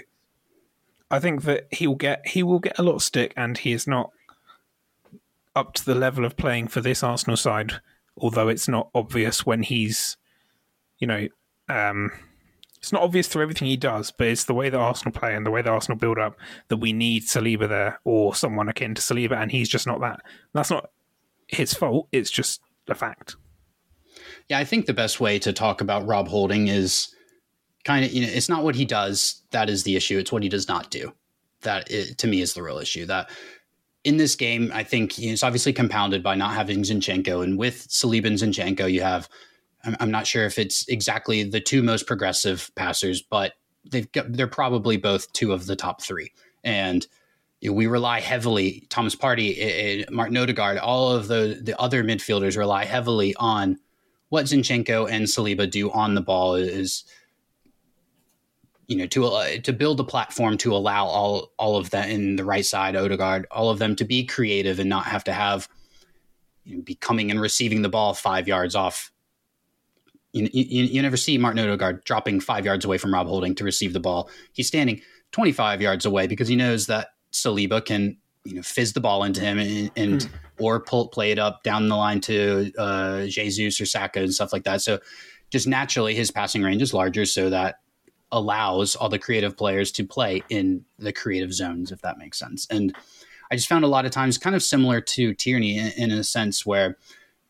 I 1.09 1.19
think 1.19 1.43
that 1.43 1.67
he 1.71 1.87
will 1.87 1.95
get 1.95 2.27
he 2.27 2.43
will 2.43 2.59
get 2.59 2.77
a 2.77 2.83
lot 2.83 2.95
of 2.95 3.03
stick, 3.03 3.33
and 3.37 3.57
he 3.57 3.71
is 3.71 3.87
not 3.87 4.11
up 5.55 5.73
to 5.75 5.85
the 5.85 5.95
level 5.95 6.25
of 6.25 6.35
playing 6.35 6.67
for 6.67 6.81
this 6.81 7.03
Arsenal 7.03 7.37
side. 7.37 7.73
Although 8.17 8.47
it's 8.47 8.67
not 8.67 8.89
obvious 8.93 9.45
when 9.45 9.63
he's, 9.63 10.17
you 10.99 11.07
know, 11.07 11.27
um, 11.67 12.11
it's 12.77 12.91
not 12.91 13.01
obvious 13.01 13.27
through 13.27 13.43
everything 13.43 13.67
he 13.67 13.77
does, 13.77 14.11
but 14.11 14.27
it's 14.27 14.45
the 14.45 14.53
way 14.53 14.69
that 14.69 14.77
Arsenal 14.77 15.11
play 15.11 15.35
and 15.35 15.45
the 15.45 15.51
way 15.51 15.61
that 15.61 15.69
Arsenal 15.69 15.97
build 15.97 16.17
up 16.17 16.37
that 16.67 16.77
we 16.77 16.93
need 16.93 17.23
Saliba 17.23 17.67
there 17.67 17.99
or 18.03 18.35
someone 18.35 18.69
akin 18.69 18.95
to 18.95 19.01
Saliba, 19.01 19.41
and 19.41 19.51
he's 19.51 19.69
just 19.69 19.87
not 19.87 20.01
that. 20.01 20.21
That's 20.53 20.69
not 20.69 20.89
his 21.47 21.73
fault. 21.73 22.07
It's 22.11 22.31
just 22.31 22.61
a 22.87 22.95
fact. 22.95 23.35
Yeah, 24.49 24.59
I 24.59 24.63
think 24.63 24.85
the 24.85 24.93
best 24.93 25.19
way 25.19 25.39
to 25.39 25.53
talk 25.53 25.81
about 25.81 26.05
Rob 26.05 26.27
Holding 26.27 26.67
is 26.67 27.13
kind 27.83 28.05
of, 28.05 28.11
you 28.11 28.21
know, 28.21 28.31
it's 28.31 28.49
not 28.49 28.63
what 28.63 28.75
he 28.75 28.85
does 28.85 29.41
that 29.51 29.69
is 29.69 29.83
the 29.83 29.95
issue. 29.95 30.17
It's 30.17 30.31
what 30.31 30.43
he 30.43 30.49
does 30.49 30.67
not 30.67 30.91
do. 30.91 31.13
That 31.61 31.89
it, 31.89 32.17
to 32.19 32.27
me 32.27 32.41
is 32.41 32.53
the 32.53 32.61
real 32.61 32.77
issue. 32.77 33.05
That 33.05 33.29
in 34.03 34.17
this 34.17 34.35
game, 34.35 34.71
I 34.73 34.83
think 34.83 35.17
you 35.17 35.27
know, 35.27 35.33
it's 35.33 35.43
obviously 35.43 35.73
compounded 35.73 36.21
by 36.21 36.35
not 36.35 36.53
having 36.53 36.83
Zinchenko. 36.83 37.43
And 37.43 37.57
with 37.57 37.87
Saliba 37.87 38.27
and 38.27 38.37
Zinchenko, 38.37 38.91
you 38.91 39.01
have, 39.01 39.29
I'm, 39.83 39.95
I'm 39.99 40.11
not 40.11 40.27
sure 40.27 40.45
if 40.45 40.59
it's 40.59 40.87
exactly 40.87 41.43
the 41.43 41.61
two 41.61 41.81
most 41.81 42.05
progressive 42.05 42.69
passers, 42.75 43.21
but 43.21 43.53
they've 43.89 44.11
got, 44.11 44.31
they're 44.31 44.47
probably 44.47 44.97
both 44.97 45.31
two 45.33 45.53
of 45.53 45.65
the 45.65 45.75
top 45.75 46.01
three. 46.01 46.31
And 46.63 47.07
we 47.67 47.87
rely 47.87 48.19
heavily, 48.19 48.85
Thomas 48.89 49.15
Partey, 49.15 49.57
eh, 49.57 50.01
eh, 50.01 50.05
Martin 50.11 50.37
Odegaard, 50.37 50.77
all 50.77 51.11
of 51.11 51.27
the, 51.27 51.59
the 51.63 51.79
other 51.79 52.03
midfielders 52.03 52.57
rely 52.57 52.85
heavily 52.85 53.33
on 53.37 53.79
what 54.35 54.47
Zinchenko 54.47 55.09
and 55.09 55.23
Saliba 55.23 55.71
do 55.71 55.89
on 55.91 56.13
the 56.13 56.19
ball 56.19 56.55
is, 56.55 57.05
you 58.85 58.97
know, 58.97 59.07
to 59.07 59.27
uh, 59.27 59.57
to 59.63 59.71
build 59.71 59.97
a 60.01 60.03
platform 60.03 60.57
to 60.57 60.75
allow 60.75 61.05
all 61.05 61.53
all 61.57 61.77
of 61.77 61.91
that 61.91 62.09
in 62.09 62.35
the 62.35 62.43
right 62.43 62.65
side, 62.65 62.97
Odegaard, 62.97 63.47
all 63.49 63.69
of 63.69 63.79
them 63.79 63.95
to 63.95 64.03
be 64.03 64.25
creative 64.25 64.77
and 64.77 64.89
not 64.89 65.05
have 65.05 65.23
to 65.23 65.31
have 65.31 65.69
you 66.65 66.75
know, 66.75 66.83
be 66.83 66.95
coming 66.95 67.31
and 67.31 67.39
receiving 67.39 67.81
the 67.81 67.87
ball 67.87 68.13
five 68.13 68.45
yards 68.45 68.75
off. 68.75 69.13
You, 70.33 70.49
you, 70.51 70.83
you 70.83 71.01
never 71.01 71.15
see 71.15 71.37
Martin 71.37 71.65
Odegaard 71.65 72.03
dropping 72.03 72.41
five 72.41 72.65
yards 72.65 72.83
away 72.83 72.97
from 72.97 73.13
Rob 73.13 73.27
Holding 73.27 73.55
to 73.55 73.63
receive 73.63 73.93
the 73.93 74.01
ball. 74.01 74.29
He's 74.51 74.67
standing 74.67 74.99
25 75.31 75.81
yards 75.81 76.05
away 76.05 76.27
because 76.27 76.49
he 76.49 76.57
knows 76.57 76.87
that 76.87 77.11
Saliba 77.31 77.85
can 77.85 78.17
you 78.43 78.55
know 78.55 78.63
fizz 78.63 78.91
the 78.91 78.99
ball 78.99 79.23
into 79.23 79.39
him 79.39 79.59
and, 79.59 79.91
and 79.95 80.19
mm. 80.19 80.29
Or 80.59 80.79
pull 80.79 81.07
play 81.07 81.31
it 81.31 81.39
up 81.39 81.63
down 81.63 81.87
the 81.87 81.95
line 81.95 82.21
to 82.21 82.71
uh, 82.77 83.25
Jesus 83.25 83.79
or 83.79 83.85
Saka 83.85 84.19
and 84.19 84.33
stuff 84.33 84.53
like 84.53 84.63
that. 84.63 84.81
So 84.81 84.99
just 85.51 85.67
naturally, 85.67 86.15
his 86.15 86.31
passing 86.31 86.63
range 86.63 86.81
is 86.81 86.93
larger, 86.93 87.25
so 87.25 87.49
that 87.49 87.79
allows 88.31 88.95
all 88.95 89.09
the 89.09 89.19
creative 89.19 89.55
players 89.55 89.91
to 89.93 90.05
play 90.05 90.43
in 90.49 90.83
the 90.97 91.13
creative 91.13 91.53
zones, 91.53 91.91
if 91.91 92.01
that 92.01 92.17
makes 92.17 92.39
sense. 92.39 92.67
And 92.69 92.95
I 93.51 93.55
just 93.55 93.69
found 93.69 93.85
a 93.85 93.89
lot 93.89 94.05
of 94.05 94.11
times 94.11 94.37
kind 94.37 94.55
of 94.55 94.63
similar 94.63 95.01
to 95.01 95.33
Tierney 95.33 95.77
in, 95.77 96.11
in 96.11 96.11
a 96.11 96.23
sense 96.23 96.65
where 96.65 96.97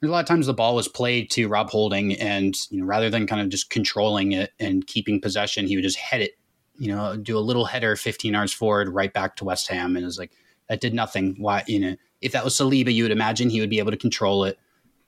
a 0.03 0.07
lot 0.07 0.19
of 0.19 0.27
times 0.27 0.45
the 0.45 0.53
ball 0.53 0.75
was 0.75 0.87
played 0.87 1.31
to 1.31 1.47
Rob 1.47 1.69
Holding, 1.69 2.13
and 2.19 2.55
you 2.69 2.79
know 2.79 2.85
rather 2.85 3.09
than 3.09 3.27
kind 3.27 3.41
of 3.41 3.49
just 3.49 3.69
controlling 3.69 4.33
it 4.33 4.51
and 4.59 4.85
keeping 4.85 5.21
possession, 5.21 5.67
he 5.67 5.75
would 5.75 5.83
just 5.83 5.97
head 5.97 6.21
it, 6.21 6.31
you 6.77 6.93
know, 6.93 7.15
do 7.17 7.37
a 7.37 7.39
little 7.39 7.65
header 7.65 7.95
15 7.95 8.33
yards 8.33 8.53
forward, 8.53 8.89
right 8.89 9.13
back 9.13 9.35
to 9.37 9.45
West 9.45 9.67
Ham, 9.69 9.95
and 9.95 10.03
it 10.03 10.05
was 10.05 10.19
like 10.19 10.31
that 10.69 10.81
did 10.81 10.93
nothing. 10.93 11.35
Why, 11.37 11.63
you 11.67 11.79
know, 11.79 11.95
if 12.21 12.31
that 12.31 12.43
was 12.43 12.55
Saliba, 12.55 12.93
you 12.93 13.03
would 13.03 13.11
imagine 13.11 13.49
he 13.49 13.59
would 13.59 13.69
be 13.69 13.79
able 13.79 13.91
to 13.91 13.97
control 13.97 14.45
it, 14.45 14.57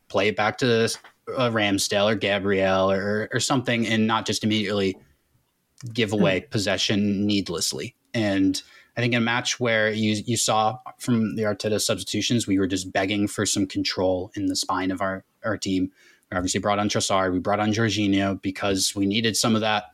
play 0.08 0.28
it 0.28 0.36
back 0.36 0.58
to 0.60 0.86
uh, 0.86 1.50
Ramsdale 1.50 2.12
or 2.12 2.16
Gabriel 2.16 2.92
or 2.92 3.30
or 3.34 3.40
something, 3.40 3.88
and 3.88 4.08
not 4.08 4.26
just 4.26 4.44
immediately 4.44 4.98
give 5.94 6.14
away 6.14 6.42
hmm. 6.42 6.50
possession 6.50 7.26
needlessly. 7.26 7.96
And 8.14 8.62
I 8.96 9.02
think 9.02 9.14
in 9.14 9.22
a 9.22 9.26
match 9.26 9.60
where 9.60 9.92
you 9.92 10.22
you 10.26 10.38
saw 10.38 10.78
from 11.00 11.36
the 11.36 11.44
Arteta 11.44 11.80
substitutions, 11.80 12.48
we 12.48 12.60
were 12.60 12.68
just 12.68 12.92
begging 12.92 13.28
for 13.28 13.46
some 13.46 13.68
control 13.68 14.32
in 14.36 14.48
the 14.48 14.56
spine 14.56 14.92
of 14.92 15.02
our 15.02 15.24
our 15.44 15.58
team. 15.58 15.92
We 16.32 16.38
obviously 16.38 16.60
brought 16.60 16.80
on 16.80 16.90
Trossard, 16.90 17.32
we 17.32 17.40
brought 17.40 17.60
on 17.60 17.72
Jorginho 17.72 18.42
because 18.42 18.94
we 18.96 19.06
needed 19.06 19.38
some 19.38 19.56
of 19.56 19.62
that 19.62 19.86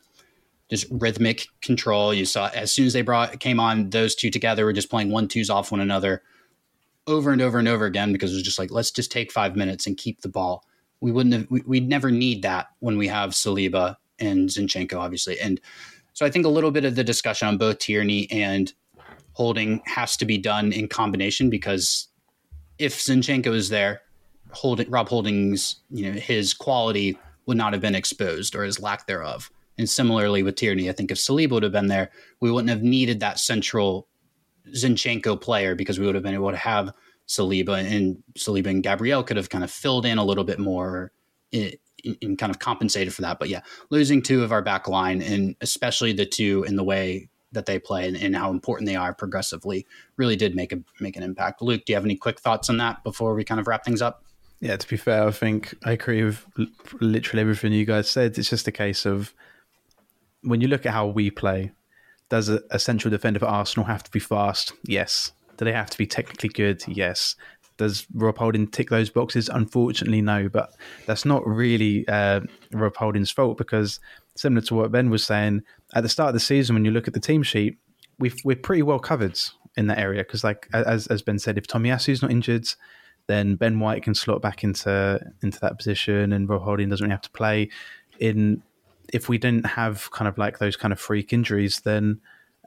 just 0.74 0.88
rhythmic 0.89 1.47
control. 1.61 2.13
You 2.13 2.26
saw 2.26 2.49
as 2.53 2.71
soon 2.71 2.88
as 2.88 2.93
they 2.93 3.03
brought 3.03 3.39
came 3.39 3.59
on, 3.59 3.91
those 3.91 4.15
two 4.15 4.32
together 4.32 4.65
were 4.65 4.74
just 4.74 4.89
playing 4.89 5.11
one 5.11 5.28
twos 5.28 5.49
off 5.49 5.71
one 5.71 5.82
another 5.82 6.24
over 7.05 7.32
and 7.32 7.41
over 7.41 7.59
and 7.59 7.67
over 7.67 7.86
again 7.86 8.11
because 8.11 8.32
it 8.32 8.36
was 8.36 8.43
just 8.43 8.57
like 8.57 8.71
let's 8.71 8.89
just 8.89 9.11
take 9.11 9.32
five 9.32 9.55
minutes 9.55 9.86
and 9.86 9.97
keep 9.97 10.21
the 10.21 10.30
ball. 10.30 10.65
We 10.99 11.11
wouldn't 11.11 11.36
have 11.36 11.47
we, 11.51 11.61
would 11.61 11.88
never 11.88 12.09
need 12.09 12.41
that 12.41 12.69
when 12.80 12.97
we 12.97 13.07
have 13.07 13.32
Saliba 13.32 13.97
and 14.17 14.49
Zinchenko, 14.49 14.97
obviously. 14.99 15.39
And 15.39 15.61
so 16.13 16.26
I 16.26 16.32
think 16.32 16.45
a 16.45 16.49
little 16.49 16.71
bit 16.71 16.86
of 16.86 16.95
the 16.95 17.03
discussion 17.03 17.47
on 17.47 17.57
both 17.57 17.78
Tierney 17.78 18.30
and 18.32 18.74
Holding 19.34 19.82
has 19.86 20.15
to 20.17 20.26
be 20.26 20.38
done 20.38 20.71
in 20.71 20.88
combination 20.88 21.49
because 21.49 22.07
if 22.80 22.97
Zinchenko 22.97 23.53
is 23.53 23.69
there, 23.69 24.01
Holding 24.51 24.89
Rob 24.89 25.09
Holding's 25.09 25.82
you 25.91 26.09
know 26.09 26.19
his 26.19 26.55
quality 26.55 27.17
would 27.45 27.57
not 27.57 27.74
have 27.74 27.82
been 27.82 27.95
exposed 27.95 28.55
or 28.55 28.63
his 28.63 28.80
lack 28.80 29.05
thereof. 29.05 29.51
And 29.78 29.89
similarly 29.89 30.43
with 30.43 30.55
Tierney, 30.55 30.89
I 30.89 30.93
think 30.93 31.11
if 31.11 31.17
Saliba 31.17 31.51
would 31.51 31.63
have 31.63 31.71
been 31.71 31.88
there, 31.88 32.11
we 32.39 32.51
wouldn't 32.51 32.69
have 32.69 32.84
needed 32.84 33.19
that 33.21 33.39
central 33.39 34.07
Zinchenko 34.69 35.39
player 35.41 35.76
because 35.76 35.99
we 35.99 36.05
would 36.05 36.15
have 36.15 36.24
been 36.24 36.34
able 36.34 36.51
to 36.51 36.57
have 36.57 36.93
Saliba 37.28 37.84
and 37.84 38.21
Saliba 38.38 38.67
and 38.67 38.84
Gabriel 38.84 39.24
could 39.24 39.38
have 39.38 39.49
kind 39.49 39.63
of 39.63 39.71
filled 39.71 40.05
in 40.05 40.17
a 40.17 40.24
little 40.24 40.43
bit 40.43 40.59
more 40.59 41.11
eh, 41.53 41.71
and 42.21 42.38
kind 42.38 42.49
of 42.49 42.59
compensated 42.59 43.13
for 43.13 43.21
that. 43.21 43.39
But 43.39 43.49
yeah, 43.49 43.61
losing 43.89 44.21
two 44.21 44.43
of 44.43 44.51
our 44.51 44.61
back 44.61 44.88
line 44.88 45.21
and 45.21 45.55
especially 45.61 46.13
the 46.13 46.26
two 46.26 46.63
in 46.67 46.76
the 46.76 46.84
way 46.84 47.30
that 47.53 47.65
they 47.65 47.80
play 47.80 48.07
and, 48.07 48.17
and, 48.17 48.36
how 48.36 48.49
important 48.49 48.88
they 48.88 48.95
are 48.95 49.13
progressively 49.13 49.86
really 50.17 50.36
did 50.36 50.55
make 50.55 50.71
a 50.74 50.80
make 50.99 51.15
an 51.15 51.24
impact. 51.24 51.61
Luke, 51.61 51.86
do 51.86 51.93
you 51.93 51.95
have 51.95 52.03
any 52.03 52.15
quick 52.15 52.39
thoughts 52.39 52.69
on 52.69 52.78
that 52.78 53.03
before 53.03 53.36
we 53.36 53.43
kind 53.43 53.59
of 53.59 53.67
wrap 53.67 53.86
things 53.86 54.01
up? 54.01 54.24
Yeah, 54.59 54.76
to 54.76 54.88
be 54.88 54.97
fair, 54.97 55.28
I 55.28 55.32
think 55.32 55.76
I 55.84 55.91
agree 55.91 56.24
with 56.24 56.45
literally 56.99 57.41
everything 57.41 57.74
you 57.74 57.86
guys 57.86 58.09
said. 58.09 58.38
It's 58.38 58.49
just 58.49 58.67
a 58.67 58.71
case 58.71 59.05
of 59.05 59.34
when 60.43 60.61
you 60.61 60.67
look 60.67 60.85
at 60.85 60.93
how 60.93 61.07
we 61.07 61.31
play, 61.31 61.71
does 62.29 62.49
a, 62.49 62.61
a 62.71 62.79
central 62.79 63.11
defender 63.11 63.39
for 63.39 63.45
Arsenal 63.45 63.85
have 63.85 64.03
to 64.03 64.11
be 64.11 64.19
fast? 64.19 64.73
Yes. 64.85 65.31
Do 65.57 65.65
they 65.65 65.73
have 65.73 65.89
to 65.89 65.97
be 65.97 66.07
technically 66.07 66.49
good? 66.49 66.83
Yes. 66.87 67.35
Does 67.77 68.05
Rob 68.13 68.37
Holding 68.37 68.67
tick 68.67 68.89
those 68.89 69.09
boxes? 69.09 69.49
Unfortunately, 69.49 70.21
no. 70.21 70.49
But 70.49 70.73
that's 71.05 71.25
not 71.25 71.45
really 71.45 72.07
uh, 72.07 72.41
Rob 72.71 72.95
Holding's 72.95 73.31
fault 73.31 73.57
because, 73.57 73.99
similar 74.35 74.61
to 74.61 74.75
what 74.75 74.91
Ben 74.91 75.09
was 75.09 75.23
saying, 75.23 75.63
at 75.93 76.03
the 76.03 76.09
start 76.09 76.29
of 76.29 76.33
the 76.33 76.39
season, 76.39 76.75
when 76.75 76.85
you 76.85 76.91
look 76.91 77.07
at 77.07 77.13
the 77.13 77.19
team 77.19 77.43
sheet, 77.43 77.77
we 78.19 78.31
are 78.47 78.55
pretty 78.55 78.83
well 78.83 78.99
covered 78.99 79.39
in 79.75 79.87
that 79.87 79.97
area 79.97 80.23
because, 80.23 80.43
like 80.43 80.67
as 80.73 81.07
as 81.07 81.21
Ben 81.21 81.39
said, 81.39 81.57
if 81.57 81.67
Tomiyasu's 81.67 82.21
not 82.21 82.31
injured, 82.31 82.67
then 83.27 83.55
Ben 83.55 83.79
White 83.79 84.03
can 84.03 84.13
slot 84.13 84.41
back 84.41 84.63
into 84.63 85.19
into 85.41 85.59
that 85.61 85.77
position, 85.77 86.33
and 86.33 86.47
Rob 86.47 86.61
Holding 86.61 86.89
doesn't 86.89 87.03
really 87.03 87.11
have 87.11 87.21
to 87.21 87.31
play. 87.31 87.69
In 88.19 88.61
if 89.14 89.30
we 89.30 89.38
didn't 89.38 89.66
have 89.66 90.11
kind 90.11 90.28
of 90.28 90.38
like 90.38 90.57
those 90.57 90.76
kind 90.76 90.91
of 90.91 90.99
freak 90.99 91.32
injuries, 91.32 91.82
then 91.82 92.20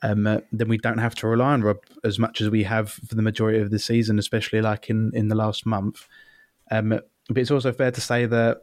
um, 0.03 0.27
uh, 0.27 0.39
then 0.53 0.69
we 0.69 0.79
don't 0.79 0.99
have 0.99 1.15
to 1.17 1.27
rely 1.27 1.53
on 1.53 1.63
Rob 1.63 1.79
as 2.05 2.19
much 2.19 2.41
as 2.41 2.49
we 2.49 2.63
have 2.63 2.93
for 2.93 3.15
the 3.15 3.23
majority 3.23 3.59
of 3.59 3.71
the 3.71 3.79
season, 3.79 4.19
especially 4.19 4.61
like 4.61 4.89
in, 4.89 5.11
in 5.15 5.29
the 5.29 5.35
last 5.35 5.67
month. 5.67 6.07
Um, 6.71 7.01
but 7.29 7.39
it's 7.39 7.51
also 7.51 7.73
fair 7.73 7.91
to 7.91 8.01
say 8.01 8.27
that 8.27 8.59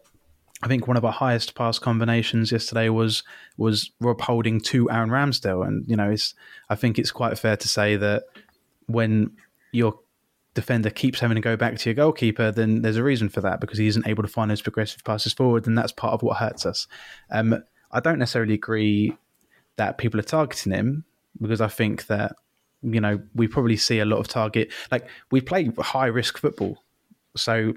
I 0.64 0.68
think 0.68 0.88
one 0.88 0.96
of 0.96 1.04
our 1.04 1.12
highest 1.12 1.56
pass 1.56 1.78
combinations 1.78 2.52
yesterday 2.52 2.88
was 2.88 3.24
was 3.58 3.92
Rob 4.00 4.22
Holding 4.22 4.62
to 4.62 4.90
Aaron 4.90 5.10
Ramsdale, 5.10 5.68
and 5.68 5.86
you 5.88 5.98
know, 5.98 6.10
it's 6.10 6.34
I 6.70 6.76
think 6.76 6.98
it's 6.98 7.12
quite 7.12 7.38
fair 7.38 7.58
to 7.58 7.68
say 7.68 7.98
that 7.98 8.24
when 8.86 9.32
your 9.74 10.00
defender 10.54 10.90
keeps 10.90 11.20
having 11.20 11.36
to 11.36 11.42
go 11.42 11.58
back 11.58 11.78
to 11.80 11.90
your 11.90 11.96
goalkeeper, 11.96 12.52
then 12.52 12.82
there's 12.82 12.98
a 12.98 13.04
reason 13.04 13.28
for 13.28 13.42
that 13.42 13.60
because 13.60 13.80
he 13.80 13.88
isn't 13.88 14.08
able 14.08 14.24
to 14.24 14.30
find 14.30 14.52
those 14.52 14.62
progressive 14.62 15.04
passes 15.04 15.34
forward, 15.34 15.68
and 15.68 15.78
that's 15.78 15.92
part 15.92 16.14
of 16.14 16.22
what 16.22 16.38
hurts 16.38 16.66
us. 16.66 16.88
Um, 17.32 17.64
I 17.94 18.00
don't 18.00 18.20
necessarily 18.20 18.56
agree 18.56 19.16
that 19.78 19.98
people 19.98 20.20
are 20.20 20.24
targeting 20.24 20.74
him 20.74 21.06
because 21.42 21.62
I 21.62 21.68
think 21.68 22.08
that 22.08 22.36
you 22.82 23.00
know 23.00 23.22
we 23.34 23.48
probably 23.48 23.78
see 23.78 24.00
a 24.00 24.06
lot 24.06 24.18
of 24.20 24.28
target 24.28 24.72
like 24.92 25.08
we 25.32 25.40
play 25.40 25.70
high 25.80 26.08
risk 26.08 26.38
football, 26.38 26.84
so 27.38 27.74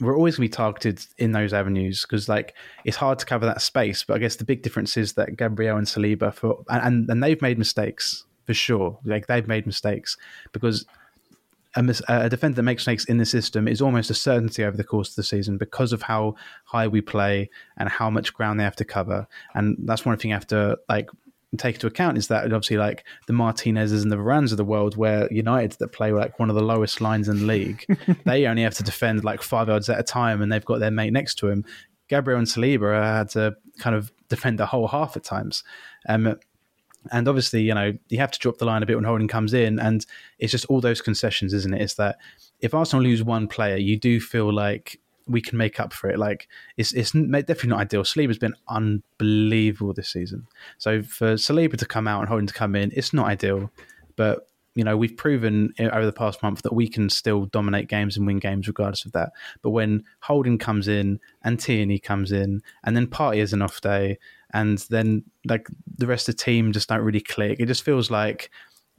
we're 0.00 0.16
always 0.16 0.36
going 0.36 0.48
to 0.48 0.50
be 0.50 0.56
targeted 0.56 1.06
in 1.18 1.32
those 1.32 1.52
avenues 1.52 2.02
because 2.02 2.28
like 2.28 2.54
it's 2.84 2.96
hard 2.96 3.18
to 3.20 3.26
cover 3.26 3.46
that 3.46 3.62
space. 3.62 4.02
But 4.02 4.14
I 4.14 4.18
guess 4.18 4.36
the 4.36 4.44
big 4.44 4.62
difference 4.62 4.96
is 4.96 5.12
that 5.14 5.36
Gabriel 5.36 5.76
and 5.76 5.86
Saliba 5.86 6.34
for 6.34 6.64
and 6.68 7.08
and 7.08 7.22
they've 7.22 7.40
made 7.40 7.58
mistakes 7.58 8.24
for 8.44 8.54
sure. 8.54 8.98
Like 9.04 9.26
they've 9.26 9.46
made 9.46 9.66
mistakes 9.66 10.16
because 10.52 10.84
a, 11.76 11.94
a, 12.08 12.28
defender 12.28 12.56
that 12.56 12.62
makes 12.62 12.86
mistakes 12.86 13.04
in 13.06 13.18
the 13.18 13.26
system 13.26 13.66
is 13.66 13.80
almost 13.80 14.10
a 14.10 14.14
certainty 14.14 14.64
over 14.64 14.76
the 14.76 14.84
course 14.84 15.10
of 15.10 15.16
the 15.16 15.22
season 15.22 15.58
because 15.58 15.92
of 15.92 16.02
how 16.02 16.34
high 16.64 16.86
we 16.86 17.00
play 17.00 17.50
and 17.76 17.88
how 17.88 18.10
much 18.10 18.32
ground 18.34 18.60
they 18.60 18.64
have 18.64 18.76
to 18.76 18.84
cover. 18.84 19.26
And 19.54 19.76
that's 19.80 20.04
one 20.04 20.16
thing 20.16 20.30
you 20.30 20.36
have 20.36 20.46
to 20.48 20.78
like 20.88 21.08
take 21.58 21.76
into 21.76 21.86
account 21.86 22.18
is 22.18 22.28
that 22.28 22.44
obviously 22.44 22.76
like 22.76 23.04
the 23.26 23.32
Martinez's 23.32 24.02
and 24.02 24.12
the 24.12 24.16
Varanes 24.16 24.50
of 24.50 24.56
the 24.56 24.64
world, 24.64 24.96
where 24.96 25.32
United 25.32 25.72
that 25.78 25.88
play 25.88 26.12
like 26.12 26.38
one 26.38 26.50
of 26.50 26.56
the 26.56 26.62
lowest 26.62 27.00
lines 27.00 27.28
in 27.28 27.40
the 27.40 27.46
league, 27.46 27.84
they 28.24 28.46
only 28.46 28.62
have 28.62 28.74
to 28.74 28.82
defend 28.82 29.24
like 29.24 29.42
five 29.42 29.68
yards 29.68 29.88
at 29.88 29.98
a 29.98 30.02
time, 30.02 30.42
and 30.42 30.52
they've 30.52 30.64
got 30.64 30.80
their 30.80 30.90
mate 30.90 31.12
next 31.12 31.36
to 31.36 31.48
him. 31.48 31.64
Gabriel 32.08 32.38
and 32.38 32.48
Saliba 32.48 33.02
had 33.02 33.30
to 33.30 33.56
kind 33.78 33.96
of 33.96 34.12
defend 34.28 34.58
the 34.58 34.66
whole 34.66 34.88
half 34.88 35.16
at 35.16 35.24
times. 35.24 35.64
Um, 36.08 36.36
and 37.12 37.28
obviously, 37.28 37.62
you 37.62 37.74
know, 37.74 37.92
you 38.08 38.18
have 38.18 38.30
to 38.30 38.38
drop 38.38 38.58
the 38.58 38.64
line 38.64 38.82
a 38.82 38.86
bit 38.86 38.96
when 38.96 39.04
Holding 39.04 39.28
comes 39.28 39.54
in, 39.54 39.78
and 39.78 40.04
it's 40.38 40.52
just 40.52 40.64
all 40.66 40.80
those 40.80 41.00
concessions, 41.00 41.52
isn't 41.52 41.74
it? 41.74 41.82
It's 41.82 41.94
that 41.94 42.18
if 42.60 42.74
Arsenal 42.74 43.02
lose 43.02 43.22
one 43.22 43.48
player, 43.48 43.76
you 43.76 43.98
do 43.98 44.20
feel 44.20 44.52
like 44.52 45.00
we 45.26 45.40
can 45.40 45.56
make 45.56 45.80
up 45.80 45.92
for 45.92 46.10
it. 46.10 46.18
Like 46.18 46.48
it's 46.76 46.92
it's 46.92 47.12
definitely 47.12 47.70
not 47.70 47.80
ideal. 47.80 48.02
Saliba's 48.02 48.38
been 48.38 48.54
unbelievable 48.68 49.92
this 49.92 50.08
season. 50.08 50.46
So 50.78 51.02
for 51.02 51.34
Saliba 51.34 51.76
to 51.78 51.86
come 51.86 52.06
out 52.06 52.20
and 52.20 52.28
Holding 52.28 52.46
to 52.46 52.54
come 52.54 52.76
in, 52.76 52.92
it's 52.94 53.12
not 53.12 53.26
ideal. 53.26 53.70
But 54.16 54.48
you 54.74 54.82
know 54.84 54.96
we've 54.96 55.16
proven 55.16 55.72
eh, 55.78 55.88
over 55.88 56.04
the 56.04 56.12
past 56.12 56.42
month 56.42 56.62
that 56.62 56.74
we 56.74 56.88
can 56.88 57.08
still 57.08 57.46
dominate 57.46 57.88
games 57.88 58.16
and 58.16 58.26
win 58.26 58.38
games 58.38 58.66
regardless 58.66 59.04
of 59.04 59.12
that. 59.12 59.32
But 59.62 59.70
when 59.70 60.04
Holding 60.20 60.58
comes 60.58 60.88
in 60.88 61.20
and 61.42 61.58
Tierney 61.58 61.98
comes 61.98 62.32
in, 62.32 62.62
and 62.82 62.96
then 62.96 63.06
Partey 63.06 63.38
is 63.38 63.52
an 63.52 63.62
off 63.62 63.80
day, 63.80 64.18
and 64.54 64.78
then 64.88 65.24
like 65.44 65.68
the 65.98 66.06
rest 66.06 66.28
of 66.28 66.36
the 66.36 66.42
team 66.42 66.72
just 66.72 66.88
don't 66.88 67.02
really 67.02 67.20
click. 67.20 67.60
It 67.60 67.66
just 67.66 67.82
feels 67.82 68.10
like 68.10 68.50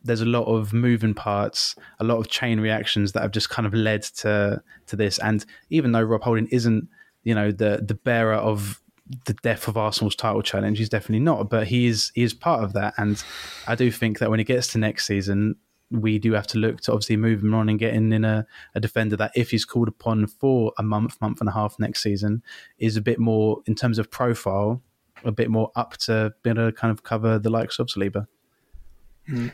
there's 0.04 0.22
a 0.22 0.26
lot 0.26 0.44
of 0.44 0.74
moving 0.74 1.16
parts, 1.16 1.76
a 2.00 2.04
lot 2.04 2.18
of 2.20 2.28
chain 2.28 2.60
reactions 2.60 3.14
that 3.14 3.24
have 3.24 3.32
just 3.32 3.50
kind 3.50 3.66
of 3.66 3.74
led 3.74 4.04
to 4.04 4.62
to 4.88 4.96
this. 4.96 5.18
And 5.20 5.44
even 5.70 5.94
though 5.94 6.04
Rob 6.04 6.22
Holding 6.22 6.48
isn't, 6.48 6.88
you 7.24 7.34
know, 7.34 7.52
the 7.52 7.84
the 7.86 7.96
bearer 7.96 8.36
of 8.36 8.82
the 9.26 9.34
death 9.34 9.68
of 9.68 9.78
Arsenal's 9.78 10.16
title 10.16 10.42
challenge, 10.42 10.78
he's 10.78 10.90
definitely 10.90 11.24
not. 11.24 11.50
But 11.50 11.68
he 11.68 11.88
is 11.88 12.12
he 12.14 12.22
is 12.22 12.34
part 12.34 12.64
of 12.64 12.74
that. 12.74 12.94
And 12.98 13.24
I 13.66 13.76
do 13.76 13.90
think 13.90 14.20
that 14.20 14.30
when 14.30 14.42
it 14.42 14.46
gets 14.46 14.68
to 14.74 14.78
next 14.78 15.08
season, 15.08 15.56
we 15.90 16.20
do 16.20 16.34
have 16.34 16.48
to 16.48 16.58
look 16.58 16.82
to 16.82 16.92
obviously 16.92 17.16
move 17.16 17.42
him 17.42 17.54
on 17.54 17.70
and 17.70 17.80
getting 17.80 18.12
in 18.12 18.26
a, 18.26 18.46
a 18.74 18.80
defender 18.82 19.16
that 19.16 19.32
if 19.36 19.52
he's 19.52 19.66
called 19.66 19.88
upon 19.88 20.28
for 20.28 20.74
a 20.78 20.84
month, 20.84 21.20
month 21.22 21.40
and 21.40 21.48
a 21.48 21.54
half 21.54 21.80
next 21.80 22.04
season, 22.04 22.44
is 22.78 22.98
a 22.98 23.02
bit 23.02 23.20
more 23.20 23.62
in 23.68 23.76
terms 23.76 23.98
of 23.98 24.12
profile 24.12 24.82
a 25.26 25.32
bit 25.32 25.50
more 25.50 25.72
up 25.76 25.98
to 25.98 26.34
be 26.44 26.52
able 26.52 26.68
to 26.68 26.72
kind 26.72 26.92
of 26.92 27.04
cover 27.04 27.40
the 27.40 27.50
likes 27.50 27.80
of 27.80 27.88
Saliba. 27.88 28.28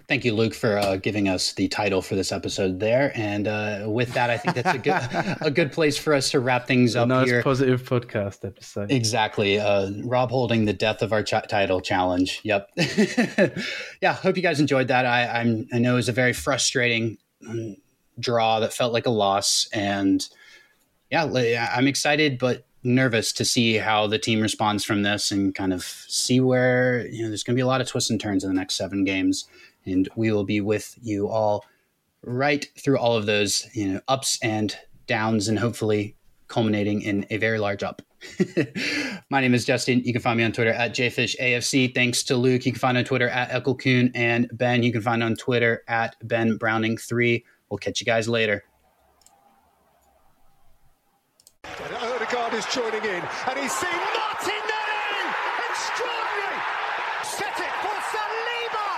Thank 0.10 0.26
you, 0.26 0.36
Luke, 0.36 0.54
for 0.54 0.78
uh, 0.78 0.98
giving 0.98 1.30
us 1.30 1.54
the 1.54 1.70
title 1.70 2.02
for 2.02 2.16
this 2.16 2.34
episode 2.34 2.82
there. 2.82 3.14
And 3.16 3.48
uh, 3.48 3.86
with 3.88 4.14
that, 4.16 4.30
I 4.30 4.38
think 4.38 4.56
that's 4.56 4.76
a 4.76 4.78
good 4.78 5.38
a 5.48 5.50
good 5.50 5.72
place 5.72 5.98
for 5.98 6.14
us 6.14 6.30
to 6.32 6.42
wrap 6.42 6.68
things 6.68 6.98
up 6.98 7.08
nice 7.08 7.28
here. 7.28 7.42
positive 7.42 7.82
podcast 7.84 8.44
episode. 8.46 8.92
Exactly. 8.92 9.60
Uh, 9.60 9.92
Rob 10.04 10.30
holding 10.30 10.66
the 10.66 10.74
death 10.74 11.02
of 11.02 11.14
our 11.14 11.24
ch- 11.24 11.48
title 11.48 11.80
challenge. 11.80 12.42
Yep. 12.44 12.70
yeah. 14.02 14.14
Hope 14.14 14.36
you 14.36 14.44
guys 14.44 14.60
enjoyed 14.60 14.90
that. 14.90 15.06
I, 15.06 15.40
I'm 15.40 15.68
I 15.72 15.80
know 15.80 15.94
it 15.94 15.98
was 15.98 16.10
a 16.10 16.14
very 16.14 16.34
frustrating 16.34 17.18
um, 17.48 17.78
draw 18.20 18.60
that 18.60 18.74
felt 18.74 18.92
like 18.92 19.06
a 19.06 19.12
loss, 19.12 19.70
and 19.72 20.28
yeah, 21.10 21.70
I'm 21.74 21.88
excited, 21.88 22.40
but 22.40 22.66
nervous 22.84 23.32
to 23.34 23.46
see 23.46 23.78
how 23.78 24.08
the 24.08 24.18
team 24.18 24.42
responds 24.42 24.84
from 24.84 25.04
this 25.04 25.32
and 25.32 25.54
kind 25.54 25.74
of 25.74 25.84
see 25.84 26.40
where 26.40 27.08
you 27.08 27.24
know 27.24 27.30
there's 27.30 27.44
going 27.44 27.56
to 27.56 27.58
be 27.58 27.64
a 27.64 27.68
lot 27.68 27.82
of 27.82 27.88
twists 27.88 28.10
and 28.10 28.20
turns 28.20 28.44
in 28.44 28.50
the 28.50 28.56
next 28.56 28.76
seven 28.76 29.04
games. 29.04 29.48
And 29.86 30.08
we 30.16 30.32
will 30.32 30.44
be 30.44 30.62
with 30.62 30.96
you 31.02 31.28
all 31.28 31.66
right 32.24 32.68
through 32.78 33.00
all 33.00 33.16
of 33.16 33.26
those 33.26 33.68
you 33.74 33.88
know 33.88 34.02
ups 34.08 34.38
and 34.42 34.76
downs 35.08 35.48
and 35.48 35.60
hopefully 35.60 36.16
culminating 36.48 37.02
in 37.02 37.26
a 37.30 37.38
very 37.38 37.60
large 37.60 37.82
up. 37.84 38.02
My 39.30 39.42
name 39.42 39.54
is 39.56 39.66
justin. 39.66 40.04
You 40.04 40.14
can 40.14 40.22
find 40.22 40.38
me 40.38 40.44
on 40.44 40.52
twitter 40.52 40.72
at 40.72 40.94
jfishafc 40.94 41.96
thanks 41.96 42.22
to 42.24 42.36
luke. 42.36 42.66
You 42.66 42.72
can 42.72 42.80
find 42.80 42.98
on 42.98 43.04
twitter 43.04 43.30
at 43.30 43.50
ekulkun 43.50 44.12
and 44.14 44.50
ben. 44.54 44.84
You 44.84 44.92
can 44.92 45.02
find 45.02 45.24
on 45.24 45.36
twitter 45.36 45.84
at 45.88 46.16
ben 46.22 46.58
browning 46.58 46.98
3 46.98 47.44
we'll 47.70 47.80
catch 47.80 48.00
you 48.00 48.06
guys 48.06 48.30
later 48.30 48.64
is 52.61 52.61
joining 52.72 53.04
in, 53.04 53.22
and 53.50 53.60
he's 53.60 53.72
seen 53.74 54.00
Martinelli! 54.16 55.28
Extraordinary! 55.70 56.60
Set 57.24 57.60
it 57.60 57.74
for 57.84 57.98
Saliba! 58.12 58.90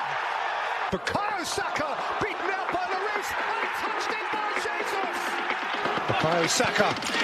Bukayo 0.91 1.43
Saka 1.43 1.97
beaten 2.21 2.51
out 2.51 2.71
by 2.71 2.85
Lloris 2.85 3.29
and 3.33 3.69
touched 3.81 4.11
in 4.13 4.25
by 4.31 4.49
Jesus! 4.61 5.17
Bukayo 6.07 6.47
Saka 6.47 7.22